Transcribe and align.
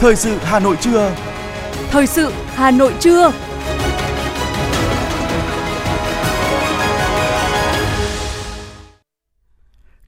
Thời 0.00 0.16
sự 0.16 0.36
Hà 0.42 0.60
Nội 0.60 0.76
trưa. 0.80 1.14
Thời 1.90 2.06
sự 2.06 2.32
Hà 2.54 2.70
Nội 2.70 2.94
trưa. 3.00 3.32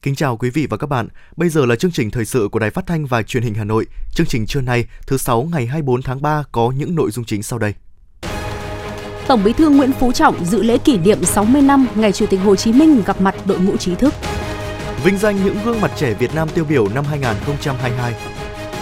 Kính 0.03 0.15
chào 0.15 0.37
quý 0.37 0.51
vị 0.51 0.67
và 0.71 0.77
các 0.77 0.87
bạn. 0.87 1.09
Bây 1.37 1.49
giờ 1.49 1.67
là 1.67 1.77
chương 1.77 1.91
trình 1.91 2.11
thời 2.11 2.25
sự 2.25 2.49
của 2.53 2.59
Đài 2.59 2.71
Phát 2.71 2.87
thanh 2.87 3.07
và 3.07 3.23
Truyền 3.23 3.43
hình 3.43 3.55
Hà 3.55 3.65
Nội. 3.65 3.87
Chương 4.15 4.27
trình 4.27 4.47
trưa 4.47 4.61
nay, 4.61 4.85
thứ 5.07 5.17
sáu 5.17 5.43
ngày 5.53 5.67
24 5.67 6.03
tháng 6.03 6.23
3 6.23 6.43
có 6.53 6.73
những 6.77 6.95
nội 6.95 7.11
dung 7.11 7.25
chính 7.25 7.43
sau 7.43 7.59
đây. 7.59 7.75
Tổng 9.29 9.45
Bí 9.45 9.53
thư 9.53 9.71
Nguyễn 9.71 9.93
Phú 9.93 10.13
Trọng 10.13 10.45
dự 10.45 10.63
lễ 10.63 10.79
kỷ 10.79 10.99
niệm 10.99 11.25
60 11.25 11.63
năm 11.63 11.87
ngày 11.95 12.13
Chủ 12.13 12.27
tịch 12.27 12.41
Hồ 12.41 12.57
Chí 12.57 12.73
Minh 12.73 13.03
gặp 13.07 13.21
mặt 13.21 13.35
đội 13.47 13.61
ngũ 13.61 13.77
trí 13.77 13.95
thức. 13.95 14.15
Vinh 15.05 15.19
danh 15.19 15.45
những 15.45 15.57
gương 15.65 15.81
mặt 15.81 15.91
trẻ 15.97 16.15
Việt 16.15 16.35
Nam 16.35 16.49
tiêu 16.55 16.65
biểu 16.65 16.89
năm 16.95 17.05
2022. 17.05 18.15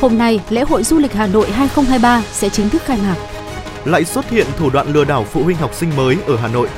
Hôm 0.01 0.19
nay, 0.19 0.41
lễ 0.51 0.63
hội 0.63 0.83
du 0.83 0.99
lịch 0.99 1.13
Hà 1.13 1.27
Nội 1.27 1.51
2023 1.51 2.23
sẽ 2.33 2.49
chính 2.49 2.71
thức 2.71 2.83
khai 2.85 2.99
mạc. 3.03 3.17
Lại 3.85 4.05
xuất 4.05 4.31
hiện 4.31 4.47
thủ 4.59 4.71
đoạn 4.71 4.93
lừa 4.93 5.05
đảo 5.05 5.25
phụ 5.25 5.43
huynh 5.43 5.57
học 5.57 5.75
sinh 5.75 5.97
mới 5.97 6.17
ở 6.27 6.37
Hà 6.37 6.49
Nội. 6.49 6.69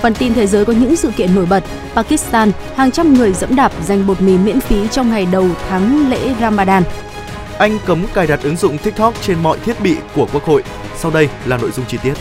Phần 0.00 0.14
tin 0.14 0.34
thế 0.34 0.46
giới 0.46 0.64
có 0.64 0.72
những 0.72 0.96
sự 0.96 1.10
kiện 1.16 1.34
nổi 1.34 1.46
bật. 1.46 1.64
Pakistan, 1.94 2.52
hàng 2.76 2.90
trăm 2.90 3.14
người 3.14 3.32
dẫm 3.32 3.56
đạp 3.56 3.72
giành 3.84 4.06
bột 4.06 4.20
mì 4.20 4.38
miễn 4.38 4.60
phí 4.60 4.88
trong 4.88 5.10
ngày 5.10 5.26
đầu 5.32 5.48
tháng 5.68 6.10
lễ 6.10 6.34
Ramadan. 6.40 6.82
Anh 7.58 7.78
cấm 7.86 8.06
cài 8.14 8.26
đặt 8.26 8.40
ứng 8.42 8.56
dụng 8.56 8.78
TikTok 8.78 9.14
trên 9.22 9.42
mọi 9.42 9.58
thiết 9.58 9.80
bị 9.80 9.96
của 10.14 10.26
Quốc 10.32 10.44
hội. 10.44 10.62
Sau 10.96 11.10
đây 11.10 11.28
là 11.46 11.56
nội 11.56 11.70
dung 11.70 11.86
chi 11.88 11.98
tiết. 12.02 12.14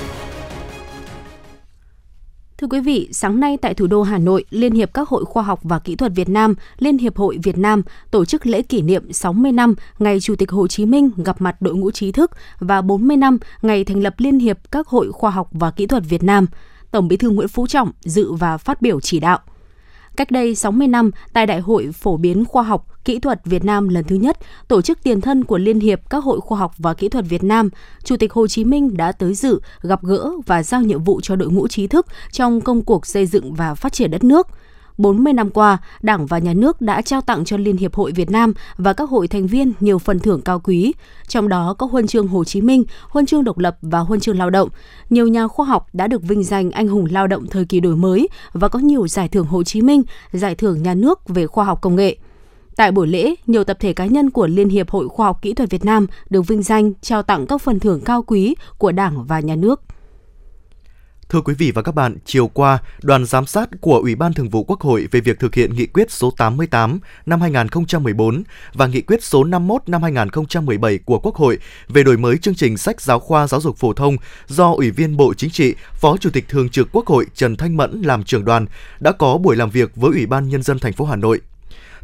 Thưa 2.63 2.67
quý 2.67 2.79
vị, 2.79 3.09
sáng 3.11 3.39
nay 3.39 3.57
tại 3.57 3.73
thủ 3.73 3.87
đô 3.87 4.03
Hà 4.03 4.17
Nội, 4.17 4.45
Liên 4.49 4.73
hiệp 4.73 4.93
các 4.93 5.09
hội 5.09 5.25
khoa 5.25 5.43
học 5.43 5.59
và 5.63 5.79
kỹ 5.79 5.95
thuật 5.95 6.11
Việt 6.15 6.29
Nam, 6.29 6.55
Liên 6.79 6.97
hiệp 6.97 7.17
hội 7.17 7.39
Việt 7.43 7.57
Nam 7.57 7.81
tổ 8.11 8.25
chức 8.25 8.45
lễ 8.45 8.61
kỷ 8.61 8.81
niệm 8.81 9.13
60 9.13 9.51
năm 9.51 9.75
ngày 9.99 10.19
Chủ 10.19 10.35
tịch 10.35 10.51
Hồ 10.51 10.67
Chí 10.67 10.85
Minh 10.85 11.09
gặp 11.17 11.41
mặt 11.41 11.61
đội 11.61 11.75
ngũ 11.75 11.91
trí 11.91 12.11
thức 12.11 12.31
và 12.59 12.81
40 12.81 13.17
năm 13.17 13.37
ngày 13.61 13.83
thành 13.83 14.03
lập 14.03 14.13
Liên 14.17 14.39
hiệp 14.39 14.57
các 14.71 14.87
hội 14.87 15.11
khoa 15.11 15.31
học 15.31 15.49
và 15.51 15.71
kỹ 15.71 15.85
thuật 15.87 16.03
Việt 16.09 16.23
Nam. 16.23 16.45
Tổng 16.91 17.07
Bí 17.07 17.17
thư 17.17 17.29
Nguyễn 17.29 17.47
Phú 17.47 17.67
Trọng 17.67 17.91
dự 18.01 18.33
và 18.33 18.57
phát 18.57 18.81
biểu 18.81 18.99
chỉ 18.99 19.19
đạo. 19.19 19.39
Cách 20.17 20.31
đây 20.31 20.55
60 20.55 20.87
năm, 20.87 21.11
tại 21.33 21.45
Đại 21.45 21.59
hội 21.59 21.89
Phổ 21.93 22.17
biến 22.17 22.45
Khoa 22.45 22.63
học, 22.63 22.87
Kỹ 23.05 23.19
thuật 23.19 23.45
Việt 23.45 23.65
Nam 23.65 23.89
lần 23.89 24.03
thứ 24.03 24.15
nhất, 24.15 24.37
tổ 24.67 24.81
chức 24.81 25.03
tiền 25.03 25.21
thân 25.21 25.43
của 25.43 25.57
Liên 25.57 25.79
hiệp 25.79 26.09
các 26.09 26.23
hội 26.23 26.39
khoa 26.39 26.59
học 26.59 26.73
và 26.77 26.93
kỹ 26.93 27.09
thuật 27.09 27.25
Việt 27.29 27.43
Nam, 27.43 27.69
Chủ 28.03 28.17
tịch 28.17 28.33
Hồ 28.33 28.47
Chí 28.47 28.63
Minh 28.63 28.97
đã 28.97 29.11
tới 29.11 29.33
dự, 29.33 29.59
gặp 29.81 30.03
gỡ 30.03 30.31
và 30.45 30.63
giao 30.63 30.81
nhiệm 30.81 31.03
vụ 31.03 31.21
cho 31.21 31.35
đội 31.35 31.49
ngũ 31.49 31.67
trí 31.67 31.87
thức 31.87 32.07
trong 32.31 32.61
công 32.61 32.81
cuộc 32.81 33.05
xây 33.05 33.25
dựng 33.25 33.53
và 33.53 33.75
phát 33.75 33.93
triển 33.93 34.11
đất 34.11 34.23
nước– 34.23 34.47
40 34.97 35.33
năm 35.33 35.49
qua, 35.49 35.77
Đảng 36.01 36.25
và 36.25 36.37
Nhà 36.37 36.53
nước 36.53 36.81
đã 36.81 37.01
trao 37.01 37.21
tặng 37.21 37.45
cho 37.45 37.57
Liên 37.57 37.77
hiệp 37.77 37.95
hội 37.95 38.11
Việt 38.11 38.31
Nam 38.31 38.53
và 38.77 38.93
các 38.93 39.09
hội 39.09 39.27
thành 39.27 39.47
viên 39.47 39.73
nhiều 39.79 39.99
phần 39.99 40.19
thưởng 40.19 40.41
cao 40.41 40.59
quý, 40.59 40.93
trong 41.27 41.49
đó 41.49 41.75
có 41.77 41.85
huân 41.85 42.07
chương 42.07 42.27
Hồ 42.27 42.43
Chí 42.43 42.61
Minh, 42.61 42.83
huân 43.09 43.25
chương 43.25 43.43
độc 43.43 43.57
lập 43.57 43.77
và 43.81 43.99
huân 43.99 44.19
chương 44.19 44.37
lao 44.37 44.49
động. 44.49 44.69
Nhiều 45.09 45.27
nhà 45.27 45.47
khoa 45.47 45.65
học 45.65 45.87
đã 45.93 46.07
được 46.07 46.23
vinh 46.23 46.43
danh 46.43 46.71
anh 46.71 46.87
hùng 46.87 47.05
lao 47.11 47.27
động 47.27 47.47
thời 47.47 47.65
kỳ 47.65 47.79
đổi 47.79 47.95
mới 47.95 48.27
và 48.53 48.67
có 48.67 48.79
nhiều 48.79 49.07
giải 49.07 49.27
thưởng 49.27 49.45
Hồ 49.45 49.63
Chí 49.63 49.81
Minh, 49.81 50.03
giải 50.31 50.55
thưởng 50.55 50.83
nhà 50.83 50.93
nước 50.93 51.29
về 51.29 51.47
khoa 51.47 51.65
học 51.65 51.81
công 51.81 51.95
nghệ. 51.95 52.17
Tại 52.75 52.91
buổi 52.91 53.07
lễ, 53.07 53.35
nhiều 53.47 53.63
tập 53.63 53.77
thể 53.79 53.93
cá 53.93 54.05
nhân 54.05 54.29
của 54.29 54.47
Liên 54.47 54.69
hiệp 54.69 54.89
Hội 54.89 55.09
Khoa 55.09 55.25
học 55.25 55.41
Kỹ 55.41 55.53
thuật 55.53 55.69
Việt 55.69 55.85
Nam 55.85 56.07
được 56.29 56.47
vinh 56.47 56.63
danh 56.63 56.93
trao 57.01 57.23
tặng 57.23 57.45
các 57.47 57.61
phần 57.61 57.79
thưởng 57.79 58.01
cao 58.01 58.23
quý 58.23 58.55
của 58.77 58.91
Đảng 58.91 59.23
và 59.23 59.39
Nhà 59.39 59.55
nước. 59.55 59.81
Thưa 61.33 61.41
quý 61.41 61.53
vị 61.53 61.71
và 61.71 61.81
các 61.81 61.95
bạn, 61.95 62.17
chiều 62.25 62.47
qua, 62.47 62.79
đoàn 63.01 63.25
giám 63.25 63.45
sát 63.45 63.69
của 63.81 63.97
Ủy 63.97 64.15
ban 64.15 64.33
Thường 64.33 64.49
vụ 64.49 64.63
Quốc 64.63 64.81
hội 64.81 65.07
về 65.11 65.19
việc 65.19 65.39
thực 65.39 65.55
hiện 65.55 65.75
nghị 65.75 65.85
quyết 65.85 66.11
số 66.11 66.31
88 66.37 66.99
năm 67.25 67.41
2014 67.41 68.43
và 68.73 68.87
nghị 68.87 69.01
quyết 69.01 69.23
số 69.23 69.43
51 69.43 69.81
năm 69.87 70.03
2017 70.03 70.97
của 70.97 71.19
Quốc 71.19 71.35
hội 71.35 71.57
về 71.87 72.03
đổi 72.03 72.17
mới 72.17 72.37
chương 72.37 72.55
trình 72.55 72.77
sách 72.77 73.01
giáo 73.01 73.19
khoa 73.19 73.47
giáo 73.47 73.61
dục 73.61 73.77
phổ 73.77 73.93
thông 73.93 74.15
do 74.47 74.73
Ủy 74.73 74.91
viên 74.91 75.17
Bộ 75.17 75.33
Chính 75.33 75.49
trị, 75.49 75.75
Phó 75.93 76.17
Chủ 76.17 76.29
tịch 76.29 76.47
Thường 76.47 76.69
trực 76.69 76.89
Quốc 76.91 77.07
hội 77.07 77.25
Trần 77.35 77.55
Thanh 77.55 77.77
Mẫn 77.77 78.01
làm 78.01 78.23
trưởng 78.23 78.45
đoàn 78.45 78.65
đã 78.99 79.11
có 79.11 79.37
buổi 79.37 79.55
làm 79.55 79.69
việc 79.69 79.95
với 79.95 80.11
Ủy 80.11 80.25
ban 80.25 80.49
Nhân 80.49 80.63
dân 80.63 80.79
thành 80.79 80.93
phố 80.93 81.05
Hà 81.05 81.15
Nội. 81.15 81.41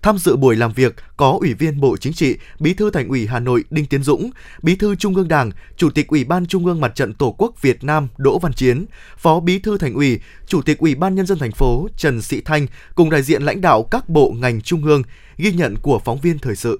Tham 0.02 0.18
dự 0.18 0.36
buổi 0.36 0.56
làm 0.56 0.74
việc 0.74 0.96
có 1.18 1.38
Ủy 1.40 1.54
viên 1.54 1.80
Bộ 1.80 1.98
Chính 1.98 2.14
trị, 2.14 2.38
Bí 2.60 2.74
thư 2.74 2.90
Thành 2.90 3.08
ủy 3.08 3.28
Hà 3.28 3.40
Nội 3.40 3.64
Đinh 3.70 3.86
Tiến 3.86 4.04
Dũng, 4.04 4.30
Bí 4.62 4.76
thư 4.76 4.96
Trung 4.96 5.16
ương 5.16 5.28
Đảng, 5.28 5.52
Chủ 5.78 5.90
tịch 5.90 6.08
Ủy 6.08 6.24
ban 6.24 6.46
Trung 6.46 6.66
ương 6.66 6.82
Mặt 6.82 6.96
trận 6.96 7.14
Tổ 7.14 7.36
quốc 7.38 7.62
Việt 7.62 7.84
Nam 7.84 8.08
Đỗ 8.18 8.40
Văn 8.40 8.54
Chiến, 8.54 8.86
Phó 9.18 9.40
Bí 9.40 9.60
thư 9.60 9.78
Thành 9.78 9.94
ủy, 9.94 10.20
Chủ 10.48 10.62
tịch 10.62 10.78
Ủy 10.80 10.96
ban 10.96 11.16
nhân 11.16 11.26
dân 11.26 11.40
thành 11.40 11.52
phố 11.52 11.88
Trần 11.98 12.22
Sĩ 12.22 12.42
Thanh 12.42 12.68
cùng 12.96 13.10
đại 13.10 13.22
diện 13.22 13.44
lãnh 13.44 13.62
đạo 13.62 13.84
các 13.84 14.10
bộ 14.10 14.34
ngành 14.42 14.62
trung 14.62 14.86
ương, 14.86 15.02
ghi 15.38 15.52
nhận 15.52 15.76
của 15.82 16.00
phóng 16.06 16.20
viên 16.22 16.40
thời 16.40 16.56
sự. 16.56 16.80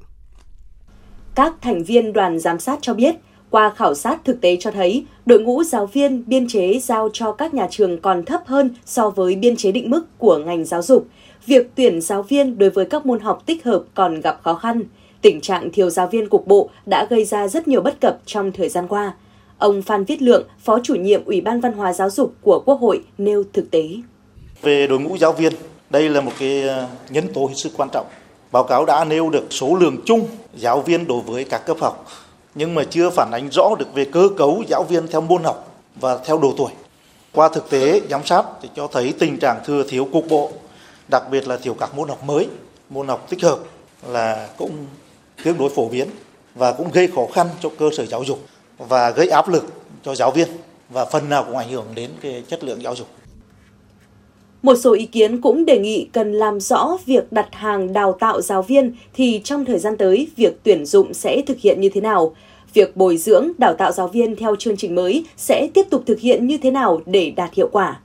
Các 1.36 1.54
thành 1.62 1.84
viên 1.84 2.14
đoàn 2.14 2.40
giám 2.40 2.60
sát 2.60 2.80
cho 2.82 2.94
biết, 2.94 3.16
qua 3.50 3.74
khảo 3.78 3.96
sát 3.96 4.26
thực 4.26 4.42
tế 4.42 4.58
cho 4.60 4.72
thấy, 4.72 5.06
đội 5.26 5.40
ngũ 5.40 5.64
giáo 5.64 5.86
viên 5.86 6.24
biên 6.28 6.48
chế 6.48 6.80
giao 6.80 7.10
cho 7.14 7.32
các 7.32 7.54
nhà 7.54 7.68
trường 7.72 8.02
còn 8.02 8.26
thấp 8.26 8.42
hơn 8.46 8.76
so 8.86 9.10
với 9.10 9.36
biên 9.36 9.56
chế 9.56 9.72
định 9.72 9.90
mức 9.90 10.18
của 10.18 10.38
ngành 10.38 10.66
giáo 10.66 10.82
dục– 10.82 11.08
việc 11.46 11.70
tuyển 11.76 12.02
giáo 12.02 12.24
viên 12.24 12.58
đối 12.58 12.70
với 12.70 12.86
các 12.86 13.06
môn 13.06 13.20
học 13.20 13.44
tích 13.46 13.64
hợp 13.64 13.84
còn 13.94 14.22
gặp 14.22 14.40
khó 14.44 14.54
khăn. 14.56 14.84
Tình 15.22 15.42
trạng 15.42 15.72
thiếu 15.72 15.90
giáo 15.90 16.08
viên 16.08 16.30
cục 16.30 16.48
bộ 16.48 16.70
đã 16.86 17.08
gây 17.10 17.26
ra 17.26 17.48
rất 17.48 17.68
nhiều 17.68 17.82
bất 17.82 18.02
cập 18.02 18.20
trong 18.26 18.52
thời 18.52 18.70
gian 18.70 18.88
qua. 18.88 19.14
Ông 19.58 19.82
Phan 19.82 20.06
Viết 20.06 20.22
Lượng, 20.22 20.48
Phó 20.60 20.80
chủ 20.84 20.96
nhiệm 20.96 21.26
Ủy 21.26 21.42
ban 21.42 21.62
Văn 21.62 21.74
hóa 21.74 21.94
Giáo 21.94 22.10
dục 22.10 22.34
của 22.42 22.64
Quốc 22.66 22.76
hội 22.76 23.04
nêu 23.18 23.44
thực 23.54 23.72
tế. 23.72 23.84
Về 24.62 24.88
đội 24.88 25.00
ngũ 25.00 25.18
giáo 25.18 25.34
viên, 25.34 25.54
đây 25.90 26.10
là 26.10 26.22
một 26.22 26.32
cái 26.40 26.62
ờ, 26.62 26.88
nhân 27.10 27.28
tố 27.34 27.46
hết 27.46 27.54
sức 27.56 27.72
quan 27.78 27.90
trọng. 27.94 28.06
Báo 28.52 28.64
cáo 28.64 28.86
đã 28.86 29.06
nêu 29.06 29.30
được 29.30 29.46
số 29.50 29.76
lượng 29.76 29.98
chung 30.06 30.28
giáo 30.56 30.82
viên 30.82 31.08
đối 31.08 31.22
với 31.22 31.44
các 31.44 31.66
cấp 31.66 31.78
học, 31.80 32.06
nhưng 32.56 32.76
mà 32.76 32.84
chưa 32.84 33.10
phản 33.10 33.32
ánh 33.32 33.50
rõ 33.52 33.76
được 33.80 33.94
về 33.94 34.06
cơ 34.06 34.30
cấu 34.38 34.64
giáo 34.68 34.84
viên 34.84 35.08
theo 35.08 35.22
môn 35.22 35.44
học 35.44 35.72
và 36.00 36.18
theo 36.18 36.38
độ 36.38 36.54
tuổi. 36.58 36.72
Qua 37.34 37.50
thực 37.50 37.70
tế 37.70 38.02
giám 38.10 38.22
sát 38.26 38.46
thì 38.62 38.70
cho 38.76 38.88
thấy 38.88 39.14
tình 39.20 39.40
trạng 39.40 39.60
thừa 39.66 39.84
thiếu 39.90 40.08
cục 40.12 40.26
bộ 40.30 40.52
đặc 41.12 41.24
biệt 41.32 41.48
là 41.48 41.58
thiếu 41.58 41.74
các 41.74 41.96
môn 41.96 42.10
học 42.10 42.24
mới 42.24 42.48
môn 42.90 43.08
học 43.08 43.30
tích 43.30 43.42
hợp 43.44 43.60
là 44.08 44.50
cũng 44.58 44.72
tương 45.44 45.58
đối 45.58 45.70
phổ 45.70 45.90
biến 45.90 46.08
và 46.56 46.72
cũng 46.72 46.92
gây 46.92 47.08
khó 47.08 47.26
khăn 47.34 47.48
cho 47.62 47.70
cơ 47.80 47.90
sở 47.98 48.06
giáo 48.06 48.24
dục 48.24 48.40
và 48.78 49.10
gây 49.10 49.30
áp 49.30 49.50
lực 49.50 49.66
cho 50.04 50.16
giáo 50.16 50.32
viên 50.32 50.48
và 50.90 51.06
phần 51.06 51.30
nào 51.30 51.44
cũng 51.44 51.58
ảnh 51.58 51.72
hưởng 51.72 51.86
đến 51.96 52.10
cái 52.22 52.44
chất 52.48 52.64
lượng 52.64 52.84
giáo 52.84 52.96
dục. 52.96 53.08
Một 54.62 54.76
số 54.76 54.94
ý 54.94 55.06
kiến 55.06 55.42
cũng 55.42 55.66
đề 55.66 55.80
nghị 55.80 56.08
cần 56.14 56.34
làm 56.34 56.60
rõ 56.60 56.98
việc 57.06 57.32
đặt 57.32 57.48
hàng 57.52 57.94
đào 57.94 58.16
tạo 58.20 58.42
giáo 58.42 58.62
viên 58.62 58.96
thì 59.14 59.42
trong 59.44 59.66
thời 59.66 59.80
gian 59.80 59.98
tới 59.98 60.28
việc 60.36 60.54
tuyển 60.64 60.86
dụng 60.86 61.14
sẽ 61.14 61.42
thực 61.48 61.58
hiện 61.60 61.82
như 61.82 61.90
thế 61.90 62.02
nào. 62.02 62.36
Việc 62.74 62.98
bồi 62.98 63.18
dưỡng, 63.18 63.52
đào 63.58 63.74
tạo 63.74 63.92
giáo 63.92 64.08
viên 64.08 64.36
theo 64.36 64.56
chương 64.56 64.78
trình 64.78 64.96
mới 64.96 65.26
sẽ 65.38 65.68
tiếp 65.74 65.84
tục 65.90 66.04
thực 66.06 66.20
hiện 66.20 66.48
như 66.48 66.58
thế 66.58 66.72
nào 66.72 67.02
để 67.06 67.32
đạt 67.36 67.54
hiệu 67.54 67.70
quả. 67.72 68.00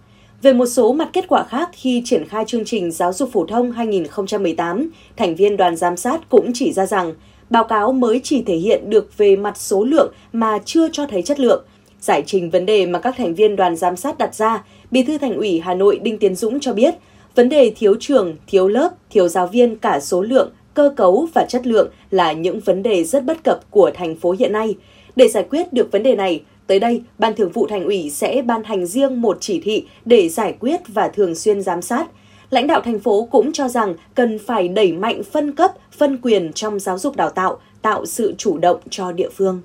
Về 0.45 0.53
một 0.53 0.67
số 0.67 0.93
mặt 0.93 1.09
kết 1.13 1.25
quả 1.29 1.45
khác 1.45 1.71
khi 1.73 2.03
triển 2.05 2.25
khai 2.29 2.45
chương 2.47 2.65
trình 2.65 2.91
giáo 2.91 3.13
dục 3.13 3.31
phổ 3.33 3.47
thông 3.47 3.73
2018, 3.73 4.91
thành 5.17 5.35
viên 5.35 5.57
đoàn 5.57 5.77
giám 5.77 5.97
sát 5.97 6.29
cũng 6.29 6.51
chỉ 6.55 6.73
ra 6.73 6.87
rằng 6.87 7.15
báo 7.51 7.65
cáo 7.65 7.93
mới 7.93 8.21
chỉ 8.25 8.43
thể 8.43 8.57
hiện 8.57 8.91
được 8.91 9.19
về 9.19 9.37
mặt 9.37 9.57
số 9.57 9.85
lượng 9.85 10.13
mà 10.33 10.59
chưa 10.65 10.89
cho 10.93 11.07
thấy 11.07 11.23
chất 11.23 11.41
lượng. 11.41 11.65
Giải 12.01 12.23
trình 12.27 12.51
vấn 12.51 12.67
đề 12.67 12.87
mà 12.87 12.99
các 12.99 13.15
thành 13.17 13.35
viên 13.35 13.57
đoàn 13.57 13.77
giám 13.77 13.97
sát 13.97 14.19
đặt 14.19 14.35
ra, 14.35 14.65
Bí 14.91 15.03
thư 15.03 15.19
Thành 15.19 15.37
ủy 15.37 15.61
Hà 15.61 15.75
Nội 15.75 15.99
Đinh 16.03 16.19
Tiến 16.19 16.35
Dũng 16.35 16.61
cho 16.61 16.73
biết, 16.73 16.95
vấn 17.35 17.49
đề 17.49 17.73
thiếu 17.77 17.95
trường, 18.01 18.37
thiếu 18.47 18.69
lớp, 18.69 18.91
thiếu 19.11 19.29
giáo 19.29 19.47
viên 19.47 19.77
cả 19.77 20.01
số 20.01 20.23
lượng, 20.23 20.51
cơ 20.75 20.93
cấu 20.97 21.29
và 21.35 21.45
chất 21.49 21.67
lượng 21.67 21.89
là 22.11 22.33
những 22.33 22.61
vấn 22.61 22.83
đề 22.83 23.05
rất 23.05 23.25
bất 23.25 23.45
cập 23.45 23.71
của 23.71 23.91
thành 23.95 24.17
phố 24.17 24.35
hiện 24.39 24.53
nay. 24.53 24.75
Để 25.17 25.29
giải 25.29 25.45
quyết 25.51 25.73
được 25.73 25.93
vấn 25.93 26.03
đề 26.03 26.17
này, 26.17 26.43
Tới 26.67 26.79
đây, 26.79 27.03
Ban 27.19 27.35
Thường 27.35 27.53
vụ 27.53 27.67
Thành 27.67 27.85
ủy 27.85 28.11
sẽ 28.11 28.43
ban 28.43 28.65
hành 28.65 28.87
riêng 28.87 29.23
một 29.23 29.37
chỉ 29.41 29.61
thị 29.65 29.87
để 30.05 30.29
giải 30.29 30.57
quyết 30.61 30.81
và 30.89 31.09
thường 31.09 31.35
xuyên 31.35 31.63
giám 31.63 31.83
sát. 31.83 32.07
Lãnh 32.51 32.67
đạo 32.67 32.81
thành 32.81 32.99
phố 32.99 33.29
cũng 33.31 33.53
cho 33.53 33.69
rằng 33.69 33.95
cần 34.15 34.39
phải 34.47 34.69
đẩy 34.69 34.93
mạnh 34.93 35.23
phân 35.33 35.53
cấp, 35.53 35.73
phân 35.99 36.19
quyền 36.23 36.53
trong 36.53 36.81
giáo 36.81 36.99
dục 36.99 37.17
đào 37.17 37.31
tạo, 37.31 37.59
tạo 37.83 38.07
sự 38.07 38.35
chủ 38.39 38.59
động 38.59 38.81
cho 38.91 39.13
địa 39.13 39.29
phương. 39.37 39.61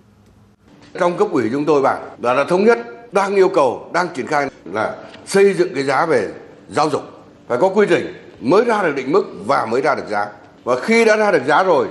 Trong 1.00 1.18
cấp 1.18 1.28
ủy 1.32 1.50
chúng 1.52 1.66
tôi 1.66 1.82
bảo 1.82 2.00
và 2.18 2.34
là 2.34 2.44
thống 2.44 2.66
nhất 2.66 2.80
đang 3.12 3.36
yêu 3.36 3.50
cầu, 3.50 3.90
đang 3.94 4.08
triển 4.16 4.28
khai 4.28 4.50
là 4.74 4.96
xây 5.26 5.54
dựng 5.54 5.74
cái 5.74 5.84
giá 5.84 6.06
về 6.06 6.28
giáo 6.70 6.90
dục. 6.90 7.02
Phải 7.48 7.58
có 7.58 7.70
quy 7.70 7.86
trình 7.90 8.14
mới 8.40 8.66
ra 8.66 8.84
được 8.84 8.94
định 8.96 9.12
mức 9.12 9.26
và 9.46 9.66
mới 9.66 9.82
ra 9.82 9.96
được 9.96 10.08
giá. 10.10 10.28
Và 10.64 10.80
khi 10.80 11.06
đã 11.06 11.18
ra 11.18 11.32
được 11.32 11.46
giá 11.48 11.64
rồi 11.64 11.88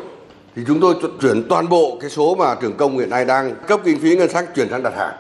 thì 0.59 0.65
chúng 0.67 0.81
tôi 0.81 0.95
chuyển 1.21 1.49
toàn 1.49 1.69
bộ 1.69 1.99
cái 2.01 2.11
số 2.11 2.35
mà 2.35 2.55
trưởng 2.55 2.77
công 2.77 2.99
hiện 2.99 3.11
nay 3.11 3.25
đang 3.25 3.55
cấp 3.67 3.81
kinh 3.85 3.99
phí 4.01 4.17
ngân 4.17 4.29
sách 4.29 4.55
chuyển 4.55 4.69
sang 4.71 4.83
đặt 4.83 4.93
hàng. 4.97 5.15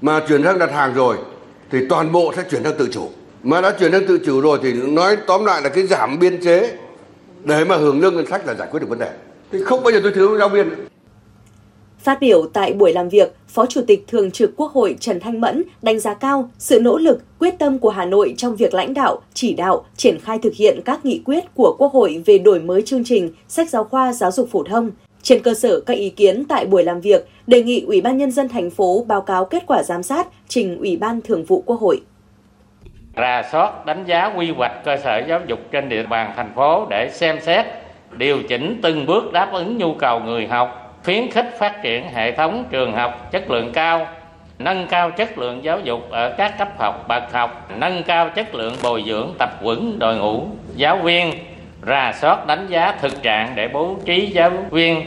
Mà 0.00 0.20
chuyển 0.28 0.44
sang 0.44 0.58
đặt 0.58 0.72
hàng 0.72 0.94
rồi, 0.94 1.16
thì 1.70 1.78
toàn 1.88 2.12
bộ 2.12 2.32
sẽ 2.36 2.42
chuyển 2.50 2.64
sang 2.64 2.74
tự 2.78 2.88
chủ. 2.92 3.10
Mà 3.42 3.60
đã 3.60 3.72
chuyển 3.78 3.92
sang 3.92 4.06
tự 4.06 4.18
chủ 4.26 4.40
rồi 4.40 4.58
thì 4.62 4.72
nói 4.72 5.16
tóm 5.26 5.44
lại 5.44 5.62
là 5.62 5.68
cái 5.68 5.86
giảm 5.86 6.18
biên 6.18 6.44
chế 6.44 6.76
để 7.44 7.64
mà 7.64 7.76
hưởng 7.76 8.00
lương 8.00 8.16
ngân 8.16 8.26
sách 8.26 8.46
là 8.46 8.54
giải 8.54 8.68
quyết 8.70 8.80
được 8.80 8.88
vấn 8.88 8.98
đề. 8.98 9.10
Thì 9.52 9.58
không 9.64 9.82
bao 9.82 9.92
giờ 9.92 10.00
tôi 10.02 10.12
thiếu 10.12 10.38
giáo 10.38 10.48
viên. 10.48 10.68
Phát 12.06 12.20
biểu 12.20 12.46
tại 12.52 12.72
buổi 12.72 12.92
làm 12.92 13.08
việc, 13.08 13.34
Phó 13.48 13.66
Chủ 13.66 13.80
tịch 13.86 14.04
Thường 14.08 14.30
trực 14.30 14.56
Quốc 14.56 14.72
hội 14.72 14.96
Trần 15.00 15.20
Thanh 15.20 15.40
Mẫn 15.40 15.62
đánh 15.82 16.00
giá 16.00 16.14
cao 16.14 16.50
sự 16.58 16.80
nỗ 16.80 16.98
lực, 16.98 17.22
quyết 17.38 17.58
tâm 17.58 17.78
của 17.78 17.90
Hà 17.90 18.04
Nội 18.04 18.34
trong 18.36 18.56
việc 18.56 18.74
lãnh 18.74 18.94
đạo, 18.94 19.18
chỉ 19.34 19.54
đạo, 19.54 19.84
triển 19.96 20.18
khai 20.20 20.38
thực 20.38 20.54
hiện 20.54 20.80
các 20.84 21.04
nghị 21.04 21.22
quyết 21.24 21.44
của 21.54 21.76
Quốc 21.78 21.92
hội 21.92 22.22
về 22.26 22.38
đổi 22.38 22.60
mới 22.60 22.82
chương 22.82 23.04
trình 23.04 23.30
sách 23.48 23.70
giáo 23.70 23.84
khoa 23.84 24.12
giáo 24.12 24.30
dục 24.30 24.48
phổ 24.50 24.62
thông. 24.62 24.90
Trên 25.22 25.42
cơ 25.42 25.54
sở 25.54 25.80
các 25.80 25.94
ý 25.94 26.10
kiến 26.10 26.44
tại 26.48 26.66
buổi 26.66 26.84
làm 26.84 27.00
việc, 27.00 27.28
đề 27.46 27.62
nghị 27.62 27.84
Ủy 27.86 28.00
ban 28.00 28.16
Nhân 28.16 28.30
dân 28.30 28.48
thành 28.48 28.70
phố 28.70 29.04
báo 29.08 29.20
cáo 29.20 29.44
kết 29.44 29.62
quả 29.66 29.82
giám 29.82 30.02
sát 30.02 30.26
trình 30.48 30.78
Ủy 30.78 30.96
ban 30.96 31.20
Thường 31.20 31.44
vụ 31.44 31.62
Quốc 31.66 31.80
hội. 31.80 32.00
Rà 33.16 33.42
soát 33.52 33.86
đánh 33.86 34.04
giá 34.06 34.32
quy 34.36 34.50
hoạch 34.50 34.84
cơ 34.84 34.96
sở 35.04 35.22
giáo 35.28 35.40
dục 35.46 35.58
trên 35.72 35.88
địa 35.88 36.06
bàn 36.10 36.32
thành 36.36 36.52
phố 36.56 36.86
để 36.90 37.10
xem 37.12 37.38
xét, 37.42 37.66
điều 38.16 38.42
chỉnh 38.48 38.78
từng 38.82 39.06
bước 39.06 39.32
đáp 39.32 39.50
ứng 39.52 39.78
nhu 39.78 39.94
cầu 39.94 40.20
người 40.20 40.46
học, 40.46 40.85
khuyến 41.06 41.30
khích 41.30 41.54
phát 41.58 41.82
triển 41.82 42.04
hệ 42.12 42.32
thống 42.32 42.64
trường 42.70 42.92
học 42.92 43.32
chất 43.32 43.50
lượng 43.50 43.70
cao, 43.72 44.06
nâng 44.58 44.86
cao 44.90 45.10
chất 45.10 45.38
lượng 45.38 45.64
giáo 45.64 45.80
dục 45.80 46.00
ở 46.10 46.34
các 46.38 46.58
cấp 46.58 46.68
học 46.78 47.04
bậc 47.08 47.32
học, 47.32 47.70
nâng 47.78 48.02
cao 48.06 48.30
chất 48.36 48.54
lượng 48.54 48.74
bồi 48.82 49.04
dưỡng 49.06 49.34
tập 49.38 49.50
huấn 49.60 49.98
đội 49.98 50.16
ngũ 50.16 50.46
giáo 50.76 50.98
viên, 51.04 51.32
rà 51.86 52.12
soát 52.20 52.46
đánh 52.46 52.66
giá 52.70 52.98
thực 53.00 53.22
trạng 53.22 53.52
để 53.56 53.68
bố 53.68 53.96
trí 54.04 54.26
giáo 54.26 54.50
viên. 54.70 55.02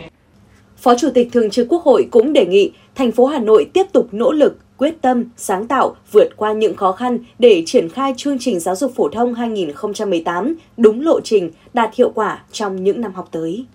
Phó 0.77 0.95
Chủ 0.95 1.09
tịch 1.13 1.27
Thường 1.31 1.49
trực 1.49 1.67
Quốc 1.69 1.83
hội 1.83 2.07
cũng 2.11 2.33
đề 2.33 2.45
nghị 2.45 2.71
thành 2.95 3.11
phố 3.11 3.25
Hà 3.25 3.39
Nội 3.39 3.69
tiếp 3.73 3.85
tục 3.93 4.07
nỗ 4.11 4.31
lực, 4.31 4.57
quyết 4.77 5.01
tâm, 5.01 5.23
sáng 5.37 5.67
tạo, 5.67 5.95
vượt 6.11 6.29
qua 6.37 6.53
những 6.53 6.75
khó 6.75 6.91
khăn 6.91 7.17
để 7.39 7.63
triển 7.65 7.89
khai 7.89 8.13
chương 8.17 8.37
trình 8.39 8.59
giáo 8.59 8.75
dục 8.75 8.91
phổ 8.95 9.09
thông 9.09 9.33
2018 9.33 10.55
đúng 10.77 11.01
lộ 11.01 11.21
trình, 11.21 11.51
đạt 11.73 11.95
hiệu 11.95 12.11
quả 12.15 12.39
trong 12.51 12.83
những 12.83 13.01
năm 13.01 13.13
học 13.13 13.27
tới. 13.31 13.65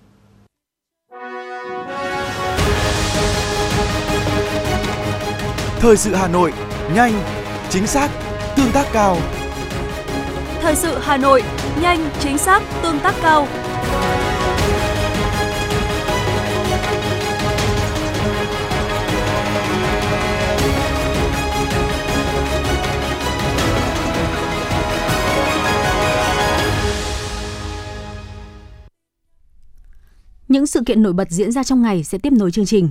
Thời 5.84 5.96
sự 5.96 6.14
Hà 6.14 6.28
Nội, 6.28 6.52
nhanh, 6.94 7.12
chính 7.70 7.86
xác, 7.86 8.10
tương 8.56 8.72
tác 8.72 8.86
cao. 8.92 9.18
Thời 10.60 10.76
sự 10.76 10.98
Hà 11.02 11.16
Nội, 11.16 11.42
nhanh, 11.80 12.10
chính 12.20 12.38
xác, 12.38 12.62
tương 12.82 13.00
tác 13.00 13.14
cao. 13.22 13.48
Những 30.48 30.66
sự 30.66 30.82
kiện 30.86 31.02
nổi 31.02 31.12
bật 31.12 31.30
diễn 31.30 31.52
ra 31.52 31.64
trong 31.64 31.82
ngày 31.82 32.04
sẽ 32.04 32.18
tiếp 32.18 32.32
nối 32.32 32.50
chương 32.50 32.66
trình. 32.66 32.90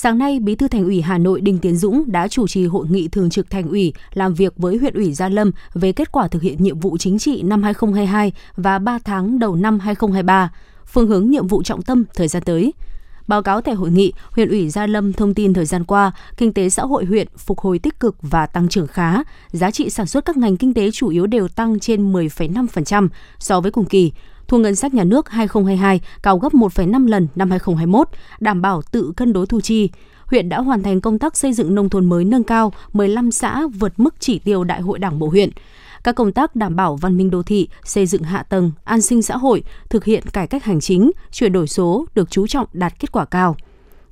Sáng 0.00 0.18
nay, 0.18 0.40
Bí 0.40 0.54
thư 0.54 0.68
Thành 0.68 0.84
ủy 0.84 1.00
Hà 1.00 1.18
Nội 1.18 1.40
Đinh 1.40 1.58
Tiến 1.58 1.76
Dũng 1.76 2.12
đã 2.12 2.28
chủ 2.28 2.48
trì 2.48 2.66
hội 2.66 2.86
nghị 2.90 3.08
thường 3.08 3.30
trực 3.30 3.50
Thành 3.50 3.68
ủy 3.68 3.92
làm 4.14 4.34
việc 4.34 4.54
với 4.56 4.76
huyện 4.76 4.94
ủy 4.94 5.12
Gia 5.12 5.28
Lâm 5.28 5.50
về 5.74 5.92
kết 5.92 6.12
quả 6.12 6.28
thực 6.28 6.42
hiện 6.42 6.62
nhiệm 6.62 6.80
vụ 6.80 6.96
chính 6.96 7.18
trị 7.18 7.42
năm 7.42 7.62
2022 7.62 8.32
và 8.56 8.78
3 8.78 8.98
tháng 9.04 9.38
đầu 9.38 9.56
năm 9.56 9.78
2023, 9.78 10.52
phương 10.86 11.06
hướng 11.06 11.30
nhiệm 11.30 11.46
vụ 11.46 11.62
trọng 11.62 11.82
tâm 11.82 12.04
thời 12.14 12.28
gian 12.28 12.42
tới. 12.42 12.72
Báo 13.28 13.42
cáo 13.42 13.60
tại 13.60 13.74
hội 13.74 13.90
nghị, 13.90 14.12
huyện 14.30 14.48
ủy 14.48 14.68
Gia 14.70 14.86
Lâm 14.86 15.12
thông 15.12 15.34
tin 15.34 15.54
thời 15.54 15.64
gian 15.64 15.84
qua, 15.84 16.12
kinh 16.36 16.52
tế 16.52 16.70
xã 16.70 16.82
hội 16.82 17.04
huyện 17.04 17.28
phục 17.36 17.60
hồi 17.60 17.78
tích 17.78 18.00
cực 18.00 18.16
và 18.22 18.46
tăng 18.46 18.68
trưởng 18.68 18.86
khá, 18.86 19.22
giá 19.52 19.70
trị 19.70 19.90
sản 19.90 20.06
xuất 20.06 20.24
các 20.24 20.36
ngành 20.36 20.56
kinh 20.56 20.74
tế 20.74 20.90
chủ 20.90 21.08
yếu 21.08 21.26
đều 21.26 21.48
tăng 21.48 21.78
trên 21.78 22.12
10,5% 22.12 23.08
so 23.38 23.60
với 23.60 23.70
cùng 23.70 23.84
kỳ 23.84 24.12
thu 24.48 24.58
ngân 24.58 24.74
sách 24.74 24.94
nhà 24.94 25.04
nước 25.04 25.28
2022 25.28 26.00
cao 26.22 26.38
gấp 26.38 26.52
1,5 26.52 27.06
lần 27.06 27.28
năm 27.34 27.50
2021, 27.50 28.08
đảm 28.40 28.62
bảo 28.62 28.82
tự 28.82 29.12
cân 29.16 29.32
đối 29.32 29.46
thu 29.46 29.60
chi. 29.60 29.90
Huyện 30.24 30.48
đã 30.48 30.60
hoàn 30.60 30.82
thành 30.82 31.00
công 31.00 31.18
tác 31.18 31.36
xây 31.36 31.52
dựng 31.52 31.74
nông 31.74 31.88
thôn 31.88 32.06
mới 32.06 32.24
nâng 32.24 32.44
cao 32.44 32.72
15 32.92 33.30
xã 33.30 33.66
vượt 33.66 33.92
mức 33.96 34.14
chỉ 34.18 34.38
tiêu 34.38 34.64
Đại 34.64 34.80
hội 34.80 34.98
Đảng 34.98 35.18
bộ 35.18 35.28
huyện. 35.28 35.50
Các 36.04 36.14
công 36.14 36.32
tác 36.32 36.56
đảm 36.56 36.76
bảo 36.76 36.96
văn 36.96 37.16
minh 37.16 37.30
đô 37.30 37.42
thị, 37.42 37.68
xây 37.84 38.06
dựng 38.06 38.22
hạ 38.22 38.42
tầng, 38.42 38.72
an 38.84 39.00
sinh 39.00 39.22
xã 39.22 39.36
hội, 39.36 39.62
thực 39.90 40.04
hiện 40.04 40.22
cải 40.32 40.46
cách 40.46 40.64
hành 40.64 40.80
chính, 40.80 41.10
chuyển 41.32 41.52
đổi 41.52 41.66
số 41.66 42.06
được 42.14 42.30
chú 42.30 42.46
trọng 42.46 42.66
đạt 42.72 43.00
kết 43.00 43.12
quả 43.12 43.24
cao 43.24 43.56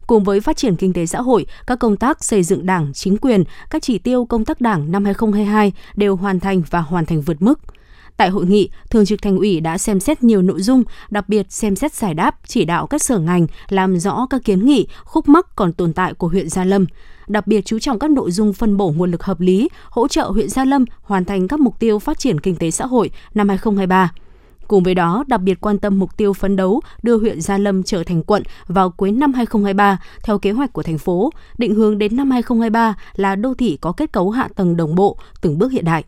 cùng 0.06 0.24
với 0.24 0.40
phát 0.40 0.56
triển 0.56 0.76
kinh 0.76 0.92
tế 0.92 1.06
xã 1.06 1.20
hội, 1.20 1.46
các 1.66 1.78
công 1.78 1.96
tác 1.96 2.24
xây 2.24 2.42
dựng 2.42 2.66
đảng, 2.66 2.92
chính 2.92 3.16
quyền, 3.16 3.44
các 3.70 3.82
chỉ 3.82 3.98
tiêu 3.98 4.24
công 4.24 4.44
tác 4.44 4.60
đảng 4.60 4.92
năm 4.92 5.04
2022 5.04 5.72
đều 5.96 6.16
hoàn 6.16 6.40
thành 6.40 6.62
và 6.70 6.80
hoàn 6.80 7.06
thành 7.06 7.20
vượt 7.20 7.42
mức. 7.42 7.60
Tại 8.16 8.30
hội 8.30 8.46
nghị, 8.46 8.70
Thường 8.90 9.06
trực 9.06 9.22
Thành 9.22 9.38
ủy 9.38 9.60
đã 9.60 9.78
xem 9.78 10.00
xét 10.00 10.22
nhiều 10.22 10.42
nội 10.42 10.62
dung, 10.62 10.82
đặc 11.10 11.28
biệt 11.28 11.52
xem 11.52 11.76
xét 11.76 11.94
giải 11.94 12.14
đáp, 12.14 12.36
chỉ 12.46 12.64
đạo 12.64 12.86
các 12.86 13.02
sở 13.02 13.18
ngành 13.18 13.46
làm 13.68 13.98
rõ 13.98 14.26
các 14.30 14.44
kiến 14.44 14.66
nghị, 14.66 14.86
khúc 15.04 15.28
mắc 15.28 15.56
còn 15.56 15.72
tồn 15.72 15.92
tại 15.92 16.14
của 16.14 16.28
huyện 16.28 16.48
Gia 16.48 16.64
Lâm 16.64 16.86
đặc 17.28 17.46
biệt 17.46 17.64
chú 17.64 17.78
trọng 17.78 17.98
các 17.98 18.10
nội 18.10 18.30
dung 18.30 18.52
phân 18.52 18.76
bổ 18.76 18.90
nguồn 18.90 19.10
lực 19.10 19.22
hợp 19.22 19.40
lý, 19.40 19.68
hỗ 19.90 20.08
trợ 20.08 20.24
huyện 20.24 20.48
Gia 20.48 20.64
Lâm 20.64 20.84
hoàn 21.02 21.24
thành 21.24 21.48
các 21.48 21.60
mục 21.60 21.78
tiêu 21.78 21.98
phát 21.98 22.18
triển 22.18 22.40
kinh 22.40 22.56
tế 22.56 22.70
xã 22.70 22.86
hội 22.86 23.10
năm 23.34 23.48
2023. 23.48 24.12
Cùng 24.68 24.82
với 24.82 24.94
đó, 24.94 25.24
đặc 25.26 25.40
biệt 25.40 25.60
quan 25.60 25.78
tâm 25.78 25.98
mục 25.98 26.16
tiêu 26.16 26.32
phấn 26.32 26.56
đấu 26.56 26.80
đưa 27.02 27.18
huyện 27.18 27.40
Gia 27.40 27.58
Lâm 27.58 27.82
trở 27.82 28.04
thành 28.04 28.22
quận 28.22 28.42
vào 28.66 28.90
cuối 28.90 29.12
năm 29.12 29.32
2023 29.32 29.98
theo 30.22 30.38
kế 30.38 30.50
hoạch 30.50 30.72
của 30.72 30.82
thành 30.82 30.98
phố, 30.98 31.30
định 31.58 31.74
hướng 31.74 31.98
đến 31.98 32.16
năm 32.16 32.30
2023 32.30 32.94
là 33.16 33.36
đô 33.36 33.54
thị 33.54 33.78
có 33.80 33.92
kết 33.92 34.12
cấu 34.12 34.30
hạ 34.30 34.48
tầng 34.56 34.76
đồng 34.76 34.94
bộ, 34.94 35.18
từng 35.40 35.58
bước 35.58 35.72
hiện 35.72 35.84
đại. 35.84 36.04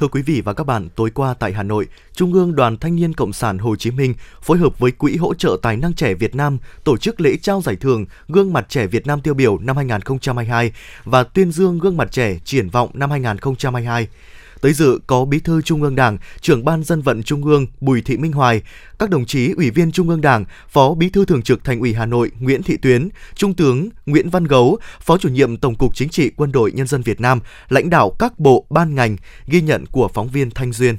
Thưa 0.00 0.08
quý 0.08 0.22
vị 0.22 0.40
và 0.40 0.52
các 0.52 0.64
bạn, 0.64 0.88
tối 0.96 1.10
qua 1.10 1.34
tại 1.34 1.52
Hà 1.52 1.62
Nội, 1.62 1.86
Trung 2.12 2.32
ương 2.32 2.54
Đoàn 2.54 2.76
Thanh 2.78 2.96
niên 2.96 3.14
Cộng 3.14 3.32
sản 3.32 3.58
Hồ 3.58 3.76
Chí 3.76 3.90
Minh 3.90 4.14
phối 4.42 4.58
hợp 4.58 4.78
với 4.78 4.90
Quỹ 4.90 5.16
hỗ 5.16 5.34
trợ 5.34 5.56
tài 5.62 5.76
năng 5.76 5.94
trẻ 5.94 6.14
Việt 6.14 6.34
Nam 6.34 6.58
tổ 6.84 6.96
chức 6.96 7.20
lễ 7.20 7.36
trao 7.42 7.60
giải 7.60 7.76
thưởng 7.76 8.06
Gương 8.28 8.52
mặt 8.52 8.66
trẻ 8.68 8.86
Việt 8.86 9.06
Nam 9.06 9.20
tiêu 9.20 9.34
biểu 9.34 9.58
năm 9.58 9.76
2022 9.76 10.72
và 11.04 11.22
tuyên 11.22 11.52
dương 11.52 11.78
gương 11.78 11.96
mặt 11.96 12.12
trẻ 12.12 12.38
triển 12.44 12.68
vọng 12.68 12.90
năm 12.94 13.10
2022. 13.10 14.08
Tới 14.60 14.72
dự 14.72 15.00
có 15.06 15.24
Bí 15.24 15.40
thư 15.40 15.62
Trung 15.62 15.82
ương 15.82 15.96
Đảng, 15.96 16.18
trưởng 16.40 16.64
ban 16.64 16.84
dân 16.84 17.02
vận 17.02 17.22
Trung 17.22 17.44
ương 17.44 17.66
Bùi 17.80 18.02
Thị 18.02 18.16
Minh 18.16 18.32
Hoài, 18.32 18.62
các 18.98 19.10
đồng 19.10 19.26
chí 19.26 19.52
Ủy 19.56 19.70
viên 19.70 19.92
Trung 19.92 20.08
ương 20.08 20.20
Đảng, 20.20 20.44
Phó 20.68 20.94
Bí 20.94 21.10
thư 21.10 21.24
Thường 21.24 21.42
trực 21.42 21.64
Thành 21.64 21.80
ủy 21.80 21.94
Hà 21.94 22.06
Nội 22.06 22.30
Nguyễn 22.40 22.62
Thị 22.62 22.76
Tuyến, 22.76 23.08
Trung 23.34 23.54
tướng 23.54 23.88
Nguyễn 24.06 24.30
Văn 24.30 24.44
Gấu, 24.44 24.78
Phó 25.00 25.18
chủ 25.18 25.28
nhiệm 25.28 25.56
Tổng 25.56 25.74
cục 25.74 25.94
Chính 25.94 26.08
trị 26.08 26.30
Quân 26.36 26.52
đội 26.52 26.72
Nhân 26.72 26.86
dân 26.86 27.02
Việt 27.02 27.20
Nam, 27.20 27.40
lãnh 27.68 27.90
đạo 27.90 28.10
các 28.18 28.38
bộ, 28.38 28.66
ban 28.70 28.94
ngành, 28.94 29.16
ghi 29.46 29.60
nhận 29.60 29.86
của 29.86 30.08
phóng 30.14 30.28
viên 30.28 30.50
Thanh 30.50 30.72
Duyên. 30.72 30.96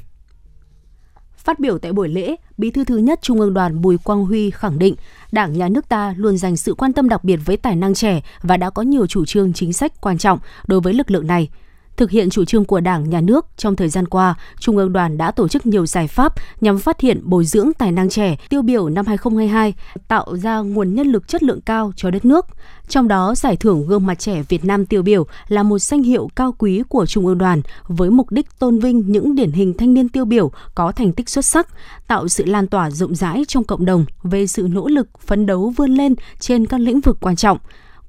Phát 1.38 1.60
biểu 1.60 1.78
tại 1.78 1.94
buổi 1.94 2.10
lễ, 2.10 2.36
Bí 2.58 2.72
thư 2.72 2.84
thứ 2.84 2.98
nhất 2.98 3.20
Trung 3.22 3.40
ương 3.40 3.54
Đoàn 3.54 3.82
Bùi 3.82 3.98
Quang 3.98 4.26
Huy 4.26 4.52
khẳng 4.52 4.80
định 4.80 4.96
Đảng, 5.32 5.54
Nhà 5.54 5.70
nước 5.70 5.90
ta 5.90 6.14
luôn 6.18 6.38
dành 6.38 6.58
sự 6.58 6.74
quan 6.74 6.94
tâm 6.94 7.10
đặc 7.10 7.24
biệt 7.24 7.40
với 7.46 7.58
tài 7.58 7.76
năng 7.76 7.94
trẻ 7.94 8.22
và 8.42 8.58
đã 8.58 8.70
có 8.70 8.82
nhiều 8.82 9.08
chủ 9.08 9.26
trương 9.26 9.54
chính 9.54 9.74
sách 9.74 10.02
quan 10.02 10.18
trọng 10.18 10.40
đối 10.68 10.82
với 10.82 10.94
lực 10.94 11.12
lượng 11.12 11.28
này. 11.28 11.50
Thực 11.98 12.12
hiện 12.12 12.30
chủ 12.30 12.46
trương 12.46 12.66
của 12.66 12.80
Đảng, 12.80 13.10
Nhà 13.10 13.22
nước, 13.22 13.46
trong 13.58 13.76
thời 13.76 13.90
gian 13.90 14.08
qua, 14.08 14.36
Trung 14.60 14.78
ương 14.78 14.94
đoàn 14.94 15.18
đã 15.18 15.32
tổ 15.32 15.48
chức 15.48 15.66
nhiều 15.66 15.86
giải 15.86 16.08
pháp 16.08 16.34
nhằm 16.62 16.80
phát 16.80 17.00
hiện 17.00 17.22
bồi 17.24 17.46
dưỡng 17.46 17.72
tài 17.78 17.92
năng 17.92 18.10
trẻ 18.10 18.38
tiêu 18.50 18.62
biểu 18.62 18.90
năm 18.90 19.06
2022, 19.06 19.74
tạo 20.08 20.38
ra 20.38 20.60
nguồn 20.60 20.96
nhân 20.96 21.08
lực 21.08 21.28
chất 21.28 21.44
lượng 21.44 21.62
cao 21.62 21.92
cho 21.96 22.12
đất 22.12 22.26
nước. 22.26 22.46
Trong 22.88 23.08
đó, 23.08 23.36
giải 23.36 23.56
thưởng 23.56 23.88
gương 23.88 24.06
mặt 24.06 24.20
trẻ 24.20 24.44
Việt 24.50 24.66
Nam 24.66 24.86
tiêu 24.86 25.02
biểu 25.02 25.28
là 25.48 25.64
một 25.64 25.80
danh 25.80 26.04
hiệu 26.04 26.30
cao 26.36 26.56
quý 26.58 26.84
của 26.90 27.06
Trung 27.06 27.26
ương 27.26 27.38
đoàn 27.38 27.62
với 27.88 28.10
mục 28.10 28.32
đích 28.32 28.60
tôn 28.60 28.80
vinh 28.80 29.12
những 29.12 29.36
điển 29.36 29.52
hình 29.52 29.74
thanh 29.78 29.94
niên 29.94 30.10
tiêu 30.10 30.26
biểu 30.26 30.52
có 30.76 30.92
thành 30.92 31.14
tích 31.14 31.30
xuất 31.30 31.46
sắc, 31.46 31.68
tạo 32.08 32.28
sự 32.28 32.46
lan 32.46 32.68
tỏa 32.68 32.92
rộng 32.92 33.16
rãi 33.16 33.44
trong 33.48 33.64
cộng 33.64 33.86
đồng 33.86 34.06
về 34.24 34.48
sự 34.48 34.68
nỗ 34.72 34.88
lực 34.88 35.08
phấn 35.20 35.46
đấu 35.46 35.74
vươn 35.78 35.92
lên 35.92 36.16
trên 36.40 36.66
các 36.66 36.80
lĩnh 36.80 37.02
vực 37.02 37.18
quan 37.22 37.36
trọng 37.36 37.58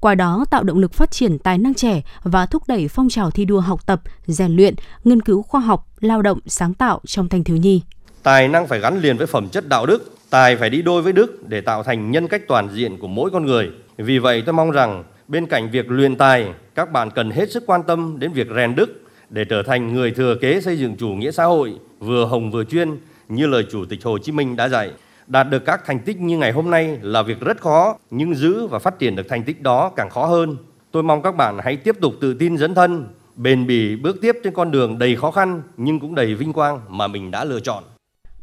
qua 0.03 0.15
đó 0.15 0.45
tạo 0.49 0.63
động 0.63 0.79
lực 0.79 0.93
phát 0.93 1.11
triển 1.11 1.39
tài 1.39 1.57
năng 1.57 1.73
trẻ 1.73 2.01
và 2.23 2.45
thúc 2.45 2.63
đẩy 2.67 2.87
phong 2.87 3.09
trào 3.09 3.31
thi 3.31 3.45
đua 3.45 3.59
học 3.59 3.85
tập, 3.85 4.01
rèn 4.25 4.55
luyện, 4.55 4.75
nghiên 5.03 5.21
cứu 5.21 5.41
khoa 5.41 5.61
học, 5.61 5.87
lao 5.99 6.21
động, 6.21 6.39
sáng 6.45 6.73
tạo 6.73 7.01
trong 7.05 7.29
thanh 7.29 7.43
thiếu 7.43 7.57
nhi. 7.57 7.81
Tài 8.23 8.47
năng 8.47 8.67
phải 8.67 8.79
gắn 8.79 9.01
liền 9.01 9.17
với 9.17 9.27
phẩm 9.27 9.49
chất 9.49 9.69
đạo 9.69 9.85
đức, 9.85 10.15
tài 10.29 10.55
phải 10.55 10.69
đi 10.69 10.81
đôi 10.81 11.01
với 11.01 11.13
đức 11.13 11.49
để 11.49 11.61
tạo 11.61 11.83
thành 11.83 12.11
nhân 12.11 12.27
cách 12.27 12.41
toàn 12.47 12.69
diện 12.73 12.97
của 12.97 13.07
mỗi 13.07 13.29
con 13.31 13.45
người. 13.45 13.71
Vì 13.97 14.19
vậy 14.19 14.43
tôi 14.45 14.53
mong 14.53 14.71
rằng 14.71 15.03
bên 15.27 15.45
cạnh 15.45 15.71
việc 15.71 15.91
luyện 15.91 16.15
tài, 16.15 16.47
các 16.75 16.91
bạn 16.91 17.11
cần 17.11 17.31
hết 17.31 17.51
sức 17.51 17.63
quan 17.65 17.83
tâm 17.83 18.19
đến 18.19 18.33
việc 18.33 18.47
rèn 18.55 18.75
đức 18.75 19.01
để 19.29 19.45
trở 19.49 19.63
thành 19.63 19.93
người 19.93 20.11
thừa 20.11 20.35
kế 20.41 20.61
xây 20.61 20.77
dựng 20.79 20.95
chủ 20.95 21.07
nghĩa 21.07 21.31
xã 21.31 21.45
hội 21.45 21.73
vừa 21.99 22.25
hồng 22.25 22.51
vừa 22.51 22.63
chuyên 22.63 22.97
như 23.29 23.47
lời 23.47 23.65
Chủ 23.71 23.85
tịch 23.85 24.03
Hồ 24.03 24.17
Chí 24.17 24.31
Minh 24.31 24.55
đã 24.55 24.69
dạy. 24.69 24.91
Đạt 25.27 25.49
được 25.49 25.65
các 25.65 25.81
thành 25.85 25.99
tích 25.99 26.21
như 26.21 26.37
ngày 26.37 26.51
hôm 26.51 26.69
nay 26.69 26.99
là 27.01 27.21
việc 27.21 27.39
rất 27.39 27.61
khó, 27.61 27.97
nhưng 28.11 28.35
giữ 28.35 28.67
và 28.67 28.79
phát 28.79 28.99
triển 28.99 29.15
được 29.15 29.25
thành 29.29 29.43
tích 29.43 29.61
đó 29.61 29.91
càng 29.95 30.09
khó 30.09 30.25
hơn. 30.25 30.57
Tôi 30.91 31.03
mong 31.03 31.21
các 31.21 31.35
bạn 31.35 31.57
hãy 31.63 31.77
tiếp 31.77 31.95
tục 32.01 32.13
tự 32.21 32.33
tin 32.33 32.57
dấn 32.57 32.75
thân, 32.75 33.07
bền 33.35 33.67
bỉ 33.67 33.95
bước 33.95 34.17
tiếp 34.21 34.37
trên 34.43 34.53
con 34.53 34.71
đường 34.71 34.99
đầy 34.99 35.15
khó 35.15 35.31
khăn 35.31 35.61
nhưng 35.77 35.99
cũng 35.99 36.15
đầy 36.15 36.35
vinh 36.35 36.53
quang 36.53 36.81
mà 36.89 37.07
mình 37.07 37.31
đã 37.31 37.43
lựa 37.43 37.59
chọn. 37.59 37.83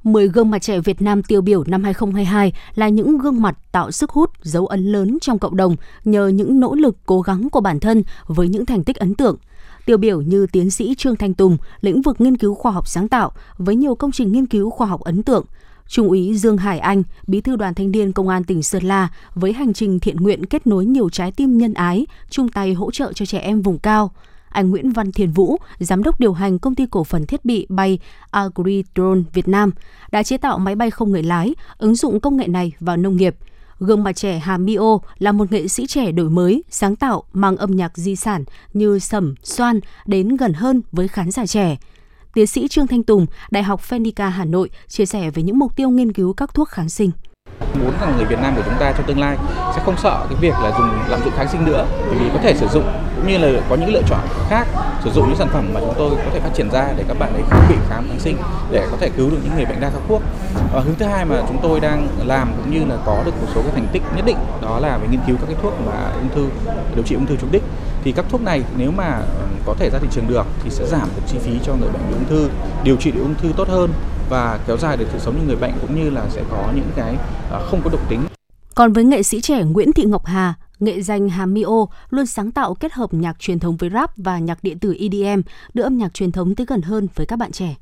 10 0.04 0.28
gương 0.28 0.50
mặt 0.50 0.62
trẻ 0.62 0.80
Việt 0.80 1.02
Nam 1.02 1.22
tiêu 1.22 1.40
biểu 1.40 1.64
năm 1.66 1.84
2022 1.84 2.52
là 2.74 2.88
những 2.88 3.18
gương 3.18 3.42
mặt 3.42 3.58
tạo 3.72 3.90
sức 3.90 4.10
hút, 4.10 4.30
dấu 4.42 4.66
ấn 4.66 4.92
lớn 4.92 5.18
trong 5.20 5.38
cộng 5.38 5.56
đồng 5.56 5.76
nhờ 6.04 6.28
những 6.28 6.60
nỗ 6.60 6.74
lực 6.74 6.96
cố 7.06 7.20
gắng 7.20 7.48
của 7.50 7.60
bản 7.60 7.80
thân 7.80 8.02
với 8.26 8.48
những 8.48 8.66
thành 8.66 8.84
tích 8.84 8.96
ấn 8.96 9.14
tượng. 9.14 9.36
Tiêu 9.86 9.96
biểu 9.96 10.20
như 10.20 10.46
tiến 10.52 10.70
sĩ 10.70 10.94
Trương 10.94 11.16
Thanh 11.16 11.34
Tùng, 11.34 11.56
lĩnh 11.80 12.02
vực 12.02 12.20
nghiên 12.20 12.36
cứu 12.36 12.54
khoa 12.54 12.72
học 12.72 12.88
sáng 12.88 13.08
tạo 13.08 13.32
với 13.58 13.76
nhiều 13.76 13.94
công 13.94 14.12
trình 14.12 14.32
nghiên 14.32 14.46
cứu 14.46 14.70
khoa 14.70 14.86
học 14.86 15.00
ấn 15.00 15.22
tượng– 15.22 15.44
Trung 15.90 16.08
úy 16.08 16.36
Dương 16.36 16.56
Hải 16.56 16.78
Anh, 16.78 17.02
Bí 17.26 17.40
thư 17.40 17.56
Đoàn 17.56 17.74
Thanh 17.74 17.90
niên 17.90 18.12
Công 18.12 18.28
an 18.28 18.44
tỉnh 18.44 18.62
Sơn 18.62 18.82
La 18.82 19.08
với 19.34 19.52
hành 19.52 19.72
trình 19.72 20.00
thiện 20.00 20.16
nguyện 20.16 20.46
kết 20.46 20.66
nối 20.66 20.84
nhiều 20.84 21.08
trái 21.08 21.32
tim 21.32 21.58
nhân 21.58 21.74
ái, 21.74 22.06
chung 22.28 22.48
tay 22.48 22.74
hỗ 22.74 22.90
trợ 22.90 23.12
cho 23.12 23.26
trẻ 23.26 23.38
em 23.38 23.62
vùng 23.62 23.78
cao. 23.78 24.10
Anh 24.48 24.70
Nguyễn 24.70 24.92
Văn 24.92 25.12
Thiền 25.12 25.30
Vũ, 25.30 25.56
giám 25.78 26.02
đốc 26.02 26.20
điều 26.20 26.32
hành 26.32 26.58
công 26.58 26.74
ty 26.74 26.86
cổ 26.90 27.04
phần 27.04 27.26
thiết 27.26 27.44
bị 27.44 27.66
bay 27.68 27.98
Agri 28.30 28.84
Drone 28.94 29.20
Việt 29.32 29.48
Nam, 29.48 29.70
đã 30.12 30.22
chế 30.22 30.36
tạo 30.36 30.58
máy 30.58 30.74
bay 30.74 30.90
không 30.90 31.10
người 31.10 31.22
lái, 31.22 31.54
ứng 31.78 31.94
dụng 31.94 32.20
công 32.20 32.36
nghệ 32.36 32.46
này 32.46 32.72
vào 32.80 32.96
nông 32.96 33.16
nghiệp. 33.16 33.36
Gương 33.78 34.04
mặt 34.04 34.16
trẻ 34.16 34.38
Hà 34.38 34.56
Mi 34.56 34.76
là 35.18 35.32
một 35.32 35.52
nghệ 35.52 35.68
sĩ 35.68 35.86
trẻ 35.86 36.12
đổi 36.12 36.30
mới, 36.30 36.64
sáng 36.70 36.96
tạo, 36.96 37.22
mang 37.32 37.56
âm 37.56 37.76
nhạc 37.76 37.98
di 37.98 38.16
sản 38.16 38.44
như 38.72 38.98
sẩm, 38.98 39.34
xoan 39.42 39.80
đến 40.06 40.36
gần 40.36 40.52
hơn 40.52 40.82
với 40.92 41.08
khán 41.08 41.30
giả 41.30 41.46
trẻ. 41.46 41.76
Tiến 42.34 42.46
sĩ 42.46 42.68
Trương 42.68 42.86
Thanh 42.86 43.02
Tùng, 43.02 43.26
Đại 43.50 43.62
học 43.62 43.80
Phenica 43.80 44.28
Hà 44.28 44.44
Nội 44.44 44.70
chia 44.88 45.06
sẻ 45.06 45.30
về 45.30 45.42
những 45.42 45.58
mục 45.58 45.76
tiêu 45.76 45.90
nghiên 45.90 46.12
cứu 46.12 46.32
các 46.32 46.54
thuốc 46.54 46.68
kháng 46.68 46.88
sinh 46.88 47.10
muốn 47.74 47.92
rằng 48.00 48.16
người 48.16 48.24
Việt 48.24 48.38
Nam 48.42 48.56
của 48.56 48.62
chúng 48.64 48.74
ta 48.80 48.92
trong 48.92 49.06
tương 49.06 49.20
lai 49.20 49.36
sẽ 49.76 49.82
không 49.84 49.96
sợ 49.96 50.26
cái 50.28 50.38
việc 50.40 50.54
là 50.62 50.70
dùng 50.78 50.90
lạm 51.08 51.20
dụng 51.24 51.32
kháng 51.36 51.48
sinh 51.48 51.64
nữa, 51.64 51.86
bởi 52.06 52.18
vì 52.18 52.30
có 52.32 52.38
thể 52.42 52.54
sử 52.54 52.68
dụng 52.68 52.84
cũng 53.16 53.26
như 53.26 53.38
là 53.38 53.60
có 53.70 53.76
những 53.76 53.92
lựa 53.92 54.02
chọn 54.06 54.20
khác, 54.48 54.66
sử 55.04 55.10
dụng 55.10 55.28
những 55.28 55.36
sản 55.36 55.48
phẩm 55.52 55.64
mà 55.74 55.80
chúng 55.80 55.94
tôi 55.98 56.10
có 56.10 56.30
thể 56.32 56.40
phát 56.40 56.50
triển 56.54 56.70
ra 56.70 56.84
để 56.96 57.04
các 57.08 57.18
bạn 57.18 57.32
ấy 57.32 57.42
không 57.50 57.60
bị 57.68 57.74
kháng 57.88 58.04
kháng 58.08 58.18
sinh, 58.18 58.36
để 58.70 58.86
có 58.90 58.96
thể 59.00 59.10
cứu 59.16 59.30
được 59.30 59.38
những 59.44 59.56
người 59.56 59.64
bệnh 59.64 59.80
đa 59.80 59.90
kháng 59.90 60.02
thuốc 60.08 60.22
và 60.72 60.80
hướng 60.80 60.94
thứ 60.98 61.06
hai 61.06 61.24
mà 61.24 61.36
chúng 61.48 61.58
tôi 61.62 61.80
đang 61.80 62.08
làm 62.24 62.52
cũng 62.56 62.74
như 62.74 62.84
là 62.84 62.96
có 63.06 63.22
được 63.24 63.32
một 63.40 63.46
số 63.54 63.62
cái 63.62 63.70
thành 63.74 63.86
tích 63.92 64.02
nhất 64.16 64.24
định, 64.26 64.36
đó 64.62 64.78
là 64.78 64.98
về 64.98 65.08
nghiên 65.10 65.20
cứu 65.26 65.36
các 65.36 65.46
cái 65.46 65.56
thuốc 65.62 65.72
mà 65.86 65.92
ung 66.14 66.28
thư, 66.34 66.48
điều 66.94 67.04
trị 67.04 67.14
ung 67.14 67.26
thư 67.26 67.36
trục 67.36 67.52
đích. 67.52 67.62
Thì 68.04 68.12
các 68.12 68.24
thuốc 68.28 68.42
này 68.42 68.62
nếu 68.76 68.90
mà 68.90 69.18
ừ, 69.18 69.46
có 69.66 69.74
thể 69.78 69.90
ra 69.92 69.98
thị 70.02 70.08
trường 70.10 70.28
được 70.28 70.46
thì 70.64 70.70
sẽ 70.70 70.86
giảm 70.86 71.08
được 71.16 71.22
chi 71.26 71.38
phí 71.38 71.58
cho 71.64 71.72
người 71.72 71.88
bệnh 71.92 72.02
bị 72.08 72.14
ung 72.14 72.28
thư, 72.28 72.48
điều 72.84 72.96
trị 72.96 73.10
được 73.10 73.20
ung 73.22 73.34
thư 73.34 73.48
tốt 73.56 73.68
hơn 73.68 73.90
và 74.30 74.58
kéo 74.66 74.76
dài 74.76 74.96
được 74.96 75.06
sự 75.12 75.18
sống 75.18 75.34
cho 75.38 75.46
người 75.46 75.56
bệnh 75.56 75.72
cũng 75.80 76.04
như 76.04 76.10
là 76.10 76.22
sẽ 76.30 76.42
có 76.50 76.72
những 76.74 76.90
cái 76.96 77.16
à, 77.52 77.58
không 77.70 77.80
có 77.84 77.90
độc 77.90 78.08
tính. 78.08 78.20
Còn 78.74 78.92
với 78.92 79.04
nghệ 79.04 79.22
sĩ 79.22 79.40
trẻ 79.40 79.64
Nguyễn 79.64 79.92
Thị 79.92 80.04
Ngọc 80.04 80.26
Hà, 80.26 80.54
nghệ 80.80 81.02
danh 81.02 81.28
Hà 81.28 81.46
Mi 81.46 81.62
Ô 81.62 81.88
luôn 82.10 82.26
sáng 82.26 82.50
tạo 82.50 82.74
kết 82.74 82.92
hợp 82.92 83.14
nhạc 83.14 83.38
truyền 83.38 83.58
thống 83.58 83.76
với 83.76 83.90
rap 83.90 84.10
và 84.16 84.38
nhạc 84.38 84.58
điện 84.62 84.78
tử 84.78 84.96
EDM, 85.00 85.40
đưa 85.74 85.82
âm 85.82 85.98
nhạc 85.98 86.14
truyền 86.14 86.32
thống 86.32 86.54
tới 86.54 86.66
gần 86.66 86.82
hơn 86.82 87.08
với 87.14 87.26
các 87.26 87.38
bạn 87.38 87.52
trẻ. 87.52 87.74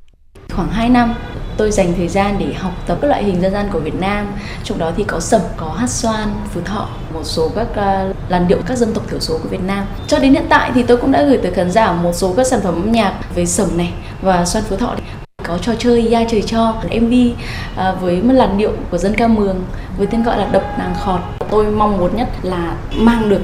Khoảng 0.53 0.71
2 0.71 0.89
năm, 0.89 1.15
tôi 1.57 1.71
dành 1.71 1.93
thời 1.97 2.09
gian 2.09 2.37
để 2.39 2.53
học 2.53 2.73
tập 2.87 2.99
các 3.01 3.09
loại 3.09 3.25
hình 3.25 3.41
dân 3.41 3.53
gian 3.53 3.69
của 3.73 3.81
Việt 3.81 3.95
Nam. 4.01 4.27
Trong 4.65 4.79
đó 4.79 4.93
thì 4.97 5.05
có 5.05 5.21
sẩm, 5.21 5.41
có 5.57 5.69
hát 5.69 5.91
xoan, 5.91 6.29
phú 6.53 6.61
thọ, 6.65 6.89
một 7.15 7.25
số 7.25 7.51
các 7.55 7.69
uh, 7.71 8.17
làn 8.29 8.49
điệu 8.49 8.59
các 8.67 8.79
dân 8.79 8.93
tộc 8.95 9.11
thiểu 9.11 9.21
số 9.21 9.39
của 9.43 9.49
Việt 9.49 9.63
Nam. 9.67 9.87
Cho 10.07 10.19
đến 10.19 10.33
hiện 10.33 10.47
tại 10.49 10.71
thì 10.75 10.83
tôi 10.83 10.97
cũng 10.97 11.13
đã 11.13 11.23
gửi 11.23 11.39
tới 11.43 11.53
khán 11.53 11.71
giả 11.71 11.93
một 11.93 12.13
số 12.15 12.35
các 12.37 12.47
sản 12.47 12.61
phẩm 12.63 12.75
âm 12.75 12.93
nhạc 12.93 13.21
về 13.35 13.47
sẩm 13.47 13.77
này 13.77 13.93
và 14.23 14.45
xoan 14.45 14.65
phú 14.65 14.77
thọ 14.77 14.95
có 15.49 15.59
trò 15.59 15.73
chơi 15.79 16.05
da 16.05 16.25
Trời 16.25 16.43
Cho 16.43 16.75
MV 17.01 17.13
à, 17.77 17.93
với 18.01 18.23
một 18.23 18.33
làn 18.33 18.59
điệu 18.59 18.71
của 18.91 18.99
dân 18.99 19.15
ca 19.15 19.29
Mường 19.29 19.65
với 19.99 20.07
tên 20.07 20.23
gọi 20.23 20.39
là 20.39 20.49
đập 20.53 20.63
Nàng 20.79 20.95
Khọt. 21.01 21.21
Tôi 21.51 21.67
mong 21.67 21.99
muốn 21.99 22.17
nhất 22.17 22.29
là 22.43 22.75
mang 22.97 23.29
được 23.29 23.41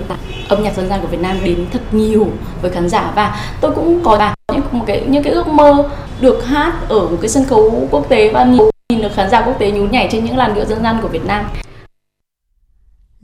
âm 0.48 0.62
nhạc 0.62 0.76
dân 0.76 0.88
gian 0.88 1.00
của 1.00 1.06
Việt 1.06 1.20
Nam 1.20 1.36
đến 1.44 1.66
thật 1.72 1.80
nhiều 1.92 2.28
với 2.62 2.70
khán 2.70 2.88
giả 2.88 3.12
và 3.16 3.36
tôi 3.60 3.70
cũng 3.70 4.00
có 4.04 4.32
những 4.52 4.62
một 4.72 4.84
cái, 4.86 5.02
những 5.08 5.22
cái 5.22 5.32
ước 5.32 5.48
mơ 5.48 5.88
được 6.20 6.46
hát 6.46 6.72
ở 6.88 7.00
một 7.00 7.18
cái 7.20 7.28
sân 7.28 7.44
khấu 7.44 7.88
quốc 7.90 8.08
tế, 8.08 8.30
và 8.30 8.44
nhìn 8.44 9.02
được 9.02 9.14
khán 9.14 9.30
giả 9.30 9.40
quốc 9.40 9.58
tế 9.58 9.70
nhún 9.70 9.90
nhảy 9.90 10.08
trên 10.12 10.24
những 10.24 10.36
làn 10.36 10.54
điệu 10.54 10.64
dân 10.64 10.82
gian 10.82 10.98
của 11.02 11.08
Việt 11.08 11.24
Nam. 11.26 11.44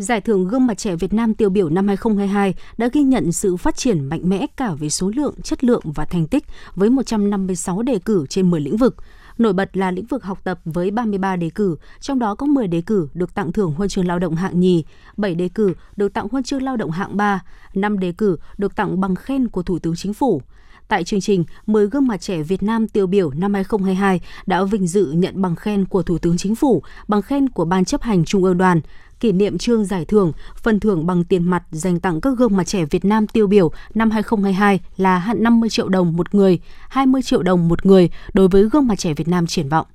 Giải 0.00 0.20
thưởng 0.20 0.48
Gương 0.48 0.66
mặt 0.66 0.78
trẻ 0.78 0.96
Việt 0.96 1.12
Nam 1.12 1.34
tiêu 1.34 1.50
biểu 1.50 1.68
năm 1.68 1.88
2022 1.88 2.54
đã 2.76 2.88
ghi 2.92 3.02
nhận 3.02 3.32
sự 3.32 3.56
phát 3.56 3.76
triển 3.76 4.04
mạnh 4.04 4.28
mẽ 4.28 4.46
cả 4.56 4.74
về 4.74 4.88
số 4.88 5.10
lượng, 5.16 5.34
chất 5.42 5.64
lượng 5.64 5.82
và 5.84 6.04
thành 6.04 6.26
tích 6.26 6.44
với 6.74 6.90
156 6.90 7.82
đề 7.82 7.98
cử 8.04 8.26
trên 8.28 8.50
10 8.50 8.60
lĩnh 8.60 8.76
vực. 8.76 8.96
Nổi 9.38 9.52
bật 9.52 9.76
là 9.76 9.90
lĩnh 9.90 10.06
vực 10.06 10.24
học 10.24 10.38
tập 10.44 10.60
với 10.64 10.90
33 10.90 11.36
đề 11.36 11.50
cử, 11.50 11.76
trong 12.00 12.18
đó 12.18 12.34
có 12.34 12.46
10 12.46 12.68
đề 12.68 12.80
cử 12.80 13.08
được 13.14 13.34
tặng 13.34 13.52
thưởng 13.52 13.72
huân 13.72 13.88
chương 13.88 14.06
lao 14.06 14.18
động 14.18 14.34
hạng 14.34 14.60
nhì, 14.60 14.84
7 15.16 15.34
đề 15.34 15.48
cử 15.48 15.74
được 15.96 16.12
tặng 16.12 16.28
huân 16.30 16.44
chương 16.44 16.62
lao 16.62 16.76
động 16.76 16.90
hạng 16.90 17.16
3, 17.16 17.42
5 17.74 17.98
đề 17.98 18.12
cử 18.12 18.36
được 18.58 18.76
tặng 18.76 19.00
bằng 19.00 19.14
khen 19.14 19.48
của 19.48 19.62
Thủ 19.62 19.78
tướng 19.78 19.96
Chính 19.96 20.14
phủ. 20.14 20.42
Tại 20.88 21.04
chương 21.04 21.20
trình, 21.20 21.44
10 21.66 21.86
gương 21.86 22.06
mặt 22.06 22.20
trẻ 22.20 22.42
Việt 22.42 22.62
Nam 22.62 22.88
tiêu 22.88 23.06
biểu 23.06 23.30
năm 23.30 23.54
2022 23.54 24.20
đã 24.46 24.64
vinh 24.64 24.86
dự 24.86 25.12
nhận 25.12 25.42
bằng 25.42 25.56
khen 25.56 25.84
của 25.84 26.02
Thủ 26.02 26.18
tướng 26.18 26.36
Chính 26.36 26.54
phủ, 26.54 26.82
bằng 27.08 27.22
khen 27.22 27.48
của 27.48 27.64
Ban 27.64 27.84
chấp 27.84 28.02
hành 28.02 28.24
Trung 28.24 28.44
ương 28.44 28.58
đoàn, 28.58 28.80
kỷ 29.20 29.32
niệm 29.32 29.58
trương 29.58 29.84
giải 29.84 30.04
thưởng, 30.04 30.32
phần 30.56 30.80
thưởng 30.80 31.06
bằng 31.06 31.24
tiền 31.24 31.50
mặt 31.50 31.62
dành 31.70 32.00
tặng 32.00 32.20
các 32.20 32.38
gương 32.38 32.56
mặt 32.56 32.64
trẻ 32.64 32.84
Việt 32.84 33.04
Nam 33.04 33.26
tiêu 33.26 33.46
biểu 33.46 33.72
năm 33.94 34.10
2022 34.10 34.80
là 34.96 35.18
hạn 35.18 35.42
50 35.42 35.70
triệu 35.70 35.88
đồng 35.88 36.16
một 36.16 36.34
người, 36.34 36.60
20 36.88 37.22
triệu 37.22 37.42
đồng 37.42 37.68
một 37.68 37.86
người 37.86 38.10
đối 38.32 38.48
với 38.48 38.62
gương 38.62 38.86
mặt 38.86 38.98
trẻ 38.98 39.14
Việt 39.14 39.28
Nam 39.28 39.46
triển 39.46 39.68
vọng. 39.68 39.86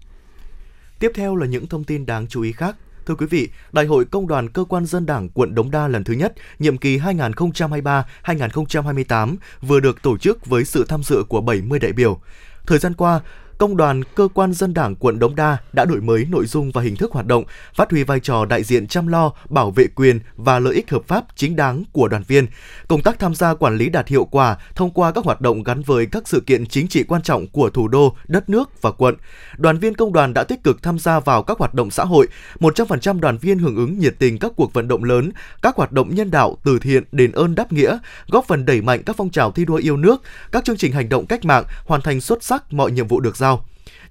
Tiếp 1.00 1.12
theo 1.16 1.36
là 1.36 1.48
những 1.48 1.68
thông 1.68 1.84
tin 1.84 2.06
đáng 2.06 2.28
chú 2.28 2.42
ý 2.42 2.52
khác. 2.52 2.76
Thưa 3.06 3.16
quý 3.16 3.26
vị, 3.26 3.50
Đại 3.72 3.86
hội 3.86 4.06
Công 4.06 4.28
đoàn 4.28 4.50
Cơ 4.50 4.64
quan 4.64 4.86
Dân 4.86 5.06
Đảng 5.06 5.30
quận 5.30 5.56
Đống 5.56 5.72
Đa 5.72 5.88
lần 5.88 6.04
thứ 6.04 6.14
nhất, 6.14 6.34
nhiệm 6.60 6.78
kỳ 6.78 6.98
2023-2028 6.98 9.36
vừa 9.62 9.80
được 9.80 10.02
tổ 10.02 10.18
chức 10.18 10.46
với 10.46 10.66
sự 10.66 10.86
tham 10.90 11.04
dự 11.04 11.24
của 11.30 11.42
70 11.42 11.80
đại 11.80 11.94
biểu. 11.94 12.20
Thời 12.66 12.80
gian 12.80 12.94
qua, 12.94 13.22
Công 13.58 13.78
đoàn 13.78 14.04
Cơ 14.04 14.28
quan 14.34 14.54
Dân 14.54 14.74
Đảng 14.74 14.96
quận 14.96 15.20
Đống 15.20 15.36
Đa 15.36 15.58
đã 15.74 15.86
đổi 15.86 16.02
mới 16.02 16.26
nội 16.30 16.46
dung 16.46 16.72
và 16.72 16.82
hình 16.82 16.96
thức 16.96 17.12
hoạt 17.12 17.26
động, 17.26 17.44
phát 17.76 17.92
huy 17.92 18.04
vai 18.04 18.20
trò 18.20 18.46
đại 18.46 18.64
diện 18.64 18.88
chăm 18.88 19.08
lo, 19.08 19.32
bảo 19.50 19.72
vệ 19.72 19.86
quyền 19.96 20.20
và 20.36 20.60
lợi 20.60 20.76
ích 20.76 20.92
hợp 20.92 21.02
pháp 21.08 21.26
chính 21.36 21.56
đáng 21.56 21.84
của 21.92 22.08
đoàn 22.08 22.24
viên. 22.28 22.48
Công 22.88 23.02
tác 23.02 23.20
tham 23.20 23.36
gia 23.36 23.54
quản 23.54 23.78
lý 23.78 23.90
đạt 23.90 24.08
hiệu 24.08 24.26
quả 24.26 24.58
thông 24.76 24.92
qua 24.92 25.12
các 25.12 25.26
hoạt 25.26 25.42
động 25.42 25.64
gắn 25.64 25.82
với 25.82 26.06
các 26.06 26.28
sự 26.28 26.40
kiện 26.40 26.66
chính 26.66 26.88
trị 26.88 27.04
quan 27.04 27.22
trọng 27.22 27.48
của 27.48 27.70
thủ 27.70 27.88
đô, 27.88 28.16
đất 28.28 28.50
nước 28.50 28.82
và 28.82 28.92
quận. 28.92 29.16
Đoàn 29.58 29.78
viên 29.78 29.96
công 29.96 30.14
đoàn 30.14 30.34
đã 30.34 30.44
tích 30.44 30.64
cực 30.64 30.84
tham 30.84 31.00
gia 31.00 31.20
vào 31.20 31.44
các 31.44 31.58
hoạt 31.58 31.74
động 31.74 31.92
xã 31.92 32.04
hội, 32.04 32.28
100% 32.60 33.20
đoàn 33.20 33.38
viên 33.38 33.60
hưởng 33.60 33.76
ứng 33.76 34.00
nhiệt 34.00 34.16
tình 34.20 34.40
các 34.40 34.52
cuộc 34.56 34.74
vận 34.74 34.88
động 34.88 35.04
lớn, 35.04 35.32
các 35.62 35.76
hoạt 35.76 35.92
động 35.92 36.16
nhân 36.16 36.32
đạo, 36.32 36.58
từ 36.64 36.80
thiện, 36.80 37.04
đền 37.12 37.32
ơn 37.32 37.56
đáp 37.56 37.72
nghĩa, 37.72 37.98
góp 38.28 38.48
phần 38.48 38.66
đẩy 38.66 38.82
mạnh 38.82 39.04
các 39.06 39.16
phong 39.18 39.30
trào 39.30 39.52
thi 39.52 39.66
đua 39.66 39.76
yêu 39.76 39.98
nước, 39.98 40.22
các 40.52 40.66
chương 40.66 40.78
trình 40.78 40.92
hành 40.92 41.10
động 41.10 41.26
cách 41.26 41.46
mạng, 41.46 41.64
hoàn 41.86 42.02
thành 42.02 42.22
xuất 42.22 42.44
sắc 42.44 42.74
mọi 42.74 42.92
nhiệm 42.92 43.08
vụ 43.08 43.20
được 43.20 43.38
giao. 43.38 43.55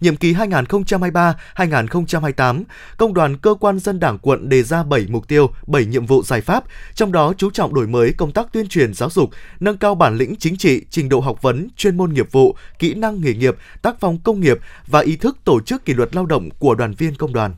Nhiệm 0.00 0.16
kỳ 0.16 0.34
2023-2028, 0.34 2.62
Công 2.96 3.14
đoàn 3.14 3.36
Cơ 3.36 3.54
quan 3.60 3.78
Dân 3.78 4.00
Đảng 4.00 4.18
quận 4.18 4.48
đề 4.48 4.62
ra 4.62 4.82
7 4.82 5.06
mục 5.08 5.28
tiêu, 5.28 5.50
7 5.66 5.84
nhiệm 5.84 6.06
vụ 6.06 6.22
giải 6.22 6.40
pháp, 6.40 6.64
trong 6.94 7.12
đó 7.12 7.32
chú 7.38 7.50
trọng 7.50 7.74
đổi 7.74 7.86
mới 7.86 8.12
công 8.12 8.32
tác 8.32 8.52
tuyên 8.52 8.68
truyền 8.68 8.94
giáo 8.94 9.10
dục, 9.10 9.30
nâng 9.60 9.76
cao 9.76 9.94
bản 9.94 10.16
lĩnh 10.16 10.36
chính 10.36 10.56
trị, 10.56 10.82
trình 10.90 11.08
độ 11.08 11.20
học 11.20 11.42
vấn, 11.42 11.68
chuyên 11.76 11.96
môn 11.96 12.12
nghiệp 12.12 12.32
vụ, 12.32 12.56
kỹ 12.78 12.94
năng 12.94 13.20
nghề 13.20 13.34
nghiệp, 13.34 13.56
tác 13.82 13.96
phong 14.00 14.18
công 14.18 14.40
nghiệp 14.40 14.58
và 14.86 15.00
ý 15.00 15.16
thức 15.16 15.38
tổ 15.44 15.60
chức 15.60 15.84
kỷ 15.84 15.94
luật 15.94 16.14
lao 16.14 16.26
động 16.26 16.48
của 16.58 16.74
đoàn 16.74 16.94
viên 16.98 17.14
công 17.14 17.32
đoàn. 17.32 17.54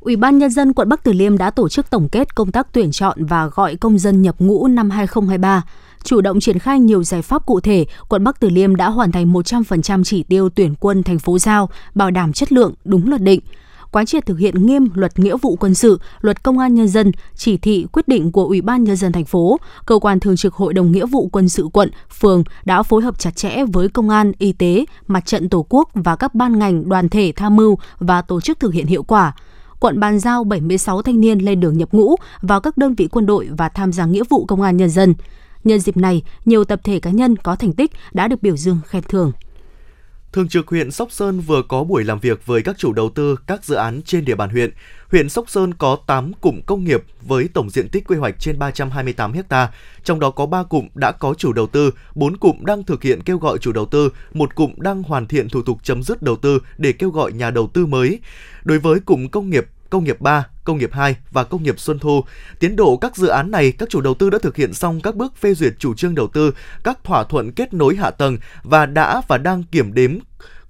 Ủy 0.00 0.16
ban 0.16 0.38
Nhân 0.38 0.50
dân 0.50 0.72
quận 0.72 0.88
Bắc 0.88 1.04
Từ 1.04 1.12
Liêm 1.12 1.38
đã 1.38 1.50
tổ 1.50 1.68
chức 1.68 1.90
tổng 1.90 2.08
kết 2.08 2.34
công 2.34 2.52
tác 2.52 2.66
tuyển 2.72 2.92
chọn 2.92 3.24
và 3.24 3.46
gọi 3.46 3.76
công 3.76 3.98
dân 3.98 4.22
nhập 4.22 4.36
ngũ 4.38 4.68
năm 4.68 4.90
2023 4.90 5.62
chủ 6.04 6.20
động 6.20 6.40
triển 6.40 6.58
khai 6.58 6.80
nhiều 6.80 7.04
giải 7.04 7.22
pháp 7.22 7.46
cụ 7.46 7.60
thể, 7.60 7.86
quận 8.08 8.24
Bắc 8.24 8.40
Từ 8.40 8.48
Liêm 8.48 8.76
đã 8.76 8.88
hoàn 8.88 9.12
thành 9.12 9.32
100% 9.32 10.04
chỉ 10.04 10.22
tiêu 10.22 10.48
tuyển 10.48 10.74
quân 10.80 11.02
thành 11.02 11.18
phố 11.18 11.38
giao, 11.38 11.68
bảo 11.94 12.10
đảm 12.10 12.32
chất 12.32 12.52
lượng, 12.52 12.74
đúng 12.84 13.08
luật 13.08 13.22
định 13.22 13.40
quán 13.92 14.06
triệt 14.06 14.26
thực 14.26 14.38
hiện 14.38 14.66
nghiêm 14.66 14.88
luật 14.94 15.18
nghĩa 15.18 15.36
vụ 15.36 15.56
quân 15.60 15.74
sự, 15.74 16.00
luật 16.20 16.42
công 16.42 16.58
an 16.58 16.74
nhân 16.74 16.88
dân, 16.88 17.12
chỉ 17.36 17.56
thị 17.56 17.86
quyết 17.92 18.08
định 18.08 18.32
của 18.32 18.44
Ủy 18.44 18.60
ban 18.60 18.84
nhân 18.84 18.96
dân 18.96 19.12
thành 19.12 19.24
phố, 19.24 19.56
cơ 19.86 19.98
quan 19.98 20.20
thường 20.20 20.36
trực 20.36 20.54
Hội 20.54 20.74
đồng 20.74 20.92
nghĩa 20.92 21.06
vụ 21.06 21.28
quân 21.32 21.48
sự 21.48 21.68
quận, 21.72 21.90
phường 22.20 22.44
đã 22.64 22.82
phối 22.82 23.02
hợp 23.02 23.18
chặt 23.18 23.36
chẽ 23.36 23.64
với 23.72 23.88
công 23.88 24.08
an, 24.08 24.32
y 24.38 24.52
tế, 24.52 24.84
mặt 25.06 25.26
trận 25.26 25.48
Tổ 25.48 25.66
quốc 25.68 25.88
và 25.94 26.16
các 26.16 26.34
ban 26.34 26.58
ngành, 26.58 26.88
đoàn 26.88 27.08
thể 27.08 27.32
tham 27.36 27.56
mưu 27.56 27.78
và 27.98 28.22
tổ 28.22 28.40
chức 28.40 28.60
thực 28.60 28.72
hiện 28.72 28.86
hiệu 28.86 29.02
quả. 29.02 29.34
Quận 29.80 30.00
bàn 30.00 30.18
giao 30.18 30.44
76 30.44 31.02
thanh 31.02 31.20
niên 31.20 31.38
lên 31.38 31.60
đường 31.60 31.78
nhập 31.78 31.88
ngũ 31.92 32.16
vào 32.40 32.60
các 32.60 32.78
đơn 32.78 32.94
vị 32.94 33.08
quân 33.10 33.26
đội 33.26 33.48
và 33.58 33.68
tham 33.68 33.92
gia 33.92 34.06
nghĩa 34.06 34.22
vụ 34.30 34.44
công 34.44 34.62
an 34.62 34.76
nhân 34.76 34.90
dân. 34.90 35.14
Nhân 35.64 35.80
dịp 35.80 35.96
này, 35.96 36.22
nhiều 36.44 36.64
tập 36.64 36.80
thể 36.84 37.00
cá 37.00 37.10
nhân 37.10 37.36
có 37.36 37.56
thành 37.56 37.72
tích 37.72 37.90
đã 38.12 38.28
được 38.28 38.42
biểu 38.42 38.56
dương 38.56 38.80
khen 38.86 39.02
thưởng. 39.02 39.32
Thường 40.32 40.48
trực 40.48 40.68
huyện 40.68 40.90
Sóc 40.90 41.12
Sơn 41.12 41.40
vừa 41.40 41.62
có 41.62 41.84
buổi 41.84 42.04
làm 42.04 42.18
việc 42.18 42.46
với 42.46 42.62
các 42.62 42.78
chủ 42.78 42.92
đầu 42.92 43.10
tư 43.10 43.36
các 43.46 43.64
dự 43.64 43.74
án 43.74 44.02
trên 44.02 44.24
địa 44.24 44.34
bàn 44.34 44.50
huyện. 44.50 44.70
Huyện 45.10 45.28
Sóc 45.28 45.50
Sơn 45.50 45.74
có 45.74 45.98
8 46.06 46.32
cụm 46.32 46.60
công 46.66 46.84
nghiệp 46.84 47.04
với 47.22 47.48
tổng 47.48 47.70
diện 47.70 47.88
tích 47.88 48.04
quy 48.08 48.16
hoạch 48.16 48.34
trên 48.38 48.58
328 48.58 49.32
ha, 49.50 49.72
trong 50.04 50.20
đó 50.20 50.30
có 50.30 50.46
3 50.46 50.62
cụm 50.62 50.88
đã 50.94 51.12
có 51.12 51.34
chủ 51.34 51.52
đầu 51.52 51.66
tư, 51.66 51.90
4 52.14 52.36
cụm 52.36 52.64
đang 52.64 52.84
thực 52.84 53.02
hiện 53.02 53.22
kêu 53.22 53.38
gọi 53.38 53.58
chủ 53.58 53.72
đầu 53.72 53.86
tư, 53.86 54.08
một 54.32 54.54
cụm 54.54 54.72
đang 54.76 55.02
hoàn 55.02 55.26
thiện 55.26 55.48
thủ 55.48 55.62
tục 55.62 55.78
chấm 55.82 56.02
dứt 56.02 56.22
đầu 56.22 56.36
tư 56.36 56.58
để 56.78 56.92
kêu 56.92 57.10
gọi 57.10 57.32
nhà 57.32 57.50
đầu 57.50 57.66
tư 57.66 57.86
mới. 57.86 58.18
Đối 58.64 58.78
với 58.78 59.00
cụm 59.00 59.28
công 59.28 59.50
nghiệp 59.50 59.66
công 59.90 60.04
nghiệp 60.04 60.20
3, 60.20 60.46
công 60.70 60.78
nghiệp 60.78 60.92
2 60.92 61.16
và 61.30 61.44
công 61.44 61.62
nghiệp 61.62 61.80
Xuân 61.80 61.98
Thu. 61.98 62.24
Tiến 62.58 62.76
độ 62.76 62.96
các 62.96 63.16
dự 63.16 63.26
án 63.26 63.50
này, 63.50 63.72
các 63.72 63.88
chủ 63.88 64.00
đầu 64.00 64.14
tư 64.14 64.30
đã 64.30 64.38
thực 64.42 64.56
hiện 64.56 64.74
xong 64.74 65.00
các 65.00 65.16
bước 65.16 65.36
phê 65.36 65.54
duyệt 65.54 65.72
chủ 65.78 65.94
trương 65.94 66.14
đầu 66.14 66.26
tư, 66.26 66.54
các 66.84 67.04
thỏa 67.04 67.24
thuận 67.24 67.52
kết 67.52 67.74
nối 67.74 67.96
hạ 67.96 68.10
tầng 68.10 68.38
và 68.62 68.86
đã 68.86 69.22
và 69.28 69.38
đang 69.38 69.62
kiểm 69.62 69.94
đếm 69.94 70.18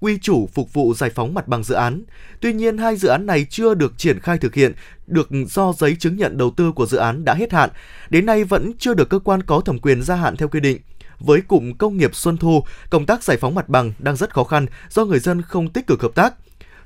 quy 0.00 0.18
chủ 0.18 0.48
phục 0.54 0.72
vụ 0.72 0.94
giải 0.94 1.10
phóng 1.10 1.34
mặt 1.34 1.48
bằng 1.48 1.64
dự 1.64 1.74
án. 1.74 2.02
Tuy 2.40 2.52
nhiên, 2.52 2.78
hai 2.78 2.96
dự 2.96 3.08
án 3.08 3.26
này 3.26 3.46
chưa 3.50 3.74
được 3.74 3.98
triển 3.98 4.20
khai 4.20 4.38
thực 4.38 4.54
hiện, 4.54 4.72
được 5.06 5.28
do 5.48 5.72
giấy 5.78 5.96
chứng 5.98 6.16
nhận 6.16 6.38
đầu 6.38 6.50
tư 6.50 6.72
của 6.72 6.86
dự 6.86 6.98
án 6.98 7.24
đã 7.24 7.34
hết 7.34 7.52
hạn. 7.52 7.70
Đến 8.10 8.26
nay 8.26 8.44
vẫn 8.44 8.72
chưa 8.78 8.94
được 8.94 9.08
cơ 9.08 9.18
quan 9.18 9.42
có 9.42 9.60
thẩm 9.60 9.78
quyền 9.78 10.02
gia 10.02 10.14
hạn 10.14 10.36
theo 10.36 10.48
quy 10.48 10.60
định 10.60 10.78
với 11.18 11.40
cụm 11.40 11.72
công 11.72 11.96
nghiệp 11.96 12.14
Xuân 12.14 12.36
Thu, 12.36 12.62
công 12.90 13.06
tác 13.06 13.24
giải 13.24 13.36
phóng 13.36 13.54
mặt 13.54 13.68
bằng 13.68 13.92
đang 13.98 14.16
rất 14.16 14.34
khó 14.34 14.44
khăn 14.44 14.66
do 14.90 15.04
người 15.04 15.18
dân 15.18 15.42
không 15.42 15.68
tích 15.68 15.86
cực 15.86 16.02
hợp 16.02 16.14
tác. 16.14 16.34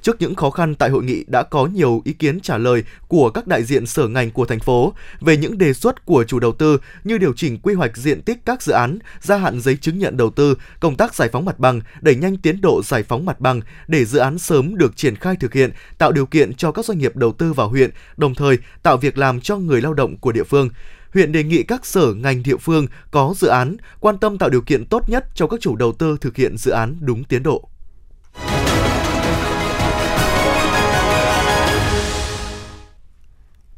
Trước 0.04 0.16
những 0.20 0.34
khó 0.34 0.50
khăn 0.50 0.74
tại 0.74 0.90
hội 0.90 1.04
nghị 1.04 1.24
đã 1.26 1.42
có 1.42 1.66
nhiều 1.66 2.02
ý 2.04 2.12
kiến 2.12 2.40
trả 2.40 2.58
lời 2.58 2.84
của 3.08 3.30
các 3.30 3.46
đại 3.46 3.64
diện 3.64 3.86
sở 3.86 4.08
ngành 4.08 4.30
của 4.30 4.44
thành 4.44 4.60
phố 4.60 4.92
về 5.20 5.36
những 5.36 5.58
đề 5.58 5.72
xuất 5.72 6.06
của 6.06 6.24
chủ 6.24 6.38
đầu 6.38 6.52
tư 6.52 6.78
như 7.04 7.18
điều 7.18 7.32
chỉnh 7.36 7.58
quy 7.58 7.74
hoạch 7.74 7.96
diện 7.96 8.22
tích 8.22 8.38
các 8.44 8.62
dự 8.62 8.72
án, 8.72 8.98
gia 9.20 9.36
hạn 9.36 9.60
giấy 9.60 9.76
chứng 9.76 9.98
nhận 9.98 10.16
đầu 10.16 10.30
tư, 10.30 10.54
công 10.80 10.96
tác 10.96 11.14
giải 11.14 11.28
phóng 11.32 11.44
mặt 11.44 11.58
bằng, 11.58 11.80
đẩy 12.00 12.14
nhanh 12.14 12.36
tiến 12.36 12.60
độ 12.60 12.82
giải 12.84 13.02
phóng 13.02 13.24
mặt 13.24 13.40
bằng 13.40 13.60
để 13.86 14.04
dự 14.04 14.18
án 14.18 14.38
sớm 14.38 14.76
được 14.76 14.96
triển 14.96 15.16
khai 15.16 15.36
thực 15.40 15.54
hiện, 15.54 15.70
tạo 15.98 16.12
điều 16.12 16.26
kiện 16.26 16.54
cho 16.54 16.72
các 16.72 16.84
doanh 16.84 16.98
nghiệp 16.98 17.16
đầu 17.16 17.32
tư 17.32 17.52
vào 17.52 17.68
huyện, 17.68 17.90
đồng 18.16 18.34
thời 18.34 18.58
tạo 18.82 18.96
việc 18.96 19.18
làm 19.18 19.40
cho 19.40 19.56
người 19.56 19.80
lao 19.80 19.94
động 19.94 20.16
của 20.16 20.32
địa 20.32 20.44
phương 20.44 20.68
huyện 21.12 21.32
đề 21.32 21.44
nghị 21.44 21.62
các 21.62 21.86
sở 21.86 22.14
ngành 22.14 22.42
địa 22.42 22.56
phương 22.56 22.86
có 23.10 23.34
dự 23.36 23.48
án 23.48 23.76
quan 24.00 24.18
tâm 24.18 24.38
tạo 24.38 24.48
điều 24.48 24.60
kiện 24.60 24.84
tốt 24.86 25.08
nhất 25.08 25.26
cho 25.34 25.46
các 25.46 25.60
chủ 25.60 25.76
đầu 25.76 25.92
tư 25.92 26.16
thực 26.20 26.36
hiện 26.36 26.56
dự 26.56 26.70
án 26.70 26.96
đúng 27.00 27.24
tiến 27.24 27.42
độ. 27.42 27.68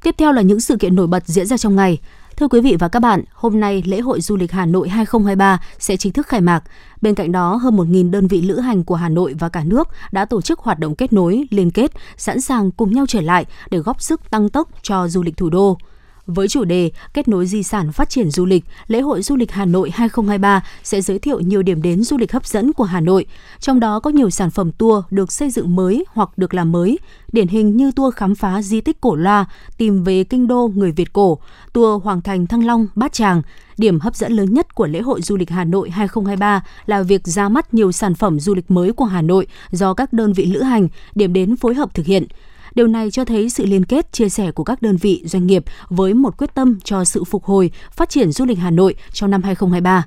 Tiếp 0.06 0.14
theo 0.18 0.32
là 0.32 0.42
những 0.42 0.60
sự 0.60 0.76
kiện 0.76 0.94
nổi 0.94 1.06
bật 1.06 1.26
diễn 1.26 1.46
ra 1.46 1.56
trong 1.56 1.76
ngày. 1.76 1.98
Thưa 2.36 2.48
quý 2.48 2.60
vị 2.60 2.76
và 2.78 2.88
các 2.88 3.00
bạn, 3.00 3.24
hôm 3.32 3.60
nay 3.60 3.82
lễ 3.86 4.00
hội 4.00 4.20
du 4.20 4.36
lịch 4.36 4.52
Hà 4.52 4.66
Nội 4.66 4.88
2023 4.88 5.60
sẽ 5.78 5.96
chính 5.96 6.12
thức 6.12 6.26
khai 6.26 6.40
mạc. 6.40 6.64
Bên 7.02 7.14
cạnh 7.14 7.32
đó, 7.32 7.56
hơn 7.56 7.76
1.000 7.76 8.10
đơn 8.10 8.28
vị 8.28 8.42
lữ 8.42 8.58
hành 8.58 8.84
của 8.84 8.94
Hà 8.94 9.08
Nội 9.08 9.34
và 9.38 9.48
cả 9.48 9.64
nước 9.64 9.88
đã 10.12 10.24
tổ 10.24 10.42
chức 10.42 10.58
hoạt 10.58 10.78
động 10.78 10.94
kết 10.94 11.12
nối, 11.12 11.46
liên 11.50 11.70
kết, 11.70 11.90
sẵn 12.16 12.40
sàng 12.40 12.70
cùng 12.70 12.94
nhau 12.94 13.06
trở 13.08 13.20
lại 13.20 13.44
để 13.70 13.78
góp 13.78 14.02
sức 14.02 14.30
tăng 14.30 14.48
tốc 14.48 14.68
cho 14.82 15.08
du 15.08 15.22
lịch 15.22 15.36
thủ 15.36 15.50
đô. 15.50 15.78
Với 16.26 16.48
chủ 16.48 16.64
đề 16.64 16.90
Kết 17.14 17.28
nối 17.28 17.46
di 17.46 17.62
sản 17.62 17.92
phát 17.92 18.10
triển 18.10 18.30
du 18.30 18.44
lịch, 18.44 18.64
lễ 18.86 19.00
hội 19.00 19.22
du 19.22 19.36
lịch 19.36 19.52
Hà 19.52 19.64
Nội 19.64 19.90
2023 19.90 20.64
sẽ 20.82 21.00
giới 21.00 21.18
thiệu 21.18 21.40
nhiều 21.40 21.62
điểm 21.62 21.82
đến 21.82 22.02
du 22.02 22.16
lịch 22.16 22.32
hấp 22.32 22.46
dẫn 22.46 22.72
của 22.72 22.84
Hà 22.84 23.00
Nội, 23.00 23.26
trong 23.60 23.80
đó 23.80 24.00
có 24.00 24.10
nhiều 24.10 24.30
sản 24.30 24.50
phẩm 24.50 24.72
tour 24.72 25.04
được 25.10 25.32
xây 25.32 25.50
dựng 25.50 25.76
mới 25.76 26.04
hoặc 26.08 26.30
được 26.36 26.54
làm 26.54 26.72
mới, 26.72 26.98
điển 27.32 27.48
hình 27.48 27.76
như 27.76 27.92
tour 27.92 28.14
khám 28.14 28.34
phá 28.34 28.62
di 28.62 28.80
tích 28.80 29.00
cổ 29.00 29.14
loa, 29.14 29.44
tìm 29.78 30.04
về 30.04 30.24
kinh 30.24 30.46
đô 30.46 30.70
người 30.74 30.92
Việt 30.92 31.12
cổ, 31.12 31.38
tour 31.72 32.02
Hoàng 32.02 32.22
thành 32.22 32.46
Thăng 32.46 32.66
Long, 32.66 32.86
Bát 32.94 33.12
Tràng. 33.12 33.42
Điểm 33.78 34.00
hấp 34.00 34.16
dẫn 34.16 34.32
lớn 34.32 34.54
nhất 34.54 34.74
của 34.74 34.86
lễ 34.86 35.00
hội 35.00 35.22
du 35.22 35.36
lịch 35.36 35.50
Hà 35.50 35.64
Nội 35.64 35.90
2023 35.90 36.64
là 36.86 37.02
việc 37.02 37.26
ra 37.26 37.48
mắt 37.48 37.74
nhiều 37.74 37.92
sản 37.92 38.14
phẩm 38.14 38.40
du 38.40 38.54
lịch 38.54 38.70
mới 38.70 38.92
của 38.92 39.04
Hà 39.04 39.22
Nội 39.22 39.46
do 39.70 39.94
các 39.94 40.12
đơn 40.12 40.32
vị 40.32 40.46
lữ 40.46 40.62
hành, 40.62 40.88
điểm 41.14 41.32
đến 41.32 41.56
phối 41.56 41.74
hợp 41.74 41.94
thực 41.94 42.06
hiện. 42.06 42.26
Điều 42.76 42.86
này 42.86 43.10
cho 43.10 43.24
thấy 43.24 43.50
sự 43.50 43.66
liên 43.66 43.84
kết, 43.84 44.12
chia 44.12 44.28
sẻ 44.28 44.50
của 44.52 44.64
các 44.64 44.82
đơn 44.82 44.96
vị, 44.96 45.22
doanh 45.24 45.46
nghiệp 45.46 45.64
với 45.88 46.14
một 46.14 46.36
quyết 46.38 46.54
tâm 46.54 46.78
cho 46.84 47.04
sự 47.04 47.24
phục 47.24 47.44
hồi, 47.44 47.70
phát 47.90 48.08
triển 48.08 48.32
du 48.32 48.44
lịch 48.44 48.58
Hà 48.58 48.70
Nội 48.70 48.94
trong 49.12 49.30
năm 49.30 49.42
2023. 49.42 50.06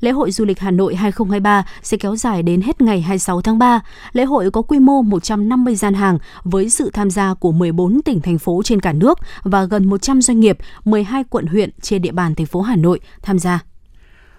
Lễ 0.00 0.10
hội 0.10 0.30
du 0.30 0.44
lịch 0.44 0.58
Hà 0.58 0.70
Nội 0.70 0.94
2023 0.94 1.64
sẽ 1.82 1.96
kéo 1.96 2.16
dài 2.16 2.42
đến 2.42 2.60
hết 2.60 2.80
ngày 2.80 3.00
26 3.00 3.40
tháng 3.40 3.58
3. 3.58 3.80
Lễ 4.12 4.24
hội 4.24 4.50
có 4.50 4.62
quy 4.62 4.78
mô 4.78 5.02
150 5.02 5.74
gian 5.76 5.94
hàng 5.94 6.18
với 6.44 6.70
sự 6.70 6.90
tham 6.90 7.10
gia 7.10 7.34
của 7.34 7.52
14 7.52 8.02
tỉnh 8.02 8.20
thành 8.20 8.38
phố 8.38 8.62
trên 8.64 8.80
cả 8.80 8.92
nước 8.92 9.18
và 9.42 9.64
gần 9.64 9.84
100 9.90 10.22
doanh 10.22 10.40
nghiệp, 10.40 10.58
12 10.84 11.24
quận 11.24 11.46
huyện 11.46 11.70
trên 11.80 12.02
địa 12.02 12.12
bàn 12.12 12.34
thành 12.34 12.46
phố 12.46 12.60
Hà 12.60 12.76
Nội 12.76 13.00
tham 13.22 13.38
gia. 13.38 13.71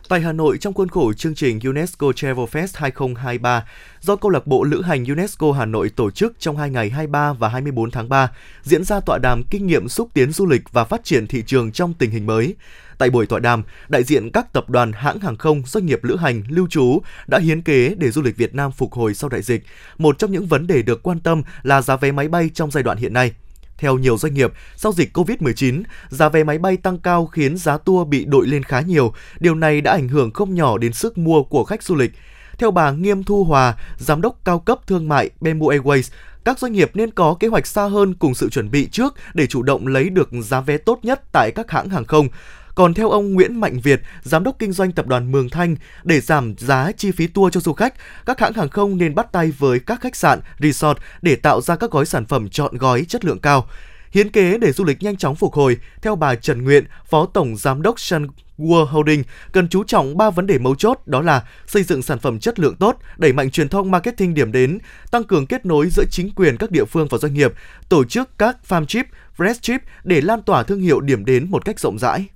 Tại 0.09 0.21
Hà 0.21 0.31
Nội, 0.31 0.57
trong 0.57 0.73
khuôn 0.73 0.89
khổ 0.89 1.13
chương 1.13 1.35
trình 1.35 1.59
UNESCO 1.63 2.11
Travel 2.15 2.45
Fest 2.45 2.67
2023 2.73 3.65
do 4.01 4.15
Câu 4.15 4.31
lạc 4.31 4.47
bộ 4.47 4.63
Lữ 4.63 4.81
hành 4.81 5.05
UNESCO 5.05 5.51
Hà 5.51 5.65
Nội 5.65 5.89
tổ 5.95 6.11
chức 6.11 6.33
trong 6.39 6.57
hai 6.57 6.69
ngày 6.69 6.89
23 6.89 7.33
và 7.33 7.49
24 7.49 7.91
tháng 7.91 8.09
3, 8.09 8.31
diễn 8.63 8.83
ra 8.83 8.99
tọa 8.99 9.17
đàm 9.17 9.43
kinh 9.49 9.67
nghiệm 9.67 9.89
xúc 9.89 10.09
tiến 10.13 10.31
du 10.31 10.45
lịch 10.45 10.61
và 10.71 10.83
phát 10.83 11.03
triển 11.03 11.27
thị 11.27 11.43
trường 11.47 11.71
trong 11.71 11.93
tình 11.93 12.11
hình 12.11 12.25
mới. 12.25 12.55
Tại 12.97 13.09
buổi 13.09 13.25
tọa 13.25 13.39
đàm, 13.39 13.63
đại 13.89 14.03
diện 14.03 14.29
các 14.29 14.53
tập 14.53 14.69
đoàn 14.69 14.91
hãng 14.91 15.19
hàng 15.19 15.37
không, 15.37 15.63
doanh 15.65 15.85
nghiệp 15.85 16.03
lữ 16.03 16.15
hành, 16.15 16.43
lưu 16.49 16.67
trú 16.67 17.01
đã 17.27 17.39
hiến 17.39 17.61
kế 17.61 17.95
để 17.97 18.11
du 18.11 18.21
lịch 18.21 18.37
Việt 18.37 18.55
Nam 18.55 18.71
phục 18.71 18.93
hồi 18.93 19.13
sau 19.13 19.29
đại 19.29 19.41
dịch. 19.41 19.63
Một 19.97 20.17
trong 20.17 20.31
những 20.31 20.45
vấn 20.45 20.67
đề 20.67 20.81
được 20.81 21.03
quan 21.03 21.19
tâm 21.19 21.43
là 21.63 21.81
giá 21.81 21.95
vé 21.95 22.11
máy 22.11 22.27
bay 22.27 22.49
trong 22.53 22.71
giai 22.71 22.83
đoạn 22.83 22.97
hiện 22.97 23.13
nay. 23.13 23.31
Theo 23.77 23.97
nhiều 23.97 24.17
doanh 24.17 24.33
nghiệp, 24.33 24.51
sau 24.75 24.91
dịch 24.91 25.17
COVID-19, 25.17 25.83
giá 26.09 26.29
vé 26.29 26.43
máy 26.43 26.57
bay 26.57 26.77
tăng 26.77 26.97
cao 26.97 27.25
khiến 27.25 27.57
giá 27.57 27.77
tour 27.77 28.07
bị 28.07 28.25
đội 28.25 28.47
lên 28.47 28.63
khá 28.63 28.81
nhiều. 28.81 29.13
Điều 29.39 29.55
này 29.55 29.81
đã 29.81 29.91
ảnh 29.91 30.07
hưởng 30.07 30.31
không 30.31 30.55
nhỏ 30.55 30.77
đến 30.77 30.93
sức 30.93 31.17
mua 31.17 31.43
của 31.43 31.63
khách 31.63 31.83
du 31.83 31.95
lịch. 31.95 32.11
Theo 32.57 32.71
bà 32.71 32.91
Nghiêm 32.91 33.23
Thu 33.23 33.43
Hòa, 33.43 33.75
giám 33.97 34.21
đốc 34.21 34.39
cao 34.45 34.59
cấp 34.59 34.79
thương 34.87 35.09
mại 35.09 35.29
Bamboo 35.41 35.67
Airways, 35.67 36.11
các 36.45 36.59
doanh 36.59 36.73
nghiệp 36.73 36.91
nên 36.93 37.11
có 37.11 37.35
kế 37.39 37.47
hoạch 37.47 37.67
xa 37.67 37.83
hơn 37.83 38.13
cùng 38.13 38.35
sự 38.35 38.49
chuẩn 38.49 38.71
bị 38.71 38.87
trước 38.91 39.13
để 39.33 39.47
chủ 39.47 39.63
động 39.63 39.87
lấy 39.87 40.09
được 40.09 40.29
giá 40.41 40.61
vé 40.61 40.77
tốt 40.77 40.99
nhất 41.03 41.21
tại 41.31 41.51
các 41.51 41.71
hãng 41.71 41.89
hàng 41.89 42.05
không. 42.05 42.27
Còn 42.75 42.93
theo 42.93 43.09
ông 43.09 43.33
Nguyễn 43.33 43.59
Mạnh 43.59 43.79
Việt, 43.79 44.01
giám 44.21 44.43
đốc 44.43 44.55
kinh 44.59 44.71
doanh 44.71 44.91
tập 44.91 45.07
đoàn 45.07 45.31
Mường 45.31 45.49
Thanh, 45.49 45.75
để 46.03 46.19
giảm 46.19 46.55
giá 46.57 46.91
chi 46.97 47.11
phí 47.11 47.27
tour 47.27 47.53
cho 47.53 47.59
du 47.59 47.73
khách, 47.73 47.93
các 48.25 48.39
hãng 48.39 48.53
hàng 48.53 48.69
không 48.69 48.97
nên 48.97 49.15
bắt 49.15 49.31
tay 49.31 49.51
với 49.51 49.79
các 49.79 50.01
khách 50.01 50.15
sạn, 50.15 50.39
resort 50.59 50.97
để 51.21 51.35
tạo 51.35 51.61
ra 51.61 51.75
các 51.75 51.91
gói 51.91 52.05
sản 52.05 52.25
phẩm 52.25 52.49
chọn 52.49 52.77
gói 52.77 53.05
chất 53.05 53.25
lượng 53.25 53.39
cao. 53.39 53.67
Hiến 54.11 54.29
kế 54.29 54.57
để 54.57 54.71
du 54.71 54.83
lịch 54.83 55.03
nhanh 55.03 55.17
chóng 55.17 55.35
phục 55.35 55.53
hồi, 55.53 55.77
theo 56.01 56.15
bà 56.15 56.35
Trần 56.35 56.63
Nguyện, 56.63 56.85
Phó 57.09 57.25
Tổng 57.25 57.55
Giám 57.57 57.81
đốc 57.81 57.99
Sun 57.99 58.27
World 58.57 58.85
Holding 58.85 59.23
cần 59.51 59.69
chú 59.69 59.83
trọng 59.83 60.17
3 60.17 60.29
vấn 60.29 60.47
đề 60.47 60.57
mấu 60.57 60.75
chốt 60.75 60.99
đó 61.05 61.21
là 61.21 61.43
xây 61.67 61.83
dựng 61.83 62.01
sản 62.01 62.19
phẩm 62.19 62.39
chất 62.39 62.59
lượng 62.59 62.75
tốt, 62.75 62.97
đẩy 63.17 63.33
mạnh 63.33 63.51
truyền 63.51 63.69
thông 63.69 63.91
marketing 63.91 64.33
điểm 64.33 64.51
đến, 64.51 64.79
tăng 65.11 65.23
cường 65.23 65.47
kết 65.47 65.65
nối 65.65 65.89
giữa 65.89 66.03
chính 66.11 66.31
quyền 66.35 66.57
các 66.57 66.71
địa 66.71 66.85
phương 66.85 67.07
và 67.11 67.17
doanh 67.17 67.33
nghiệp, 67.33 67.53
tổ 67.89 68.03
chức 68.03 68.37
các 68.37 68.57
farm 68.67 68.85
trip, 68.85 69.05
fresh 69.37 69.59
trip 69.61 69.81
để 70.03 70.21
lan 70.21 70.41
tỏa 70.41 70.63
thương 70.63 70.81
hiệu 70.81 70.99
điểm 70.99 71.25
đến 71.25 71.47
một 71.49 71.65
cách 71.65 71.79
rộng 71.79 71.99
rãi. 71.99 72.27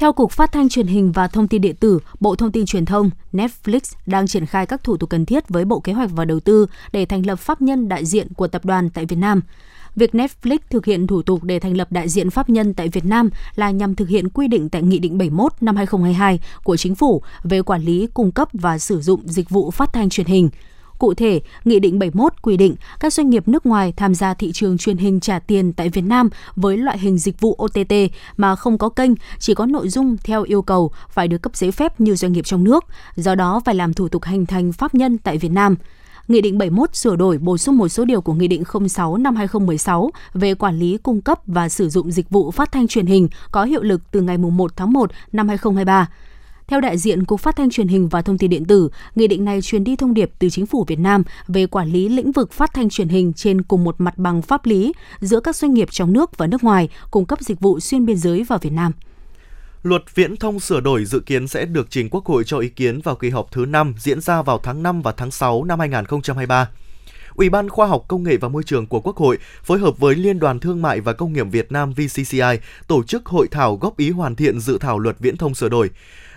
Theo 0.00 0.12
Cục 0.12 0.32
Phát 0.32 0.52
thanh 0.52 0.68
Truyền 0.68 0.86
hình 0.86 1.12
và 1.12 1.28
Thông 1.28 1.48
tin 1.48 1.60
Điện 1.60 1.76
tử, 1.76 1.98
Bộ 2.20 2.36
Thông 2.36 2.52
tin 2.52 2.66
Truyền 2.66 2.84
thông, 2.84 3.10
Netflix 3.32 3.80
đang 4.06 4.26
triển 4.26 4.46
khai 4.46 4.66
các 4.66 4.84
thủ 4.84 4.96
tục 4.96 5.10
cần 5.10 5.26
thiết 5.26 5.48
với 5.48 5.64
Bộ 5.64 5.80
Kế 5.80 5.92
hoạch 5.92 6.10
và 6.12 6.24
Đầu 6.24 6.40
tư 6.40 6.66
để 6.92 7.06
thành 7.06 7.26
lập 7.26 7.36
pháp 7.36 7.62
nhân 7.62 7.88
đại 7.88 8.04
diện 8.04 8.28
của 8.36 8.48
tập 8.48 8.64
đoàn 8.64 8.90
tại 8.90 9.06
Việt 9.06 9.16
Nam. 9.16 9.40
Việc 9.96 10.10
Netflix 10.14 10.58
thực 10.70 10.86
hiện 10.86 11.06
thủ 11.06 11.22
tục 11.22 11.44
để 11.44 11.58
thành 11.58 11.76
lập 11.76 11.92
đại 11.92 12.08
diện 12.08 12.30
pháp 12.30 12.50
nhân 12.50 12.74
tại 12.74 12.88
Việt 12.88 13.04
Nam 13.04 13.30
là 13.54 13.70
nhằm 13.70 13.94
thực 13.94 14.08
hiện 14.08 14.28
quy 14.28 14.48
định 14.48 14.68
tại 14.68 14.82
Nghị 14.82 14.98
định 14.98 15.18
71 15.18 15.52
năm 15.60 15.76
2022 15.76 16.40
của 16.64 16.76
Chính 16.76 16.94
phủ 16.94 17.22
về 17.42 17.62
quản 17.62 17.82
lý, 17.82 18.08
cung 18.14 18.32
cấp 18.32 18.48
và 18.52 18.78
sử 18.78 19.00
dụng 19.00 19.20
dịch 19.24 19.50
vụ 19.50 19.70
phát 19.70 19.92
thanh 19.92 20.08
truyền 20.08 20.26
hình. 20.26 20.50
Cụ 21.00 21.14
thể, 21.14 21.40
Nghị 21.64 21.80
định 21.80 21.98
71 21.98 22.32
quy 22.42 22.56
định 22.56 22.74
các 23.00 23.12
doanh 23.12 23.30
nghiệp 23.30 23.48
nước 23.48 23.66
ngoài 23.66 23.92
tham 23.96 24.14
gia 24.14 24.34
thị 24.34 24.52
trường 24.52 24.78
truyền 24.78 24.96
hình 24.96 25.20
trả 25.20 25.38
tiền 25.38 25.72
tại 25.72 25.88
Việt 25.88 26.04
Nam 26.04 26.28
với 26.56 26.76
loại 26.76 26.98
hình 26.98 27.18
dịch 27.18 27.40
vụ 27.40 27.56
OTT 27.64 27.94
mà 28.36 28.56
không 28.56 28.78
có 28.78 28.88
kênh, 28.88 29.10
chỉ 29.38 29.54
có 29.54 29.66
nội 29.66 29.88
dung 29.88 30.16
theo 30.24 30.42
yêu 30.42 30.62
cầu 30.62 30.90
phải 31.10 31.28
được 31.28 31.42
cấp 31.42 31.56
giấy 31.56 31.72
phép 31.72 32.00
như 32.00 32.14
doanh 32.14 32.32
nghiệp 32.32 32.44
trong 32.44 32.64
nước, 32.64 32.84
do 33.16 33.34
đó 33.34 33.60
phải 33.64 33.74
làm 33.74 33.94
thủ 33.94 34.08
tục 34.08 34.24
hành 34.24 34.46
thành 34.46 34.72
pháp 34.72 34.94
nhân 34.94 35.18
tại 35.18 35.38
Việt 35.38 35.52
Nam. 35.52 35.76
Nghị 36.28 36.40
định 36.40 36.58
71 36.58 36.96
sửa 36.96 37.16
đổi 37.16 37.38
bổ 37.38 37.58
sung 37.58 37.76
một 37.76 37.88
số 37.88 38.04
điều 38.04 38.20
của 38.20 38.32
Nghị 38.32 38.48
định 38.48 38.62
06 38.88 39.16
năm 39.16 39.36
2016 39.36 40.10
về 40.34 40.54
quản 40.54 40.78
lý 40.78 40.98
cung 41.02 41.20
cấp 41.20 41.38
và 41.46 41.68
sử 41.68 41.88
dụng 41.88 42.10
dịch 42.10 42.30
vụ 42.30 42.50
phát 42.50 42.72
thanh 42.72 42.88
truyền 42.88 43.06
hình 43.06 43.28
có 43.50 43.64
hiệu 43.64 43.82
lực 43.82 44.00
từ 44.10 44.20
ngày 44.20 44.38
1 44.38 44.76
tháng 44.76 44.92
1 44.92 45.10
năm 45.32 45.48
2023. 45.48 46.08
Theo 46.70 46.80
đại 46.80 46.98
diện 46.98 47.24
Cục 47.24 47.40
Phát 47.40 47.56
thanh 47.56 47.70
Truyền 47.70 47.88
hình 47.88 48.08
và 48.08 48.22
Thông 48.22 48.38
tin 48.38 48.50
điện 48.50 48.64
tử, 48.64 48.88
nghị 49.14 49.26
định 49.26 49.44
này 49.44 49.62
truyền 49.62 49.84
đi 49.84 49.96
thông 49.96 50.14
điệp 50.14 50.30
từ 50.38 50.50
chính 50.50 50.66
phủ 50.66 50.84
Việt 50.88 50.98
Nam 50.98 51.22
về 51.48 51.66
quản 51.66 51.88
lý 51.88 52.08
lĩnh 52.08 52.32
vực 52.32 52.52
phát 52.52 52.70
thanh 52.74 52.88
truyền 52.88 53.08
hình 53.08 53.32
trên 53.32 53.62
cùng 53.62 53.84
một 53.84 53.94
mặt 53.98 54.18
bằng 54.18 54.42
pháp 54.42 54.66
lý 54.66 54.92
giữa 55.20 55.40
các 55.40 55.56
doanh 55.56 55.74
nghiệp 55.74 55.88
trong 55.90 56.12
nước 56.12 56.38
và 56.38 56.46
nước 56.46 56.64
ngoài 56.64 56.88
cung 57.10 57.24
cấp 57.24 57.40
dịch 57.40 57.60
vụ 57.60 57.80
xuyên 57.80 58.06
biên 58.06 58.16
giới 58.16 58.44
vào 58.44 58.58
Việt 58.58 58.72
Nam. 58.72 58.92
Luật 59.82 60.02
Viễn 60.14 60.36
thông 60.36 60.60
sửa 60.60 60.80
đổi 60.80 61.04
dự 61.04 61.20
kiến 61.20 61.48
sẽ 61.48 61.64
được 61.64 61.86
trình 61.90 62.08
Quốc 62.10 62.26
hội 62.26 62.44
cho 62.44 62.58
ý 62.58 62.68
kiến 62.68 63.00
vào 63.00 63.16
kỳ 63.16 63.30
họp 63.30 63.52
thứ 63.52 63.66
5 63.66 63.94
diễn 63.98 64.20
ra 64.20 64.42
vào 64.42 64.58
tháng 64.58 64.82
5 64.82 65.02
và 65.02 65.12
tháng 65.12 65.30
6 65.30 65.64
năm 65.64 65.78
2023. 65.78 66.68
Ủy 67.34 67.48
ban 67.48 67.68
Khoa 67.68 67.86
học 67.86 68.04
Công 68.08 68.22
nghệ 68.22 68.36
và 68.36 68.48
Môi 68.48 68.62
trường 68.62 68.86
của 68.86 69.00
Quốc 69.00 69.16
hội 69.16 69.38
phối 69.62 69.78
hợp 69.78 69.98
với 69.98 70.14
Liên 70.14 70.38
đoàn 70.38 70.60
Thương 70.60 70.82
mại 70.82 71.00
và 71.00 71.12
Công 71.12 71.32
nghiệp 71.32 71.46
Việt 71.50 71.72
Nam 71.72 71.92
VCCI 71.92 72.58
tổ 72.86 73.02
chức 73.02 73.26
hội 73.26 73.48
thảo 73.50 73.76
góp 73.76 73.96
ý 73.96 74.10
hoàn 74.10 74.36
thiện 74.36 74.60
dự 74.60 74.78
thảo 74.78 74.98
luật 74.98 75.18
viễn 75.18 75.36
thông 75.36 75.54
sửa 75.54 75.68
đổi 75.68 75.90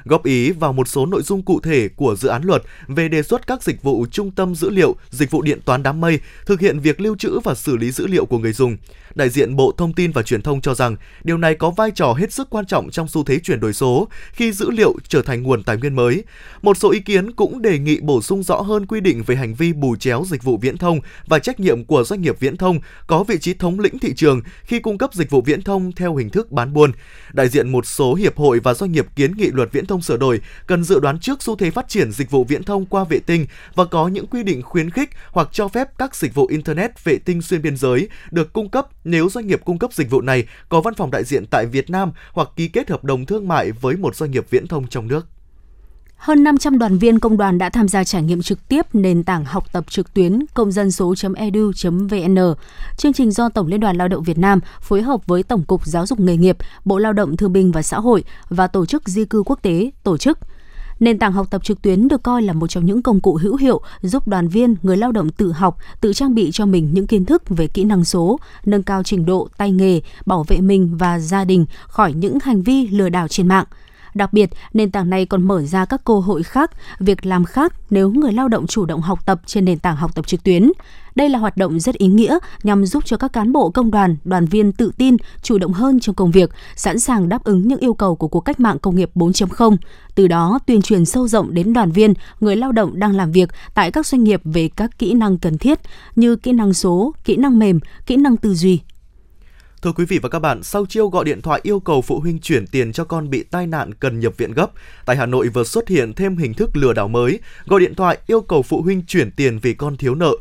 góp 0.05 0.25
ý 0.25 0.51
vào 0.51 0.73
một 0.73 0.87
số 0.87 1.05
nội 1.05 1.21
dung 1.21 1.41
cụ 1.41 1.59
thể 1.59 1.89
của 1.95 2.15
dự 2.15 2.29
án 2.29 2.43
luật 2.43 2.63
về 2.87 3.07
đề 3.07 3.23
xuất 3.23 3.47
các 3.47 3.63
dịch 3.63 3.83
vụ 3.83 4.05
trung 4.11 4.31
tâm 4.31 4.55
dữ 4.55 4.69
liệu, 4.69 4.95
dịch 5.09 5.31
vụ 5.31 5.41
điện 5.41 5.59
toán 5.65 5.83
đám 5.83 6.01
mây, 6.01 6.19
thực 6.45 6.59
hiện 6.59 6.79
việc 6.79 7.01
lưu 7.01 7.15
trữ 7.15 7.39
và 7.43 7.55
xử 7.55 7.77
lý 7.77 7.91
dữ 7.91 8.07
liệu 8.07 8.25
của 8.25 8.37
người 8.37 8.53
dùng. 8.53 8.77
Đại 9.15 9.29
diện 9.29 9.55
Bộ 9.55 9.71
Thông 9.77 9.93
tin 9.93 10.11
và 10.11 10.23
Truyền 10.23 10.41
thông 10.41 10.61
cho 10.61 10.73
rằng 10.73 10.95
điều 11.23 11.37
này 11.37 11.55
có 11.55 11.69
vai 11.69 11.91
trò 11.91 12.13
hết 12.13 12.33
sức 12.33 12.49
quan 12.49 12.65
trọng 12.65 12.91
trong 12.91 13.07
xu 13.07 13.23
thế 13.23 13.39
chuyển 13.39 13.59
đổi 13.59 13.73
số 13.73 14.07
khi 14.31 14.51
dữ 14.51 14.71
liệu 14.71 14.95
trở 15.07 15.21
thành 15.21 15.43
nguồn 15.43 15.63
tài 15.63 15.77
nguyên 15.77 15.95
mới. 15.95 16.23
Một 16.61 16.77
số 16.77 16.91
ý 16.91 16.99
kiến 16.99 17.31
cũng 17.31 17.61
đề 17.61 17.79
nghị 17.79 17.99
bổ 18.01 18.21
sung 18.21 18.43
rõ 18.43 18.61
hơn 18.61 18.85
quy 18.85 19.01
định 19.01 19.23
về 19.23 19.35
hành 19.35 19.53
vi 19.53 19.73
bù 19.73 19.95
chéo 19.95 20.23
dịch 20.27 20.43
vụ 20.43 20.57
viễn 20.57 20.77
thông 20.77 20.99
và 21.27 21.39
trách 21.39 21.59
nhiệm 21.59 21.85
của 21.85 22.03
doanh 22.03 22.21
nghiệp 22.21 22.39
viễn 22.39 22.57
thông 22.57 22.79
có 23.07 23.23
vị 23.23 23.37
trí 23.37 23.53
thống 23.53 23.79
lĩnh 23.79 23.99
thị 23.99 24.13
trường 24.15 24.41
khi 24.63 24.79
cung 24.79 24.97
cấp 24.97 25.13
dịch 25.13 25.29
vụ 25.29 25.41
viễn 25.41 25.61
thông 25.61 25.91
theo 25.91 26.15
hình 26.15 26.29
thức 26.29 26.51
bán 26.51 26.73
buôn. 26.73 26.91
Đại 27.33 27.49
diện 27.49 27.71
một 27.71 27.85
số 27.85 28.13
hiệp 28.13 28.37
hội 28.37 28.59
và 28.59 28.73
doanh 28.73 28.91
nghiệp 28.91 29.07
kiến 29.15 29.37
nghị 29.37 29.51
luật 29.53 29.71
viễn 29.71 29.85
thông 29.85 30.01
sửa 30.01 30.17
đổi 30.17 30.41
cần 30.67 30.83
dự 30.83 30.99
đoán 30.99 31.19
trước 31.19 31.43
xu 31.43 31.55
thế 31.55 31.71
phát 31.71 31.89
triển 31.89 32.11
dịch 32.11 32.31
vụ 32.31 32.43
viễn 32.43 32.63
thông 32.63 32.85
qua 32.85 33.03
vệ 33.03 33.19
tinh 33.19 33.45
và 33.75 33.85
có 33.85 34.07
những 34.07 34.27
quy 34.27 34.43
định 34.43 34.61
khuyến 34.61 34.89
khích 34.89 35.09
hoặc 35.31 35.49
cho 35.51 35.67
phép 35.67 35.87
các 35.97 36.15
dịch 36.15 36.33
vụ 36.33 36.47
internet 36.47 37.03
vệ 37.03 37.17
tinh 37.25 37.41
xuyên 37.41 37.61
biên 37.61 37.77
giới 37.77 38.09
được 38.31 38.53
cung 38.53 38.69
cấp 38.69 39.02
nếu 39.03 39.29
doanh 39.29 39.47
nghiệp 39.47 39.61
cung 39.65 39.79
cấp 39.79 39.93
dịch 39.93 40.09
vụ 40.09 40.21
này 40.21 40.45
có 40.69 40.81
văn 40.81 40.93
phòng 40.93 41.11
đại 41.11 41.23
diện 41.23 41.45
tại 41.51 41.65
Việt 41.65 41.89
Nam 41.89 42.11
hoặc 42.33 42.49
ký 42.55 42.67
kết 42.67 42.89
hợp 42.89 43.03
đồng 43.03 43.25
thương 43.25 43.47
mại 43.47 43.71
với 43.71 43.95
một 43.95 44.15
doanh 44.15 44.31
nghiệp 44.31 44.45
viễn 44.49 44.67
thông 44.67 44.87
trong 44.87 45.07
nước. 45.07 45.27
Hơn 46.23 46.43
500 46.43 46.79
đoàn 46.79 46.97
viên 46.97 47.19
công 47.19 47.37
đoàn 47.37 47.57
đã 47.57 47.69
tham 47.69 47.87
gia 47.87 48.03
trải 48.03 48.23
nghiệm 48.23 48.41
trực 48.41 48.67
tiếp 48.67 48.85
nền 48.93 49.23
tảng 49.23 49.45
học 49.45 49.73
tập 49.73 49.85
trực 49.89 50.13
tuyến 50.13 50.45
công 50.53 50.71
dân 50.71 50.91
số.edu.vn. 50.91 52.37
Chương 52.97 53.13
trình 53.13 53.31
do 53.31 53.49
Tổng 53.49 53.67
Liên 53.67 53.79
đoàn 53.79 53.97
Lao 53.97 54.07
động 54.07 54.23
Việt 54.23 54.37
Nam 54.37 54.59
phối 54.81 55.01
hợp 55.01 55.27
với 55.27 55.43
Tổng 55.43 55.63
cục 55.63 55.85
Giáo 55.85 56.05
dục 56.05 56.19
nghề 56.19 56.37
nghiệp, 56.37 56.57
Bộ 56.85 56.97
Lao 56.97 57.13
động 57.13 57.37
Thương 57.37 57.53
binh 57.53 57.71
và 57.71 57.81
Xã 57.81 57.99
hội 57.99 58.23
và 58.49 58.67
Tổ 58.67 58.85
chức 58.85 59.07
Di 59.07 59.25
cư 59.25 59.43
Quốc 59.45 59.59
tế 59.61 59.91
tổ 60.03 60.17
chức. 60.17 60.39
Nền 60.99 61.19
tảng 61.19 61.33
học 61.33 61.47
tập 61.51 61.63
trực 61.63 61.81
tuyến 61.81 62.07
được 62.07 62.23
coi 62.23 62.41
là 62.41 62.53
một 62.53 62.67
trong 62.67 62.85
những 62.85 63.01
công 63.01 63.21
cụ 63.21 63.37
hữu 63.41 63.55
hiệu 63.55 63.81
giúp 64.01 64.27
đoàn 64.27 64.47
viên, 64.47 64.75
người 64.83 64.97
lao 64.97 65.11
động 65.11 65.29
tự 65.29 65.51
học, 65.51 65.77
tự 66.01 66.13
trang 66.13 66.35
bị 66.35 66.49
cho 66.53 66.65
mình 66.65 66.89
những 66.93 67.07
kiến 67.07 67.25
thức 67.25 67.43
về 67.49 67.67
kỹ 67.67 67.83
năng 67.83 68.05
số, 68.05 68.39
nâng 68.65 68.83
cao 68.83 69.03
trình 69.03 69.25
độ 69.25 69.47
tay 69.57 69.71
nghề, 69.71 70.01
bảo 70.25 70.43
vệ 70.47 70.61
mình 70.61 70.97
và 70.97 71.19
gia 71.19 71.45
đình 71.45 71.65
khỏi 71.87 72.13
những 72.13 72.37
hành 72.43 72.63
vi 72.63 72.87
lừa 72.87 73.09
đảo 73.09 73.27
trên 73.27 73.47
mạng– 73.47 73.65
Đặc 74.13 74.33
biệt, 74.33 74.49
nền 74.73 74.91
tảng 74.91 75.09
này 75.09 75.25
còn 75.25 75.43
mở 75.43 75.61
ra 75.61 75.85
các 75.85 76.05
cơ 76.05 76.13
hội 76.13 76.43
khác, 76.43 76.71
việc 76.99 77.25
làm 77.25 77.45
khác 77.45 77.73
nếu 77.89 78.11
người 78.11 78.33
lao 78.33 78.47
động 78.47 78.67
chủ 78.67 78.85
động 78.85 79.01
học 79.01 79.25
tập 79.25 79.41
trên 79.45 79.65
nền 79.65 79.79
tảng 79.79 79.95
học 79.95 80.15
tập 80.15 80.27
trực 80.27 80.43
tuyến. 80.43 80.71
Đây 81.15 81.29
là 81.29 81.39
hoạt 81.39 81.57
động 81.57 81.79
rất 81.79 81.95
ý 81.95 82.07
nghĩa 82.07 82.37
nhằm 82.63 82.85
giúp 82.85 83.05
cho 83.05 83.17
các 83.17 83.33
cán 83.33 83.51
bộ 83.51 83.69
công 83.69 83.91
đoàn, 83.91 84.17
đoàn 84.23 84.45
viên 84.45 84.71
tự 84.71 84.91
tin, 84.97 85.17
chủ 85.41 85.57
động 85.57 85.73
hơn 85.73 85.99
trong 85.99 86.15
công 86.15 86.31
việc, 86.31 86.49
sẵn 86.75 86.99
sàng 86.99 87.29
đáp 87.29 87.43
ứng 87.43 87.67
những 87.67 87.79
yêu 87.79 87.93
cầu 87.93 88.15
của 88.15 88.27
cuộc 88.27 88.39
cách 88.39 88.59
mạng 88.59 88.79
công 88.79 88.95
nghiệp 88.95 89.09
4.0. 89.15 89.77
Từ 90.15 90.27
đó, 90.27 90.59
tuyên 90.65 90.81
truyền 90.81 91.05
sâu 91.05 91.27
rộng 91.27 91.53
đến 91.53 91.73
đoàn 91.73 91.91
viên, 91.91 92.13
người 92.39 92.55
lao 92.55 92.71
động 92.71 92.99
đang 92.99 93.15
làm 93.15 93.31
việc 93.31 93.49
tại 93.73 93.91
các 93.91 94.07
doanh 94.07 94.23
nghiệp 94.23 94.41
về 94.43 94.69
các 94.75 94.99
kỹ 94.99 95.13
năng 95.13 95.37
cần 95.37 95.57
thiết 95.57 95.79
như 96.15 96.35
kỹ 96.35 96.51
năng 96.51 96.73
số, 96.73 97.13
kỹ 97.23 97.35
năng 97.35 97.59
mềm, 97.59 97.79
kỹ 98.05 98.15
năng 98.15 98.37
tư 98.37 98.53
duy, 98.53 98.79
Thưa 99.83 99.91
quý 99.91 100.05
vị 100.05 100.19
và 100.19 100.29
các 100.29 100.39
bạn, 100.39 100.63
sau 100.63 100.85
chiêu 100.85 101.07
gọi 101.07 101.25
điện 101.25 101.41
thoại 101.41 101.59
yêu 101.63 101.79
cầu 101.79 102.01
phụ 102.01 102.19
huynh 102.19 102.39
chuyển 102.39 102.67
tiền 102.67 102.91
cho 102.91 103.03
con 103.03 103.29
bị 103.29 103.43
tai 103.43 103.67
nạn 103.67 103.93
cần 103.93 104.19
nhập 104.19 104.33
viện 104.37 104.51
gấp, 104.53 104.67
tại 105.05 105.15
Hà 105.15 105.25
Nội 105.25 105.47
vừa 105.47 105.63
xuất 105.63 105.87
hiện 105.87 106.13
thêm 106.13 106.37
hình 106.37 106.53
thức 106.53 106.69
lừa 106.73 106.93
đảo 106.93 107.07
mới, 107.07 107.39
gọi 107.65 107.79
điện 107.79 107.95
thoại 107.95 108.17
yêu 108.27 108.41
cầu 108.41 108.63
phụ 108.63 108.81
huynh 108.81 109.01
chuyển 109.07 109.31
tiền 109.31 109.59
vì 109.59 109.73
con 109.73 109.97
thiếu 109.97 110.15
nợ. 110.15 110.31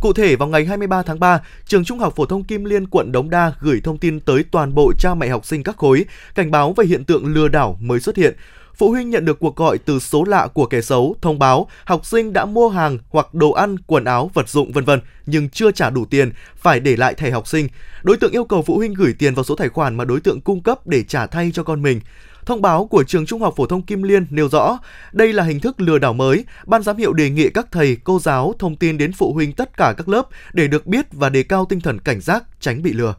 Cụ 0.00 0.12
thể, 0.12 0.36
vào 0.36 0.48
ngày 0.48 0.64
23 0.64 1.02
tháng 1.02 1.20
3, 1.20 1.40
trường 1.66 1.84
Trung 1.84 1.98
học 1.98 2.12
phổ 2.16 2.26
thông 2.26 2.44
Kim 2.44 2.64
Liên, 2.64 2.86
quận 2.86 3.12
Đống 3.12 3.30
Đa 3.30 3.52
gửi 3.60 3.80
thông 3.84 3.98
tin 3.98 4.20
tới 4.20 4.44
toàn 4.50 4.74
bộ 4.74 4.92
cha 4.98 5.14
mẹ 5.14 5.28
học 5.28 5.46
sinh 5.46 5.62
các 5.62 5.76
khối, 5.76 6.04
cảnh 6.34 6.50
báo 6.50 6.72
về 6.72 6.84
hiện 6.84 7.04
tượng 7.04 7.26
lừa 7.26 7.48
đảo 7.48 7.78
mới 7.80 8.00
xuất 8.00 8.16
hiện 8.16 8.34
phụ 8.78 8.90
huynh 8.90 9.10
nhận 9.10 9.24
được 9.24 9.38
cuộc 9.40 9.56
gọi 9.56 9.78
từ 9.78 9.98
số 9.98 10.24
lạ 10.24 10.48
của 10.54 10.66
kẻ 10.66 10.80
xấu 10.80 11.16
thông 11.22 11.38
báo 11.38 11.68
học 11.84 12.06
sinh 12.06 12.32
đã 12.32 12.44
mua 12.44 12.68
hàng 12.68 12.98
hoặc 13.08 13.34
đồ 13.34 13.50
ăn, 13.50 13.76
quần 13.86 14.04
áo, 14.04 14.30
vật 14.34 14.48
dụng 14.48 14.72
vân 14.72 14.84
vân 14.84 15.00
nhưng 15.26 15.48
chưa 15.48 15.70
trả 15.70 15.90
đủ 15.90 16.04
tiền, 16.04 16.32
phải 16.56 16.80
để 16.80 16.96
lại 16.96 17.14
thẻ 17.14 17.30
học 17.30 17.48
sinh. 17.48 17.68
Đối 18.02 18.16
tượng 18.16 18.32
yêu 18.32 18.44
cầu 18.44 18.62
phụ 18.62 18.76
huynh 18.76 18.94
gửi 18.94 19.14
tiền 19.18 19.34
vào 19.34 19.44
số 19.44 19.54
tài 19.54 19.68
khoản 19.68 19.96
mà 19.96 20.04
đối 20.04 20.20
tượng 20.20 20.40
cung 20.40 20.62
cấp 20.62 20.86
để 20.86 21.02
trả 21.02 21.26
thay 21.26 21.50
cho 21.54 21.62
con 21.62 21.82
mình. 21.82 22.00
Thông 22.46 22.62
báo 22.62 22.86
của 22.86 23.04
trường 23.04 23.26
Trung 23.26 23.40
học 23.40 23.54
phổ 23.56 23.66
thông 23.66 23.82
Kim 23.82 24.02
Liên 24.02 24.26
nêu 24.30 24.48
rõ, 24.48 24.78
đây 25.12 25.32
là 25.32 25.42
hình 25.42 25.60
thức 25.60 25.80
lừa 25.80 25.98
đảo 25.98 26.12
mới. 26.12 26.44
Ban 26.66 26.82
giám 26.82 26.96
hiệu 26.96 27.12
đề 27.12 27.30
nghị 27.30 27.50
các 27.50 27.66
thầy, 27.72 27.96
cô 28.04 28.20
giáo 28.20 28.54
thông 28.58 28.76
tin 28.76 28.98
đến 28.98 29.12
phụ 29.12 29.32
huynh 29.32 29.52
tất 29.52 29.76
cả 29.76 29.94
các 29.96 30.08
lớp 30.08 30.28
để 30.52 30.68
được 30.68 30.86
biết 30.86 31.06
và 31.12 31.28
đề 31.28 31.42
cao 31.42 31.66
tinh 31.68 31.80
thần 31.80 31.98
cảnh 31.98 32.20
giác, 32.20 32.44
tránh 32.60 32.82
bị 32.82 32.92
lừa. 32.92 33.14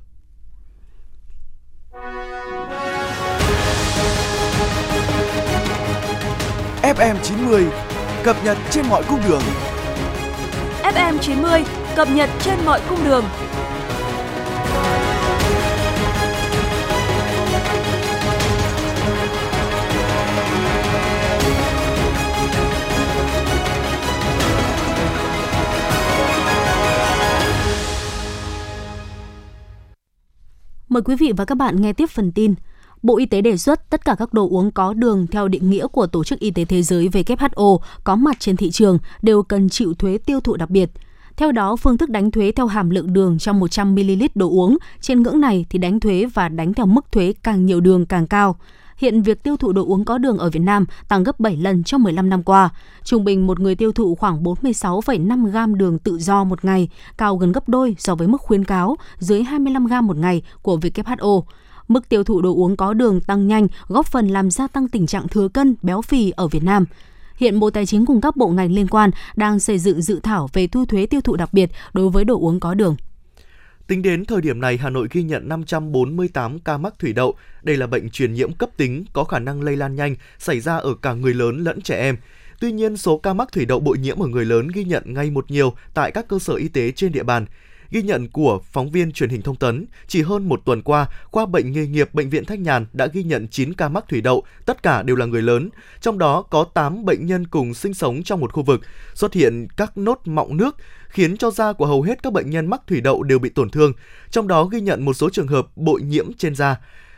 FM90 6.89 7.69
cập 8.23 8.35
nhật 8.43 8.57
trên 8.69 8.85
mọi 8.89 9.03
cung 9.03 9.19
đường. 9.27 9.41
FM90 10.83 11.63
cập 11.95 12.07
nhật 12.11 12.29
trên 12.41 12.59
mọi 12.65 12.81
cung 12.89 12.99
đường. 13.05 13.23
Mời 30.89 31.01
quý 31.05 31.15
vị 31.15 31.33
và 31.37 31.45
các 31.45 31.55
bạn 31.55 31.81
nghe 31.81 31.93
tiếp 31.93 32.09
phần 32.09 32.31
tin. 32.31 32.55
Bộ 33.03 33.17
Y 33.17 33.25
tế 33.25 33.41
đề 33.41 33.57
xuất 33.57 33.89
tất 33.89 34.05
cả 34.05 34.15
các 34.19 34.33
đồ 34.33 34.49
uống 34.49 34.71
có 34.71 34.93
đường 34.93 35.27
theo 35.27 35.47
định 35.47 35.69
nghĩa 35.69 35.87
của 35.87 36.07
Tổ 36.07 36.23
chức 36.23 36.39
Y 36.39 36.51
tế 36.51 36.65
Thế 36.65 36.81
giới 36.81 37.07
WHO 37.09 37.79
có 38.03 38.15
mặt 38.15 38.35
trên 38.39 38.57
thị 38.57 38.71
trường 38.71 38.97
đều 39.21 39.43
cần 39.43 39.69
chịu 39.69 39.93
thuế 39.93 40.17
tiêu 40.17 40.39
thụ 40.39 40.55
đặc 40.55 40.69
biệt. 40.69 40.89
Theo 41.37 41.51
đó, 41.51 41.75
phương 41.75 41.97
thức 41.97 42.09
đánh 42.09 42.31
thuế 42.31 42.51
theo 42.51 42.67
hàm 42.67 42.89
lượng 42.89 43.13
đường 43.13 43.39
trong 43.39 43.59
100ml 43.59 44.27
đồ 44.35 44.49
uống, 44.49 44.77
trên 45.01 45.23
ngưỡng 45.23 45.41
này 45.41 45.65
thì 45.69 45.79
đánh 45.79 45.99
thuế 45.99 46.25
và 46.33 46.49
đánh 46.49 46.73
theo 46.73 46.85
mức 46.85 47.11
thuế 47.11 47.33
càng 47.43 47.65
nhiều 47.65 47.81
đường 47.81 48.05
càng 48.05 48.27
cao. 48.27 48.55
Hiện 48.97 49.21
việc 49.21 49.43
tiêu 49.43 49.57
thụ 49.57 49.71
đồ 49.71 49.85
uống 49.85 50.05
có 50.05 50.17
đường 50.17 50.37
ở 50.37 50.49
Việt 50.49 50.59
Nam 50.59 50.85
tăng 51.07 51.23
gấp 51.23 51.39
7 51.39 51.57
lần 51.57 51.83
trong 51.83 52.03
15 52.03 52.29
năm 52.29 52.43
qua. 52.43 52.69
Trung 53.03 53.23
bình 53.23 53.47
một 53.47 53.59
người 53.59 53.75
tiêu 53.75 53.91
thụ 53.91 54.15
khoảng 54.15 54.43
46,5 54.43 55.45
gam 55.45 55.77
đường 55.77 55.99
tự 55.99 56.17
do 56.17 56.43
một 56.43 56.65
ngày, 56.65 56.89
cao 57.17 57.37
gần 57.37 57.51
gấp 57.51 57.69
đôi 57.69 57.95
so 57.99 58.15
với 58.15 58.27
mức 58.27 58.41
khuyến 58.41 58.65
cáo 58.65 58.95
dưới 59.17 59.43
25 59.43 59.87
gam 59.87 60.07
một 60.07 60.17
ngày 60.17 60.41
của 60.61 60.77
WHO. 60.77 61.41
Mức 61.89 62.09
tiêu 62.09 62.23
thụ 62.23 62.41
đồ 62.41 62.55
uống 62.55 62.75
có 62.75 62.93
đường 62.93 63.21
tăng 63.21 63.47
nhanh, 63.47 63.67
góp 63.87 64.05
phần 64.05 64.27
làm 64.27 64.51
gia 64.51 64.67
tăng 64.67 64.87
tình 64.87 65.07
trạng 65.07 65.27
thừa 65.27 65.47
cân, 65.47 65.75
béo 65.81 66.01
phì 66.01 66.31
ở 66.31 66.47
Việt 66.47 66.63
Nam. 66.63 66.85
Hiện 67.35 67.59
Bộ 67.59 67.69
Tài 67.69 67.85
chính 67.85 68.05
cùng 68.05 68.21
các 68.21 68.37
bộ 68.37 68.47
ngành 68.47 68.71
liên 68.71 68.87
quan 68.87 69.11
đang 69.35 69.59
xây 69.59 69.79
dựng 69.79 70.01
dự 70.01 70.19
thảo 70.23 70.49
về 70.53 70.67
thu 70.67 70.85
thuế 70.85 71.05
tiêu 71.05 71.21
thụ 71.21 71.35
đặc 71.35 71.53
biệt 71.53 71.69
đối 71.93 72.09
với 72.09 72.25
đồ 72.25 72.39
uống 72.39 72.59
có 72.59 72.73
đường. 72.73 72.95
Tính 73.87 74.01
đến 74.01 74.25
thời 74.25 74.41
điểm 74.41 74.61
này, 74.61 74.77
Hà 74.77 74.89
Nội 74.89 75.07
ghi 75.11 75.23
nhận 75.23 75.49
548 75.49 76.59
ca 76.59 76.77
mắc 76.77 76.93
thủy 76.99 77.13
đậu. 77.13 77.35
Đây 77.63 77.77
là 77.77 77.87
bệnh 77.87 78.09
truyền 78.09 78.33
nhiễm 78.33 78.53
cấp 78.53 78.69
tính 78.77 79.05
có 79.13 79.23
khả 79.23 79.39
năng 79.39 79.61
lây 79.61 79.75
lan 79.75 79.95
nhanh, 79.95 80.15
xảy 80.39 80.59
ra 80.59 80.77
ở 80.77 80.95
cả 81.01 81.13
người 81.13 81.33
lớn 81.33 81.63
lẫn 81.63 81.81
trẻ 81.81 81.99
em. 81.99 82.17
Tuy 82.59 82.71
nhiên, 82.71 82.97
số 82.97 83.17
ca 83.17 83.33
mắc 83.33 83.51
thủy 83.51 83.65
đậu 83.65 83.79
bội 83.79 83.97
nhiễm 83.97 84.19
ở 84.19 84.27
người 84.27 84.45
lớn 84.45 84.67
ghi 84.73 84.83
nhận 84.83 85.03
ngay 85.05 85.31
một 85.31 85.51
nhiều 85.51 85.73
tại 85.93 86.11
các 86.11 86.27
cơ 86.27 86.39
sở 86.39 86.53
y 86.53 86.67
tế 86.67 86.91
trên 86.91 87.11
địa 87.11 87.23
bàn. 87.23 87.45
Ghi 87.91 88.01
nhận 88.01 88.27
của 88.27 88.59
phóng 88.71 88.91
viên 88.91 89.11
truyền 89.11 89.29
hình 89.29 89.41
thông 89.41 89.55
tấn, 89.55 89.85
chỉ 90.07 90.21
hơn 90.21 90.49
một 90.49 90.61
tuần 90.65 90.81
qua, 90.81 91.07
khoa 91.25 91.45
bệnh 91.45 91.71
nghề 91.71 91.87
nghiệp 91.87 92.13
Bệnh 92.13 92.29
viện 92.29 92.45
Thanh 92.45 92.63
Nhàn 92.63 92.85
đã 92.93 93.07
ghi 93.07 93.23
nhận 93.23 93.47
9 93.47 93.73
ca 93.73 93.89
mắc 93.89 94.05
thủy 94.07 94.21
đậu, 94.21 94.43
tất 94.65 94.83
cả 94.83 95.03
đều 95.03 95.15
là 95.15 95.25
người 95.25 95.41
lớn. 95.41 95.69
Trong 96.01 96.17
đó 96.17 96.41
có 96.41 96.63
8 96.73 97.05
bệnh 97.05 97.25
nhân 97.25 97.47
cùng 97.47 97.73
sinh 97.73 97.93
sống 97.93 98.23
trong 98.23 98.39
một 98.39 98.53
khu 98.53 98.63
vực, 98.63 98.81
xuất 99.13 99.33
hiện 99.33 99.67
các 99.77 99.97
nốt 99.97 100.21
mọng 100.25 100.57
nước, 100.57 100.75
khiến 101.07 101.37
cho 101.37 101.51
da 101.51 101.73
của 101.73 101.85
hầu 101.85 102.01
hết 102.01 102.23
các 102.23 102.33
bệnh 102.33 102.49
nhân 102.49 102.67
mắc 102.67 102.81
thủy 102.87 103.01
đậu 103.01 103.23
đều 103.23 103.39
bị 103.39 103.49
tổn 103.49 103.69
thương. 103.69 103.93
Trong 104.31 104.47
đó 104.47 104.65
ghi 104.65 104.81
nhận 104.81 105.05
một 105.05 105.13
số 105.13 105.29
trường 105.29 105.47
hợp 105.47 105.67
bội 105.77 106.01
nhiễm 106.01 106.33
trên 106.33 106.55
da. 106.55 106.77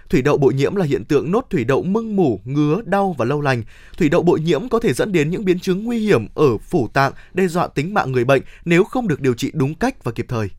Thủy 0.09 0.21
đậu 0.21 0.37
bội 0.37 0.53
nhiễm 0.53 0.75
là 0.75 0.85
hiện 0.85 1.05
tượng 1.05 1.31
nốt 1.31 1.47
thủy 1.49 1.63
đậu 1.63 1.83
mưng 1.83 2.15
mủ, 2.15 2.39
ngứa, 2.45 2.81
đau 2.85 3.15
và 3.17 3.25
lâu 3.25 3.41
lành. 3.41 3.63
Thủy 3.97 4.09
đậu 4.09 4.23
bội 4.23 4.39
nhiễm 4.39 4.69
có 4.69 4.79
thể 4.79 4.93
dẫn 4.93 5.11
đến 5.11 5.29
những 5.29 5.45
biến 5.45 5.59
chứng 5.59 5.83
nguy 5.83 5.99
hiểm 5.99 6.27
ở 6.35 6.57
phủ 6.57 6.87
tạng, 6.93 7.13
đe 7.33 7.47
dọa 7.47 7.67
tính 7.67 7.93
mạng 7.93 8.11
người 8.11 8.25
bệnh 8.25 8.41
nếu 8.65 8.83
không 8.83 9.07
được 9.07 9.21
điều 9.21 9.33
trị 9.33 9.51
đúng 9.53 9.75
cách 9.75 10.03
và 10.03 10.11
kịp 10.11 10.25
thời. 10.29 10.49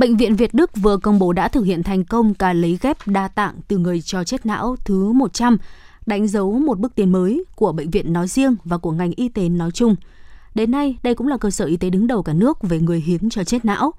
Bệnh 0.00 0.16
viện 0.16 0.36
Việt 0.36 0.54
Đức 0.54 0.70
vừa 0.76 0.96
công 0.96 1.18
bố 1.18 1.32
đã 1.32 1.48
thực 1.48 1.62
hiện 1.62 1.82
thành 1.82 2.04
công 2.04 2.34
ca 2.34 2.52
lấy 2.52 2.78
ghép 2.82 2.96
đa 3.06 3.28
tạng 3.28 3.54
từ 3.68 3.78
người 3.78 4.02
cho 4.02 4.24
chết 4.24 4.46
não 4.46 4.76
thứ 4.84 5.12
100, 5.12 5.58
đánh 6.06 6.28
dấu 6.28 6.58
một 6.58 6.78
bước 6.78 6.94
tiến 6.94 7.12
mới 7.12 7.44
của 7.56 7.72
bệnh 7.72 7.90
viện 7.90 8.12
nói 8.12 8.28
riêng 8.28 8.56
và 8.64 8.78
của 8.78 8.90
ngành 8.90 9.12
y 9.16 9.28
tế 9.28 9.48
nói 9.48 9.70
chung. 9.70 9.96
Đến 10.54 10.70
nay, 10.70 10.96
đây 11.02 11.14
cũng 11.14 11.28
là 11.28 11.36
cơ 11.36 11.50
sở 11.50 11.64
y 11.64 11.76
tế 11.76 11.90
đứng 11.90 12.06
đầu 12.06 12.22
cả 12.22 12.32
nước 12.32 12.62
về 12.62 12.78
người 12.78 13.00
hiến 13.00 13.30
cho 13.30 13.44
chết 13.44 13.64
não. 13.64 13.92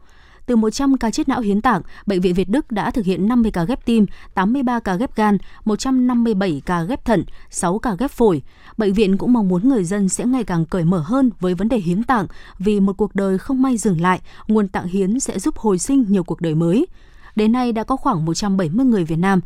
Từ 0.45 0.55
100 0.55 0.97
ca 0.97 1.11
chết 1.11 1.27
não 1.27 1.41
hiến 1.41 1.61
tạng, 1.61 1.81
Bệnh 2.05 2.21
viện 2.21 2.33
Việt 2.33 2.49
Đức 2.49 2.71
đã 2.71 2.91
thực 2.91 3.05
hiện 3.05 3.27
50 3.27 3.51
ca 3.51 3.63
ghép 3.63 3.85
tim, 3.85 4.05
83 4.33 4.79
ca 4.79 4.95
ghép 4.95 5.15
gan, 5.15 5.37
157 5.65 6.61
ca 6.65 6.83
ghép 6.83 7.05
thận, 7.05 7.23
6 7.49 7.79
ca 7.79 7.95
ghép 7.99 8.11
phổi. 8.11 8.41
Bệnh 8.77 8.93
viện 8.93 9.17
cũng 9.17 9.33
mong 9.33 9.47
muốn 9.47 9.69
người 9.69 9.83
dân 9.83 10.09
sẽ 10.09 10.25
ngày 10.25 10.43
càng 10.43 10.65
cởi 10.65 10.85
mở 10.85 10.99
hơn 10.99 11.29
với 11.39 11.53
vấn 11.53 11.69
đề 11.69 11.77
hiến 11.77 12.03
tạng 12.03 12.27
vì 12.59 12.79
một 12.79 12.97
cuộc 12.97 13.15
đời 13.15 13.37
không 13.37 13.61
may 13.61 13.77
dừng 13.77 14.01
lại, 14.01 14.21
nguồn 14.47 14.67
tạng 14.67 14.87
hiến 14.87 15.19
sẽ 15.19 15.39
giúp 15.39 15.57
hồi 15.57 15.79
sinh 15.79 16.05
nhiều 16.09 16.23
cuộc 16.23 16.41
đời 16.41 16.55
mới. 16.55 16.87
Đến 17.35 17.51
nay 17.51 17.71
đã 17.71 17.83
có 17.83 17.95
khoảng 17.95 18.25
170 18.25 18.85
người 18.85 19.03
Việt 19.03 19.19
Nam 19.19 19.41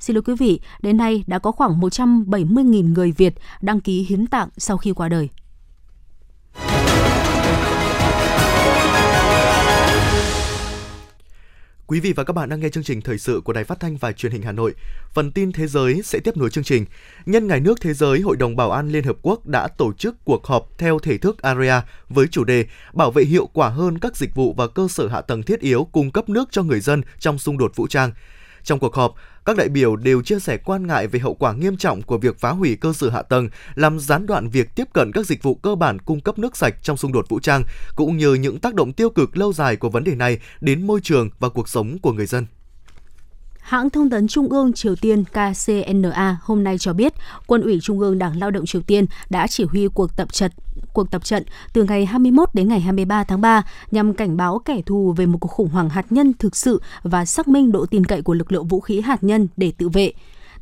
Xin 0.00 0.14
lỗi 0.14 0.22
quý 0.22 0.34
vị, 0.38 0.60
đến 0.82 0.96
nay 0.96 1.24
đã 1.26 1.38
có 1.38 1.52
khoảng 1.52 1.80
170.000 1.80 2.92
người 2.92 3.12
Việt 3.12 3.34
đăng 3.60 3.80
ký 3.80 4.06
hiến 4.08 4.26
tạng 4.26 4.48
sau 4.56 4.76
khi 4.76 4.92
qua 4.92 5.08
đời. 5.08 5.28
Quý 11.90 12.00
vị 12.00 12.12
và 12.12 12.24
các 12.24 12.32
bạn 12.32 12.48
đang 12.48 12.60
nghe 12.60 12.68
chương 12.68 12.84
trình 12.84 13.00
thời 13.00 13.18
sự 13.18 13.40
của 13.44 13.52
Đài 13.52 13.64
Phát 13.64 13.80
thanh 13.80 13.96
và 13.96 14.12
Truyền 14.12 14.32
hình 14.32 14.42
Hà 14.42 14.52
Nội. 14.52 14.74
Phần 15.12 15.32
tin 15.32 15.52
thế 15.52 15.66
giới 15.66 16.02
sẽ 16.04 16.18
tiếp 16.24 16.36
nối 16.36 16.50
chương 16.50 16.64
trình. 16.64 16.84
Nhân 17.26 17.46
ngày 17.46 17.60
nước 17.60 17.80
thế 17.80 17.94
giới, 17.94 18.20
Hội 18.20 18.36
đồng 18.36 18.56
Bảo 18.56 18.70
an 18.70 18.88
Liên 18.88 19.04
Hợp 19.04 19.16
Quốc 19.22 19.46
đã 19.46 19.68
tổ 19.68 19.92
chức 19.92 20.16
cuộc 20.24 20.46
họp 20.46 20.68
theo 20.78 20.98
thể 20.98 21.18
thức 21.18 21.42
AREA 21.42 21.82
với 22.08 22.26
chủ 22.26 22.44
đề 22.44 22.66
bảo 22.92 23.10
vệ 23.10 23.24
hiệu 23.24 23.46
quả 23.46 23.68
hơn 23.68 23.98
các 23.98 24.16
dịch 24.16 24.34
vụ 24.34 24.54
và 24.56 24.66
cơ 24.66 24.88
sở 24.88 25.08
hạ 25.08 25.20
tầng 25.20 25.42
thiết 25.42 25.60
yếu 25.60 25.88
cung 25.92 26.10
cấp 26.10 26.28
nước 26.28 26.48
cho 26.52 26.62
người 26.62 26.80
dân 26.80 27.02
trong 27.18 27.38
xung 27.38 27.58
đột 27.58 27.72
vũ 27.76 27.86
trang. 27.86 28.12
Trong 28.64 28.78
cuộc 28.78 28.94
họp, 28.94 29.14
các 29.44 29.56
đại 29.56 29.68
biểu 29.68 29.96
đều 29.96 30.22
chia 30.22 30.38
sẻ 30.38 30.56
quan 30.56 30.86
ngại 30.86 31.06
về 31.06 31.20
hậu 31.20 31.34
quả 31.34 31.52
nghiêm 31.52 31.76
trọng 31.76 32.02
của 32.02 32.18
việc 32.18 32.38
phá 32.38 32.50
hủy 32.50 32.76
cơ 32.76 32.92
sở 32.92 33.10
hạ 33.10 33.22
tầng, 33.22 33.48
làm 33.74 34.00
gián 34.00 34.26
đoạn 34.26 34.48
việc 34.48 34.74
tiếp 34.74 34.88
cận 34.92 35.12
các 35.12 35.26
dịch 35.26 35.42
vụ 35.42 35.54
cơ 35.54 35.74
bản 35.74 35.98
cung 35.98 36.20
cấp 36.20 36.38
nước 36.38 36.56
sạch 36.56 36.74
trong 36.82 36.96
xung 36.96 37.12
đột 37.12 37.28
vũ 37.28 37.40
trang, 37.40 37.62
cũng 37.96 38.16
như 38.16 38.34
những 38.34 38.58
tác 38.58 38.74
động 38.74 38.92
tiêu 38.92 39.10
cực 39.10 39.36
lâu 39.36 39.52
dài 39.52 39.76
của 39.76 39.88
vấn 39.88 40.04
đề 40.04 40.14
này 40.14 40.38
đến 40.60 40.86
môi 40.86 41.00
trường 41.00 41.30
và 41.38 41.48
cuộc 41.48 41.68
sống 41.68 41.98
của 41.98 42.12
người 42.12 42.26
dân. 42.26 42.46
Hãng 43.60 43.90
thông 43.90 44.10
tấn 44.10 44.28
Trung 44.28 44.48
ương 44.48 44.72
Triều 44.72 44.96
Tiên 44.96 45.24
KCNA 45.24 46.36
hôm 46.42 46.64
nay 46.64 46.78
cho 46.78 46.92
biết, 46.92 47.12
Quân 47.46 47.62
ủy 47.62 47.80
Trung 47.82 48.00
ương 48.00 48.18
Đảng 48.18 48.38
Lao 48.38 48.50
động 48.50 48.66
Triều 48.66 48.82
Tiên 48.82 49.06
đã 49.30 49.46
chỉ 49.46 49.64
huy 49.64 49.88
cuộc 49.94 50.16
tập 50.16 50.32
trận 50.32 50.50
cuộc 50.92 51.10
tập 51.10 51.24
trận 51.24 51.42
từ 51.72 51.84
ngày 51.84 52.06
21 52.06 52.48
đến 52.54 52.68
ngày 52.68 52.80
23 52.80 53.24
tháng 53.24 53.40
3 53.40 53.62
nhằm 53.90 54.14
cảnh 54.14 54.36
báo 54.36 54.58
kẻ 54.58 54.82
thù 54.86 55.14
về 55.16 55.26
một 55.26 55.38
cuộc 55.40 55.48
khủng 55.48 55.68
hoảng 55.68 55.88
hạt 55.88 56.12
nhân 56.12 56.32
thực 56.38 56.56
sự 56.56 56.82
và 57.02 57.24
xác 57.24 57.48
minh 57.48 57.72
độ 57.72 57.86
tin 57.86 58.04
cậy 58.04 58.22
của 58.22 58.34
lực 58.34 58.52
lượng 58.52 58.68
vũ 58.68 58.80
khí 58.80 59.00
hạt 59.00 59.24
nhân 59.24 59.48
để 59.56 59.72
tự 59.78 59.88
vệ. 59.88 60.12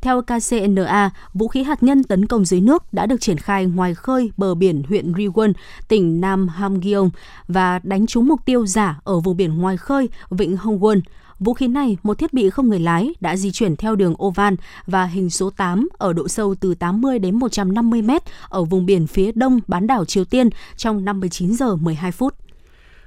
Theo 0.00 0.22
KCNA, 0.22 1.10
vũ 1.34 1.48
khí 1.48 1.62
hạt 1.62 1.82
nhân 1.82 2.04
tấn 2.04 2.26
công 2.26 2.44
dưới 2.44 2.60
nước 2.60 2.92
đã 2.92 3.06
được 3.06 3.20
triển 3.20 3.38
khai 3.38 3.66
ngoài 3.66 3.94
khơi 3.94 4.30
bờ 4.36 4.54
biển 4.54 4.82
huyện 4.88 5.12
Riwon, 5.12 5.52
tỉnh 5.88 6.20
Nam 6.20 6.48
Hamgyong 6.48 7.10
và 7.48 7.80
đánh 7.82 8.06
trúng 8.06 8.26
mục 8.26 8.40
tiêu 8.44 8.66
giả 8.66 9.00
ở 9.04 9.20
vùng 9.20 9.36
biển 9.36 9.58
ngoài 9.58 9.76
khơi 9.76 10.08
vịnh 10.30 10.56
Hongwon. 10.56 11.00
Vũ 11.38 11.54
khí 11.54 11.68
này, 11.68 11.96
một 12.02 12.18
thiết 12.18 12.32
bị 12.32 12.50
không 12.50 12.68
người 12.68 12.78
lái, 12.78 13.14
đã 13.20 13.36
di 13.36 13.52
chuyển 13.52 13.76
theo 13.76 13.96
đường 13.96 14.14
oval 14.22 14.54
và 14.86 15.04
hình 15.04 15.30
số 15.30 15.50
8 15.50 15.88
ở 15.98 16.12
độ 16.12 16.28
sâu 16.28 16.54
từ 16.60 16.74
80 16.74 17.18
đến 17.18 17.34
150 17.34 18.02
mét 18.02 18.22
ở 18.48 18.64
vùng 18.64 18.86
biển 18.86 19.06
phía 19.06 19.32
đông 19.32 19.60
bán 19.66 19.86
đảo 19.86 20.04
Triều 20.04 20.24
Tiên 20.24 20.48
trong 20.76 21.04
59 21.04 21.54
giờ 21.54 21.76
12 21.76 22.12
phút. 22.12 22.34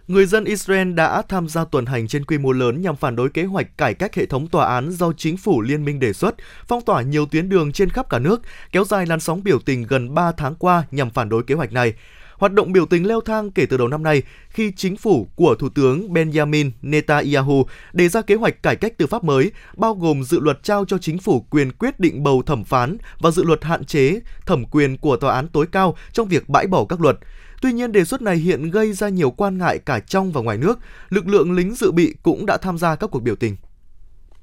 Người 0.08 0.26
dân 0.26 0.44
Israel 0.44 0.94
đã 0.94 1.22
tham 1.22 1.50
gia 1.50 1.66
tuần 1.66 1.86
hành 1.86 2.08
trên 2.08 2.26
quy 2.26 2.38
mô 2.38 2.52
lớn 2.52 2.82
nhằm 2.82 2.96
phản 2.96 3.16
đối 3.16 3.30
kế 3.30 3.44
hoạch 3.44 3.78
cải 3.78 3.94
cách 3.94 4.16
hệ 4.16 4.26
thống 4.26 4.48
tòa 4.48 4.66
án 4.66 4.92
do 4.92 5.14
chính 5.14 5.38
phủ 5.38 5.62
liên 5.62 5.86
minh 5.86 6.00
đề 6.00 6.14
xuất, 6.14 6.36
phong 6.68 6.82
tỏa 6.82 7.02
nhiều 7.02 7.26
tuyến 7.26 7.50
đường 7.50 7.72
trên 7.72 7.90
khắp 7.90 8.10
cả 8.10 8.20
nước, 8.20 8.42
kéo 8.72 8.84
dài 8.84 9.06
làn 9.06 9.20
sóng 9.20 9.44
biểu 9.44 9.60
tình 9.60 9.84
gần 9.84 10.14
3 10.14 10.32
tháng 10.32 10.56
qua 10.56 10.84
nhằm 10.92 11.10
phản 11.10 11.30
đối 11.30 11.44
kế 11.44 11.56
hoạch 11.56 11.74
này. 11.74 11.94
Hoạt 12.42 12.54
động 12.54 12.72
biểu 12.72 12.86
tình 12.86 13.08
leo 13.08 13.22
thang 13.22 13.52
kể 13.52 13.66
từ 13.66 13.78
đầu 13.78 13.88
năm 13.88 14.04
nay 14.04 14.22
khi 14.50 14.72
chính 14.76 14.98
phủ 14.98 15.28
của 15.36 15.56
Thủ 15.56 15.70
tướng 15.70 16.14
Benjamin 16.14 16.72
Netanyahu 16.82 17.66
đề 17.94 18.10
ra 18.10 18.22
kế 18.22 18.36
hoạch 18.36 18.64
cải 18.64 18.76
cách 18.76 18.98
tư 18.98 19.08
pháp 19.08 19.24
mới, 19.24 19.52
bao 19.78 19.96
gồm 19.96 20.24
dự 20.24 20.40
luật 20.40 20.64
trao 20.64 20.86
cho 20.86 20.98
chính 20.98 21.18
phủ 21.18 21.46
quyền 21.50 21.72
quyết 21.72 22.00
định 22.00 22.24
bầu 22.24 22.44
thẩm 22.46 22.64
phán 22.64 22.98
và 23.20 23.32
dự 23.32 23.44
luật 23.44 23.64
hạn 23.64 23.86
chế 23.86 24.20
thẩm 24.46 24.66
quyền 24.66 24.98
của 24.98 25.18
tòa 25.18 25.36
án 25.36 25.48
tối 25.48 25.66
cao 25.72 25.96
trong 26.14 26.28
việc 26.28 26.50
bãi 26.50 26.68
bỏ 26.68 26.86
các 26.86 27.02
luật. 27.02 27.18
Tuy 27.62 27.74
nhiên, 27.74 27.92
đề 27.92 28.06
xuất 28.06 28.22
này 28.22 28.38
hiện 28.38 28.72
gây 28.72 28.94
ra 28.94 29.10
nhiều 29.10 29.32
quan 29.32 29.58
ngại 29.58 29.80
cả 29.80 30.00
trong 30.00 30.32
và 30.32 30.42
ngoài 30.42 30.58
nước. 30.58 30.80
Lực 31.10 31.28
lượng 31.28 31.52
lính 31.52 31.76
dự 31.76 31.92
bị 31.92 32.16
cũng 32.24 32.46
đã 32.46 32.58
tham 32.58 32.78
gia 32.78 32.96
các 32.96 33.10
cuộc 33.12 33.24
biểu 33.24 33.36
tình. 33.36 33.56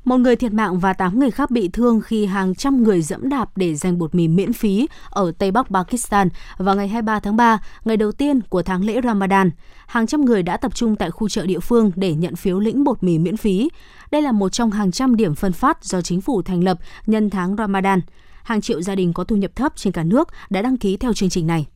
Một 0.09 0.17
người 0.17 0.37
thiệt 0.37 0.53
mạng 0.53 0.79
và 0.79 0.93
8 0.93 1.19
người 1.19 1.31
khác 1.31 1.51
bị 1.51 1.69
thương 1.69 2.01
khi 2.01 2.27
hàng 2.27 2.55
trăm 2.55 2.83
người 2.83 3.03
dẫm 3.03 3.29
đạp 3.29 3.51
để 3.57 3.75
giành 3.75 3.99
bột 3.99 4.15
mì 4.15 4.29
miễn 4.29 4.53
phí 4.53 4.89
ở 5.11 5.33
Tây 5.39 5.51
Bắc 5.51 5.67
Pakistan 5.71 6.29
vào 6.59 6.77
ngày 6.77 6.89
23 6.89 7.21
tháng 7.21 7.37
3, 7.37 7.59
ngày 7.85 7.97
đầu 7.97 8.13
tiên 8.13 8.41
của 8.41 8.63
tháng 8.63 8.85
lễ 8.85 9.01
Ramadan. 9.05 9.51
Hàng 9.87 10.07
trăm 10.07 10.25
người 10.25 10.43
đã 10.43 10.57
tập 10.57 10.75
trung 10.75 10.97
tại 10.97 11.11
khu 11.11 11.29
chợ 11.29 11.47
địa 11.47 11.61
phương 11.61 11.91
để 11.97 12.15
nhận 12.15 12.37
phiếu 12.37 12.59
lĩnh 12.59 12.85
bột 12.85 13.03
mì 13.03 13.19
miễn 13.19 13.37
phí. 13.37 13.69
Đây 14.11 14.23
là 14.23 14.33
một 14.33 14.49
trong 14.49 14.71
hàng 14.71 14.93
trăm 14.93 15.17
điểm 15.17 15.35
phân 15.35 15.53
phát 15.53 15.85
do 15.85 16.01
chính 16.01 16.21
phủ 16.21 16.43
thành 16.43 16.65
lập 16.65 16.79
nhân 17.07 17.31
tháng 17.31 17.57
Ramadan. 17.57 18.01
Hàng 18.43 18.61
triệu 18.61 18.83
gia 18.83 18.95
đình 18.95 19.13
có 19.13 19.25
thu 19.25 19.37
nhập 19.37 19.51
thấp 19.57 19.73
trên 19.77 19.93
cả 19.93 20.05
nước 20.05 20.29
đã 20.51 20.63
đăng 20.63 20.77
ký 20.77 20.97
theo 20.97 21.13
chương 21.13 21.31
trình 21.31 21.47
này. 21.47 21.67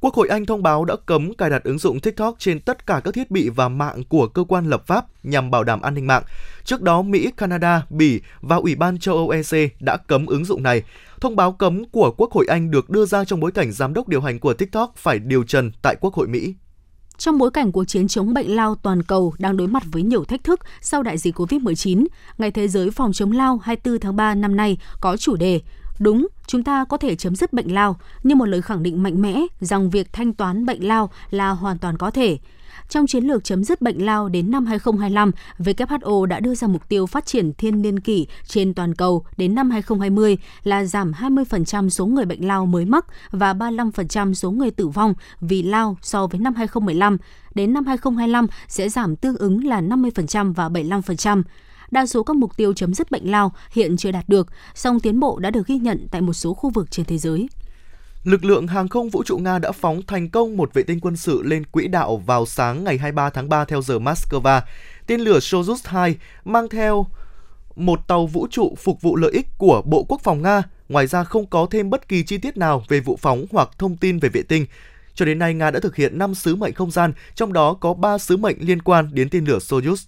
Quốc 0.00 0.14
hội 0.14 0.28
Anh 0.28 0.46
thông 0.46 0.62
báo 0.62 0.84
đã 0.84 0.96
cấm 1.06 1.34
cài 1.34 1.50
đặt 1.50 1.64
ứng 1.64 1.78
dụng 1.78 2.00
TikTok 2.00 2.34
trên 2.38 2.60
tất 2.60 2.86
cả 2.86 3.00
các 3.04 3.14
thiết 3.14 3.30
bị 3.30 3.48
và 3.48 3.68
mạng 3.68 4.02
của 4.08 4.28
cơ 4.28 4.44
quan 4.44 4.70
lập 4.70 4.86
pháp 4.86 5.04
nhằm 5.22 5.50
bảo 5.50 5.64
đảm 5.64 5.80
an 5.80 5.94
ninh 5.94 6.06
mạng. 6.06 6.22
Trước 6.64 6.82
đó, 6.82 7.02
Mỹ, 7.02 7.30
Canada, 7.36 7.86
Bỉ 7.90 8.20
và 8.40 8.56
Ủy 8.56 8.74
ban 8.74 8.98
châu 8.98 9.16
Âu 9.16 9.28
EC 9.28 9.80
đã 9.80 9.96
cấm 9.96 10.26
ứng 10.26 10.44
dụng 10.44 10.62
này. 10.62 10.82
Thông 11.20 11.36
báo 11.36 11.52
cấm 11.52 11.84
của 11.84 12.14
Quốc 12.16 12.32
hội 12.32 12.46
Anh 12.48 12.70
được 12.70 12.90
đưa 12.90 13.04
ra 13.04 13.24
trong 13.24 13.40
bối 13.40 13.52
cảnh 13.52 13.72
giám 13.72 13.94
đốc 13.94 14.08
điều 14.08 14.20
hành 14.20 14.38
của 14.38 14.54
TikTok 14.54 14.96
phải 14.96 15.18
điều 15.18 15.44
trần 15.44 15.72
tại 15.82 15.96
Quốc 16.00 16.14
hội 16.14 16.28
Mỹ. 16.28 16.54
Trong 17.18 17.38
bối 17.38 17.50
cảnh 17.50 17.72
cuộc 17.72 17.84
chiến 17.84 18.08
chống 18.08 18.34
bệnh 18.34 18.56
lao 18.56 18.74
toàn 18.74 19.02
cầu 19.02 19.34
đang 19.38 19.56
đối 19.56 19.68
mặt 19.68 19.82
với 19.92 20.02
nhiều 20.02 20.24
thách 20.24 20.44
thức 20.44 20.60
sau 20.80 21.02
đại 21.02 21.18
dịch 21.18 21.36
COVID-19, 21.40 22.06
Ngày 22.38 22.50
Thế 22.50 22.68
giới 22.68 22.90
phòng 22.90 23.12
chống 23.12 23.32
lao 23.32 23.58
24 23.58 24.00
tháng 24.00 24.16
3 24.16 24.34
năm 24.34 24.56
nay 24.56 24.78
có 25.00 25.16
chủ 25.16 25.36
đề 25.36 25.60
Đúng, 25.98 26.26
chúng 26.46 26.64
ta 26.64 26.84
có 26.84 26.96
thể 26.96 27.16
chấm 27.16 27.36
dứt 27.36 27.52
bệnh 27.52 27.74
lao 27.74 27.96
như 28.22 28.34
một 28.34 28.44
lời 28.44 28.62
khẳng 28.62 28.82
định 28.82 29.02
mạnh 29.02 29.22
mẽ 29.22 29.40
rằng 29.60 29.90
việc 29.90 30.12
thanh 30.12 30.32
toán 30.32 30.66
bệnh 30.66 30.88
lao 30.88 31.10
là 31.30 31.50
hoàn 31.50 31.78
toàn 31.78 31.98
có 31.98 32.10
thể. 32.10 32.38
Trong 32.88 33.06
chiến 33.06 33.24
lược 33.24 33.44
chấm 33.44 33.64
dứt 33.64 33.80
bệnh 33.80 34.06
lao 34.06 34.28
đến 34.28 34.50
năm 34.50 34.66
2025, 34.66 35.30
WHO 35.58 36.24
đã 36.24 36.40
đưa 36.40 36.54
ra 36.54 36.68
mục 36.68 36.88
tiêu 36.88 37.06
phát 37.06 37.26
triển 37.26 37.52
thiên 37.52 37.82
niên 37.82 38.00
kỷ 38.00 38.26
trên 38.46 38.74
toàn 38.74 38.94
cầu 38.94 39.24
đến 39.36 39.54
năm 39.54 39.70
2020 39.70 40.38
là 40.62 40.84
giảm 40.84 41.12
20% 41.12 41.88
số 41.88 42.06
người 42.06 42.24
bệnh 42.24 42.46
lao 42.46 42.66
mới 42.66 42.84
mắc 42.84 43.06
và 43.30 43.52
35% 43.52 44.34
số 44.34 44.50
người 44.50 44.70
tử 44.70 44.88
vong 44.88 45.14
vì 45.40 45.62
lao 45.62 45.96
so 46.02 46.26
với 46.26 46.40
năm 46.40 46.54
2015. 46.54 47.16
Đến 47.54 47.72
năm 47.72 47.86
2025 47.86 48.46
sẽ 48.68 48.88
giảm 48.88 49.16
tương 49.16 49.36
ứng 49.36 49.64
là 49.64 49.80
50% 49.80 50.54
và 50.54 50.68
75% 50.68 51.42
đa 51.90 52.06
số 52.06 52.22
các 52.22 52.36
mục 52.36 52.56
tiêu 52.56 52.72
chấm 52.72 52.94
dứt 52.94 53.10
bệnh 53.10 53.30
lao 53.30 53.52
hiện 53.72 53.96
chưa 53.96 54.10
đạt 54.10 54.28
được, 54.28 54.48
song 54.74 55.00
tiến 55.00 55.20
bộ 55.20 55.38
đã 55.38 55.50
được 55.50 55.66
ghi 55.66 55.78
nhận 55.78 56.08
tại 56.10 56.20
một 56.20 56.32
số 56.32 56.54
khu 56.54 56.70
vực 56.70 56.90
trên 56.90 57.06
thế 57.06 57.18
giới. 57.18 57.48
Lực 58.24 58.44
lượng 58.44 58.66
hàng 58.66 58.88
không 58.88 59.10
vũ 59.10 59.22
trụ 59.22 59.38
Nga 59.38 59.58
đã 59.58 59.72
phóng 59.72 60.02
thành 60.06 60.28
công 60.28 60.56
một 60.56 60.74
vệ 60.74 60.82
tinh 60.82 61.00
quân 61.00 61.16
sự 61.16 61.42
lên 61.42 61.64
quỹ 61.64 61.88
đạo 61.88 62.16
vào 62.16 62.46
sáng 62.46 62.84
ngày 62.84 62.98
23 62.98 63.30
tháng 63.30 63.48
3 63.48 63.64
theo 63.64 63.82
giờ 63.82 63.98
Moscow. 63.98 64.60
Tên 65.06 65.20
lửa 65.20 65.38
Soyuz 65.38 65.76
2 65.84 66.16
mang 66.44 66.68
theo 66.68 67.06
một 67.76 68.00
tàu 68.08 68.26
vũ 68.26 68.46
trụ 68.50 68.74
phục 68.78 69.02
vụ 69.02 69.16
lợi 69.16 69.32
ích 69.32 69.46
của 69.58 69.82
Bộ 69.86 70.04
Quốc 70.08 70.20
phòng 70.24 70.42
Nga. 70.42 70.62
Ngoài 70.88 71.06
ra 71.06 71.24
không 71.24 71.46
có 71.46 71.66
thêm 71.70 71.90
bất 71.90 72.08
kỳ 72.08 72.22
chi 72.22 72.38
tiết 72.38 72.56
nào 72.56 72.84
về 72.88 73.00
vụ 73.00 73.18
phóng 73.20 73.46
hoặc 73.50 73.68
thông 73.78 73.96
tin 73.96 74.18
về 74.18 74.28
vệ 74.28 74.42
tinh. 74.42 74.66
Cho 75.14 75.24
đến 75.24 75.38
nay, 75.38 75.54
Nga 75.54 75.70
đã 75.70 75.80
thực 75.80 75.96
hiện 75.96 76.18
5 76.18 76.34
sứ 76.34 76.56
mệnh 76.56 76.74
không 76.74 76.90
gian, 76.90 77.12
trong 77.34 77.52
đó 77.52 77.74
có 77.74 77.94
3 77.94 78.18
sứ 78.18 78.36
mệnh 78.36 78.56
liên 78.60 78.82
quan 78.82 79.08
đến 79.12 79.28
tên 79.30 79.44
lửa 79.44 79.58
Soyuz. 79.58 80.06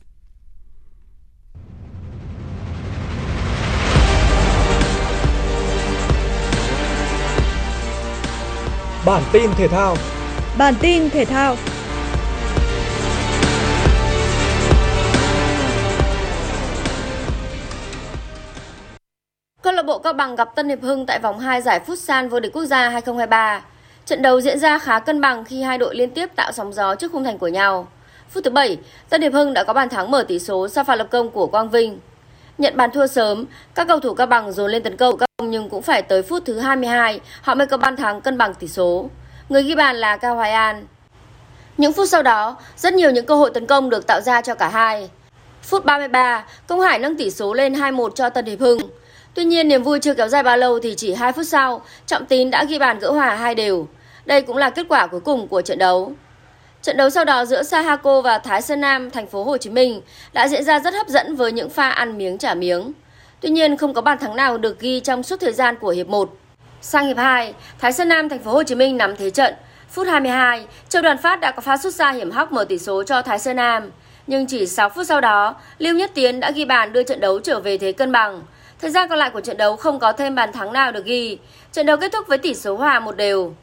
Bản 9.07 9.23
tin 9.33 9.51
thể 9.57 9.69
thao. 9.69 9.97
Bản 10.59 10.75
tin 10.81 11.11
thể 11.11 11.25
thao. 11.25 11.57
Câu 19.63 19.73
lạc 19.73 19.83
bộ 19.83 19.99
Cao 19.99 20.13
Bằng 20.13 20.37
gặp 20.37 20.49
Tân 20.55 20.69
Hiệp 20.69 20.83
Hưng 20.83 21.07
tại 21.07 21.19
vòng 21.19 21.39
2 21.39 21.63
giải 21.63 21.81
Futsal 21.87 22.29
vô 22.29 22.41
địch 22.41 22.53
quốc 22.53 22.65
gia 22.65 22.89
2023. 22.89 23.63
Trận 24.07 24.23
đấu 24.23 24.41
diễn 24.41 24.59
ra 24.59 24.79
khá 24.79 25.01
cân 25.01 25.21
bằng 25.21 25.45
khi 25.45 25.63
hai 25.63 25.79
đội 25.79 25.97
liên 25.97 26.11
tiếp 26.11 26.29
tạo 26.37 26.53
sóng 26.53 26.73
gió 26.73 26.95
trước 26.95 27.13
khung 27.13 27.25
thành 27.25 27.39
của 27.39 27.49
nhau. 27.49 27.89
Phút 28.31 28.45
thứ 28.45 28.51
7, 28.51 28.79
Tân 29.09 29.23
Hiệp 29.23 29.33
Hưng 29.33 29.55
đã 29.55 29.65
có 29.65 29.73
bàn 29.73 29.89
thắng 29.89 30.11
mở 30.11 30.25
tỷ 30.29 30.39
số 30.39 30.69
sau 30.69 30.85
pha 30.85 30.97
lập 30.97 31.07
công 31.11 31.31
của 31.31 31.47
Quang 31.47 31.71
Vinh. 31.71 31.99
Nhận 32.61 32.77
bàn 32.77 32.91
thua 32.91 33.07
sớm, 33.07 33.45
các 33.75 33.89
cầu 33.89 34.01
thủ 34.01 34.15
Cao 34.15 34.27
Bằng 34.27 34.53
dồn 34.53 34.71
lên 34.71 34.83
tấn 34.83 34.97
công 34.97 35.17
nhưng 35.43 35.69
cũng 35.69 35.83
phải 35.83 36.03
tới 36.03 36.23
phút 36.23 36.43
thứ 36.47 36.59
22 36.59 37.21
họ 37.43 37.55
mới 37.55 37.67
có 37.67 37.77
bàn 37.77 37.97
thắng 37.97 38.21
cân 38.21 38.39
bằng 38.39 38.55
tỷ 38.55 38.69
số. 38.69 39.09
Người 39.49 39.63
ghi 39.63 39.75
bàn 39.75 39.97
là 39.97 40.17
Cao 40.17 40.35
Hoài 40.35 40.53
An. 40.53 40.87
Những 41.77 41.93
phút 41.93 42.09
sau 42.09 42.23
đó, 42.23 42.57
rất 42.77 42.95
nhiều 42.95 43.11
những 43.11 43.27
cơ 43.27 43.35
hội 43.35 43.51
tấn 43.55 43.67
công 43.67 43.91
được 43.91 44.07
tạo 44.07 44.21
ra 44.21 44.43
cho 44.43 44.55
cả 44.55 44.69
hai. 44.69 45.11
Phút 45.63 45.85
33, 45.85 46.45
Công 46.67 46.81
Hải 46.81 46.99
nâng 46.99 47.17
tỷ 47.17 47.31
số 47.31 47.55
lên 47.55 47.75
2-1 47.75 48.11
cho 48.11 48.31
Tân 48.31 48.47
Hiệp 48.47 48.61
Hưng. 48.61 48.79
Tuy 49.35 49.45
nhiên 49.45 49.69
niềm 49.69 49.83
vui 49.83 49.99
chưa 50.01 50.15
kéo 50.15 50.29
dài 50.29 50.43
bao 50.43 50.57
lâu 50.57 50.81
thì 50.81 50.95
chỉ 50.95 51.15
2 51.15 51.33
phút 51.33 51.47
sau, 51.47 51.83
Trọng 52.07 52.27
Tín 52.27 52.51
đã 52.51 52.65
ghi 52.65 52.79
bàn 52.79 52.99
gỡ 52.99 53.11
hòa 53.11 53.35
hai 53.35 53.55
đều. 53.55 53.87
Đây 54.25 54.43
cũng 54.43 54.57
là 54.57 54.71
kết 54.71 54.87
quả 54.89 55.07
cuối 55.07 55.21
cùng 55.21 55.49
của 55.49 55.63
trận 55.63 55.79
đấu. 55.79 56.13
Trận 56.83 56.97
đấu 56.97 57.11
sau 57.11 57.25
đó 57.25 57.45
giữa 57.45 57.63
Sahako 57.63 58.21
và 58.21 58.39
Thái 58.39 58.63
Sơn 58.63 58.81
Nam, 58.81 59.11
thành 59.11 59.27
phố 59.27 59.45
Hồ 59.45 59.57
Chí 59.57 59.71
Minh 59.71 60.01
đã 60.33 60.49
diễn 60.49 60.65
ra 60.65 60.81
rất 60.81 60.95
hấp 60.95 61.09
dẫn 61.09 61.37
với 61.37 61.53
những 61.53 61.71
pha 61.71 61.91
ăn 61.91 62.19
miếng 62.19 62.39
trả 62.39 62.55
miếng. 62.55 62.93
Tuy 63.41 63.51
nhiên 63.51 63.77
không 63.77 63.95
có 63.95 64.01
bàn 64.01 64.19
thắng 64.19 64.37
nào 64.37 64.59
được 64.59 64.81
ghi 64.81 65.01
trong 65.01 65.23
suốt 65.23 65.41
thời 65.41 65.53
gian 65.53 65.77
của 65.81 65.89
hiệp 65.89 66.09
1. 66.09 66.37
Sang 66.81 67.07
hiệp 67.07 67.17
2, 67.17 67.55
Thái 67.79 67.93
Sơn 67.93 68.09
Nam 68.09 68.29
thành 68.29 68.39
phố 68.39 68.53
Hồ 68.53 68.63
Chí 68.63 68.75
Minh 68.75 68.97
nắm 68.97 69.17
thế 69.17 69.31
trận. 69.31 69.55
Phút 69.91 70.07
22, 70.07 70.67
Châu 70.89 71.03
Đoàn 71.03 71.19
Phát 71.19 71.41
đã 71.41 71.51
có 71.51 71.61
pha 71.61 71.77
sút 71.77 71.95
xa 71.95 72.11
hiểm 72.11 72.31
hóc 72.31 72.53
mở 72.53 72.65
tỷ 72.65 72.79
số 72.79 73.03
cho 73.03 73.23
Thái 73.23 73.39
Sơn 73.39 73.57
Nam. 73.57 73.91
Nhưng 74.27 74.47
chỉ 74.47 74.67
6 74.67 74.89
phút 74.89 75.07
sau 75.07 75.21
đó, 75.21 75.55
Lưu 75.79 75.95
Nhất 75.95 76.11
Tiến 76.15 76.41
đã 76.41 76.51
ghi 76.51 76.65
bàn 76.65 76.93
đưa 76.93 77.03
trận 77.03 77.21
đấu 77.21 77.41
trở 77.41 77.61
về 77.61 77.79
thế 77.79 77.93
cân 77.93 78.13
bằng. 78.13 78.43
Thời 78.81 78.91
gian 78.91 79.09
còn 79.09 79.19
lại 79.19 79.31
của 79.31 79.41
trận 79.41 79.57
đấu 79.57 79.77
không 79.77 79.99
có 79.99 80.13
thêm 80.13 80.35
bàn 80.35 80.53
thắng 80.53 80.73
nào 80.73 80.93
được 80.93 81.05
ghi. 81.05 81.39
Trận 81.73 81.87
đấu 81.87 81.97
kết 81.97 82.13
thúc 82.13 82.27
với 82.29 82.39
tỷ 82.39 82.55
số 82.55 82.77
hòa 82.77 83.01
một 83.01 83.17
đều. 83.17 83.55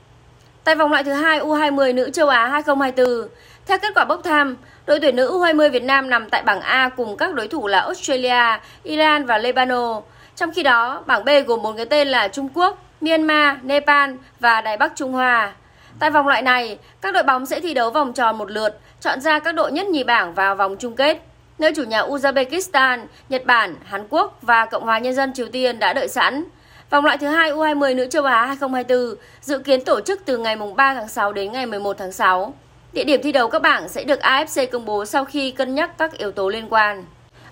Tại 0.67 0.75
vòng 0.75 0.91
loại 0.91 1.03
thứ 1.03 1.13
hai 1.13 1.39
U20 1.39 1.95
nữ 1.95 2.09
châu 2.09 2.27
Á 2.27 2.47
2024, 2.47 3.29
theo 3.65 3.77
kết 3.79 3.93
quả 3.95 4.05
bốc 4.05 4.23
thăm, 4.23 4.57
đội 4.85 4.99
tuyển 4.99 5.15
nữ 5.15 5.31
U20 5.31 5.69
Việt 5.69 5.83
Nam 5.83 6.09
nằm 6.09 6.29
tại 6.29 6.43
bảng 6.43 6.61
A 6.61 6.89
cùng 6.89 7.17
các 7.17 7.33
đối 7.33 7.47
thủ 7.47 7.67
là 7.67 7.79
Australia, 7.79 8.59
Iran 8.83 9.25
và 9.25 9.37
Lebanon. 9.37 10.01
Trong 10.35 10.51
khi 10.53 10.63
đó, 10.63 11.03
bảng 11.05 11.25
B 11.25 11.29
gồm 11.47 11.61
bốn 11.61 11.77
cái 11.77 11.85
tên 11.85 12.07
là 12.07 12.27
Trung 12.27 12.49
Quốc, 12.53 12.83
Myanmar, 13.01 13.57
Nepal 13.63 14.11
và 14.39 14.61
Đài 14.61 14.77
Bắc 14.77 14.91
Trung 14.95 15.11
Hoa. 15.11 15.53
Tại 15.99 16.09
vòng 16.09 16.27
loại 16.27 16.41
này, 16.41 16.77
các 17.01 17.13
đội 17.13 17.23
bóng 17.23 17.45
sẽ 17.45 17.59
thi 17.59 17.73
đấu 17.73 17.91
vòng 17.91 18.13
tròn 18.13 18.37
một 18.37 18.51
lượt, 18.51 18.79
chọn 19.01 19.21
ra 19.21 19.39
các 19.39 19.55
đội 19.55 19.71
nhất 19.71 19.87
nhì 19.87 20.03
bảng 20.03 20.33
vào 20.33 20.55
vòng 20.55 20.75
chung 20.79 20.95
kết. 20.95 21.17
Nơi 21.59 21.73
chủ 21.75 21.83
nhà 21.83 22.01
Uzbekistan, 22.01 23.05
Nhật 23.29 23.45
Bản, 23.45 23.75
Hàn 23.85 24.07
Quốc 24.09 24.37
và 24.41 24.65
Cộng 24.65 24.83
hòa 24.83 24.99
Nhân 24.99 25.15
dân 25.15 25.33
Triều 25.33 25.47
Tiên 25.47 25.79
đã 25.79 25.93
đợi 25.93 26.07
sẵn. 26.07 26.43
Vòng 26.89 27.05
loại 27.05 27.17
thứ 27.17 27.27
hai 27.27 27.51
U20 27.51 27.95
nữ 27.95 28.07
châu 28.09 28.23
Á 28.23 28.45
2024 28.45 29.15
dự 29.41 29.59
kiến 29.59 29.85
tổ 29.85 29.99
chức 30.01 30.21
từ 30.25 30.37
ngày 30.37 30.55
3 30.75 30.93
tháng 30.93 31.07
6 31.07 31.33
đến 31.33 31.51
ngày 31.51 31.65
11 31.65 31.97
tháng 31.97 32.11
6. 32.11 32.53
Địa 32.93 33.03
điểm 33.03 33.21
thi 33.23 33.31
đấu 33.31 33.49
các 33.49 33.61
bảng 33.61 33.89
sẽ 33.89 34.03
được 34.03 34.19
AFC 34.19 34.67
công 34.67 34.85
bố 34.85 35.05
sau 35.05 35.25
khi 35.25 35.51
cân 35.51 35.75
nhắc 35.75 35.97
các 35.97 36.17
yếu 36.17 36.31
tố 36.31 36.49
liên 36.49 36.67
quan. 36.69 37.05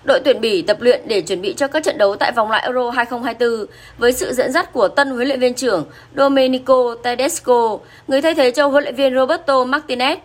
Đội 0.04 0.20
tuyển 0.24 0.40
Bỉ 0.40 0.62
tập 0.62 0.76
luyện 0.80 1.00
để 1.06 1.20
chuẩn 1.20 1.42
bị 1.42 1.54
cho 1.56 1.68
các 1.68 1.84
trận 1.84 1.98
đấu 1.98 2.16
tại 2.16 2.32
vòng 2.32 2.50
loại 2.50 2.62
Euro 2.62 2.90
2024 2.90 3.66
với 3.98 4.12
sự 4.12 4.32
dẫn 4.32 4.52
dắt 4.52 4.72
của 4.72 4.88
tân 4.88 5.10
huấn 5.10 5.28
luyện 5.28 5.40
viên 5.40 5.54
trưởng 5.54 5.84
Domenico 6.16 6.94
Tedesco, 7.02 7.78
người 8.08 8.22
thay 8.22 8.34
thế 8.34 8.50
cho 8.50 8.66
huấn 8.66 8.84
luyện 8.84 8.94
viên 8.94 9.14
Roberto 9.14 9.64
Martinez. 9.64 10.16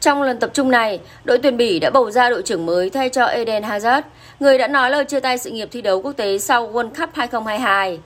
Trong 0.00 0.22
lần 0.22 0.38
tập 0.38 0.50
trung 0.54 0.70
này, 0.70 1.00
đội 1.24 1.38
tuyển 1.38 1.56
Bỉ 1.56 1.78
đã 1.78 1.90
bầu 1.90 2.10
ra 2.10 2.30
đội 2.30 2.42
trưởng 2.42 2.66
mới 2.66 2.90
thay 2.90 3.08
cho 3.08 3.24
Eden 3.24 3.62
Hazard, 3.62 4.02
người 4.40 4.58
đã 4.58 4.68
nói 4.68 4.90
lời 4.90 5.04
chia 5.04 5.20
tay 5.20 5.38
sự 5.38 5.50
nghiệp 5.50 5.68
thi 5.70 5.82
đấu 5.82 6.02
quốc 6.02 6.12
tế 6.12 6.38
sau 6.38 6.72
World 6.72 6.90
Cup 6.90 7.10
2022. 7.14 7.98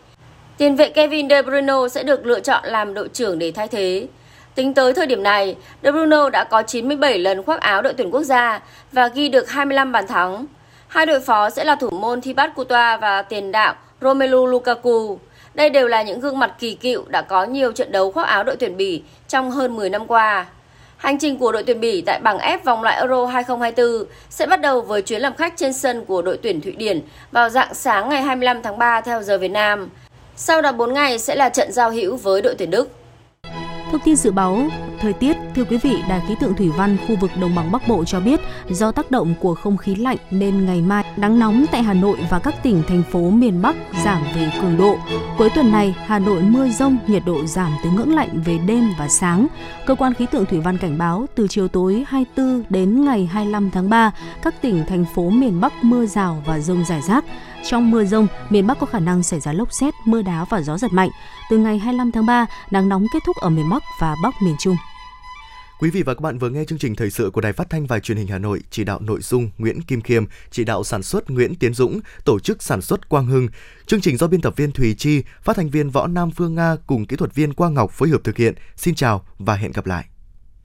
Tiền 0.59 0.77
vệ 0.77 0.89
Kevin 0.89 1.29
De 1.29 1.43
Bruyne 1.43 1.73
sẽ 1.91 2.03
được 2.03 2.27
lựa 2.27 2.41
chọn 2.41 2.65
làm 2.65 2.95
đội 2.95 3.09
trưởng 3.09 3.39
để 3.39 3.53
thay 3.53 3.69
thế. 3.69 4.07
Tính 4.55 4.75
tới 4.75 4.95
thời 4.95 5.07
điểm 5.07 5.23
này, 5.23 5.57
De 5.83 5.91
Bruyne 5.91 6.31
đã 6.33 6.45
có 6.45 6.63
97 6.63 7.19
lần 7.19 7.43
khoác 7.43 7.61
áo 7.61 7.83
đội 7.83 7.95
tuyển 7.95 8.11
quốc 8.11 8.23
gia 8.23 8.61
và 8.93 9.09
ghi 9.09 9.29
được 9.29 9.51
25 9.51 9.93
bàn 9.93 10.07
thắng. 10.07 10.47
Hai 10.89 11.07
đội 11.07 11.21
phó 11.21 11.51
sẽ 11.51 11.65
là 11.65 11.75
thủ 11.75 11.91
môn 11.91 12.21
Thibaut 12.21 12.51
Courtois 12.57 13.01
và 13.01 13.23
tiền 13.23 13.53
đạo 13.53 13.75
Romelu 14.01 14.47
Lukaku. 14.47 15.19
Đây 15.55 15.71
đều 15.71 15.89
là 15.89 16.03
những 16.03 16.21
gương 16.21 16.39
mặt 16.39 16.55
kỳ 16.59 16.75
cựu 16.75 17.05
đã 17.09 17.23
có 17.23 17.45
nhiều 17.45 17.73
trận 17.73 17.93
đấu 17.93 18.13
khoác 18.13 18.27
áo 18.27 18.45
đội 18.45 18.57
tuyển 18.57 18.77
Bỉ 18.77 19.03
trong 19.29 19.51
hơn 19.51 19.77
10 19.77 19.91
năm 19.91 20.07
qua. 20.07 20.47
Hành 20.97 21.19
trình 21.19 21.39
của 21.39 21.53
đội 21.53 21.63
tuyển 21.63 21.81
Bỉ 21.81 22.03
tại 22.07 22.21
bảng 22.23 22.39
F 22.39 22.59
vòng 22.65 22.83
loại 22.83 22.97
Euro 22.97 23.27
2024 23.27 24.05
sẽ 24.31 24.47
bắt 24.47 24.61
đầu 24.61 24.81
với 24.81 25.03
chuyến 25.03 25.21
làm 25.21 25.35
khách 25.35 25.57
trên 25.57 25.73
sân 25.73 26.05
của 26.05 26.23
đội 26.23 26.39
tuyển 26.43 26.61
Thụy 26.61 26.73
Điển 26.73 27.01
vào 27.33 27.49
dạng 27.49 27.75
sáng 27.75 28.09
ngày 28.09 28.23
25 28.23 28.63
tháng 28.63 28.79
3 28.79 29.01
theo 29.01 29.23
giờ 29.23 29.39
Việt 29.39 29.51
Nam. 29.51 29.89
Sau 30.37 30.63
đó 30.63 30.73
4 30.73 30.95
ngày 30.95 31.19
sẽ 31.19 31.35
là 31.35 31.49
trận 31.49 31.73
giao 31.73 31.91
hữu 31.91 32.17
với 32.17 32.43
đội 32.43 32.55
tuyển 32.59 32.71
Đức. 32.71 32.91
Thông 33.93 34.01
tin 34.05 34.17
dự 34.17 34.31
báo 34.31 34.69
thời 35.01 35.13
tiết, 35.13 35.37
thưa 35.57 35.65
quý 35.65 35.79
vị, 35.83 36.03
Đài 36.09 36.23
khí 36.29 36.35
tượng 36.41 36.55
thủy 36.55 36.71
văn 36.77 36.97
khu 37.09 37.17
vực 37.21 37.31
đồng 37.41 37.55
bằng 37.55 37.73
Bắc 37.73 37.89
Bộ 37.89 38.05
cho 38.05 38.21
biết, 38.21 38.41
do 38.71 38.93
tác 38.93 39.11
động 39.11 39.35
của 39.41 39.55
không 39.55 39.77
khí 39.77 39.95
lạnh 39.95 40.17
nên 40.31 40.67
ngày 40.67 40.81
mai 40.81 41.05
nắng 41.17 41.39
nóng 41.39 41.65
tại 41.73 41.83
Hà 41.83 41.95
Nội 41.95 42.17
và 42.31 42.39
các 42.39 42.55
tỉnh 42.63 42.83
thành 42.89 43.03
phố 43.11 43.31
miền 43.31 43.63
Bắc 43.63 43.77
giảm 44.05 44.23
về 44.35 44.51
cường 44.61 44.77
độ. 44.77 44.97
Cuối 45.39 45.51
tuần 45.55 45.73
này, 45.73 45.95
Hà 46.07 46.19
Nội 46.19 46.43
mưa 46.43 46.69
rông, 46.69 46.99
nhiệt 47.07 47.23
độ 47.27 47.47
giảm 47.47 47.73
từ 47.85 47.91
ngưỡng 47.91 48.15
lạnh 48.15 48.43
về 48.45 48.59
đêm 48.67 48.91
và 48.99 49.09
sáng. 49.09 49.47
Cơ 49.87 49.95
quan 49.95 50.15
khí 50.15 50.27
tượng 50.31 50.47
thủy 50.47 50.61
văn 50.61 50.79
cảnh 50.79 50.99
báo 50.99 51.27
từ 51.35 51.47
chiều 51.49 51.69
tối 51.69 52.05
24 52.09 52.63
đến 52.69 53.05
ngày 53.05 53.27
25 53.33 53.71
tháng 53.71 53.91
3, 53.91 54.13
các 54.43 54.63
tỉnh 54.63 54.85
thành 54.89 55.05
phố 55.15 55.31
miền 55.31 55.61
Bắc 55.61 55.85
mưa 55.85 56.07
rào 56.07 56.43
và 56.47 56.59
rông 56.59 56.85
rải 56.85 57.01
rác. 57.03 57.25
Trong 57.65 57.91
mưa 57.91 58.05
rông, 58.05 58.27
miền 58.51 58.67
Bắc 58.67 58.79
có 58.79 58.87
khả 58.87 58.99
năng 58.99 59.23
xảy 59.23 59.41
ra 59.41 59.53
lốc 59.53 59.73
xét, 59.73 59.95
mưa 60.05 60.23
đá 60.23 60.45
và 60.51 60.63
gió 60.63 60.79
giật 60.79 60.93
mạnh. 60.93 61.11
Từ 61.51 61.59
ngày 61.59 61.79
25 61.79 62.13
tháng 62.13 62.27
3, 62.27 62.47
nắng 62.71 62.89
nóng 62.89 63.07
kết 63.15 63.19
thúc 63.27 63.37
ở 63.37 63.51
miền 63.51 63.71
Bắc 63.71 63.83
và 64.01 64.17
Bắc 64.23 64.35
miền 64.43 64.55
Trung. 64.59 64.77
Quý 65.81 65.91
vị 65.91 66.03
và 66.03 66.15
các 66.15 66.21
bạn 66.21 66.39
vừa 66.39 66.51
nghe 66.51 66.65
chương 66.65 66.79
trình 66.79 66.95
thời 66.95 67.11
sự 67.11 67.31
của 67.31 67.41
Đài 67.41 67.53
Phát 67.53 67.71
thanh 67.71 67.87
và 67.87 67.99
Truyền 67.99 68.19
hình 68.19 68.27
Hà 68.27 68.39
Nội, 68.39 68.61
chỉ 68.71 68.85
đạo 68.85 69.01
nội 69.01 69.21
dung 69.21 69.51
Nguyễn 69.59 69.83
Kim 69.83 70.01
Khiêm, 70.01 70.25
chỉ 70.51 70.65
đạo 70.65 70.85
sản 70.85 71.03
xuất 71.03 71.31
Nguyễn 71.31 71.55
Tiến 71.55 71.75
Dũng, 71.75 72.01
tổ 72.25 72.39
chức 72.39 72.63
sản 72.63 72.83
xuất 72.83 73.09
Quang 73.09 73.27
Hưng. 73.27 73.49
Chương 73.87 74.01
trình 74.01 74.17
do 74.17 74.27
biên 74.27 74.41
tập 74.41 74.57
viên 74.57 74.73
Thùy 74.73 74.95
Chi, 74.95 75.23
phát 75.43 75.57
thanh 75.57 75.71
viên 75.71 75.91
Võ 75.91 76.07
Nam 76.07 76.31
Phương 76.31 76.55
Nga 76.55 76.77
cùng 76.87 77.07
kỹ 77.07 77.17
thuật 77.17 77.35
viên 77.35 77.53
Quang 77.53 77.75
Ngọc 77.75 77.91
phối 77.91 78.09
hợp 78.09 78.21
thực 78.25 78.37
hiện. 78.37 78.55
Xin 78.77 78.95
chào 78.95 79.25
và 79.39 79.55
hẹn 79.55 79.73
gặp 79.73 79.87
lại. 79.87 80.05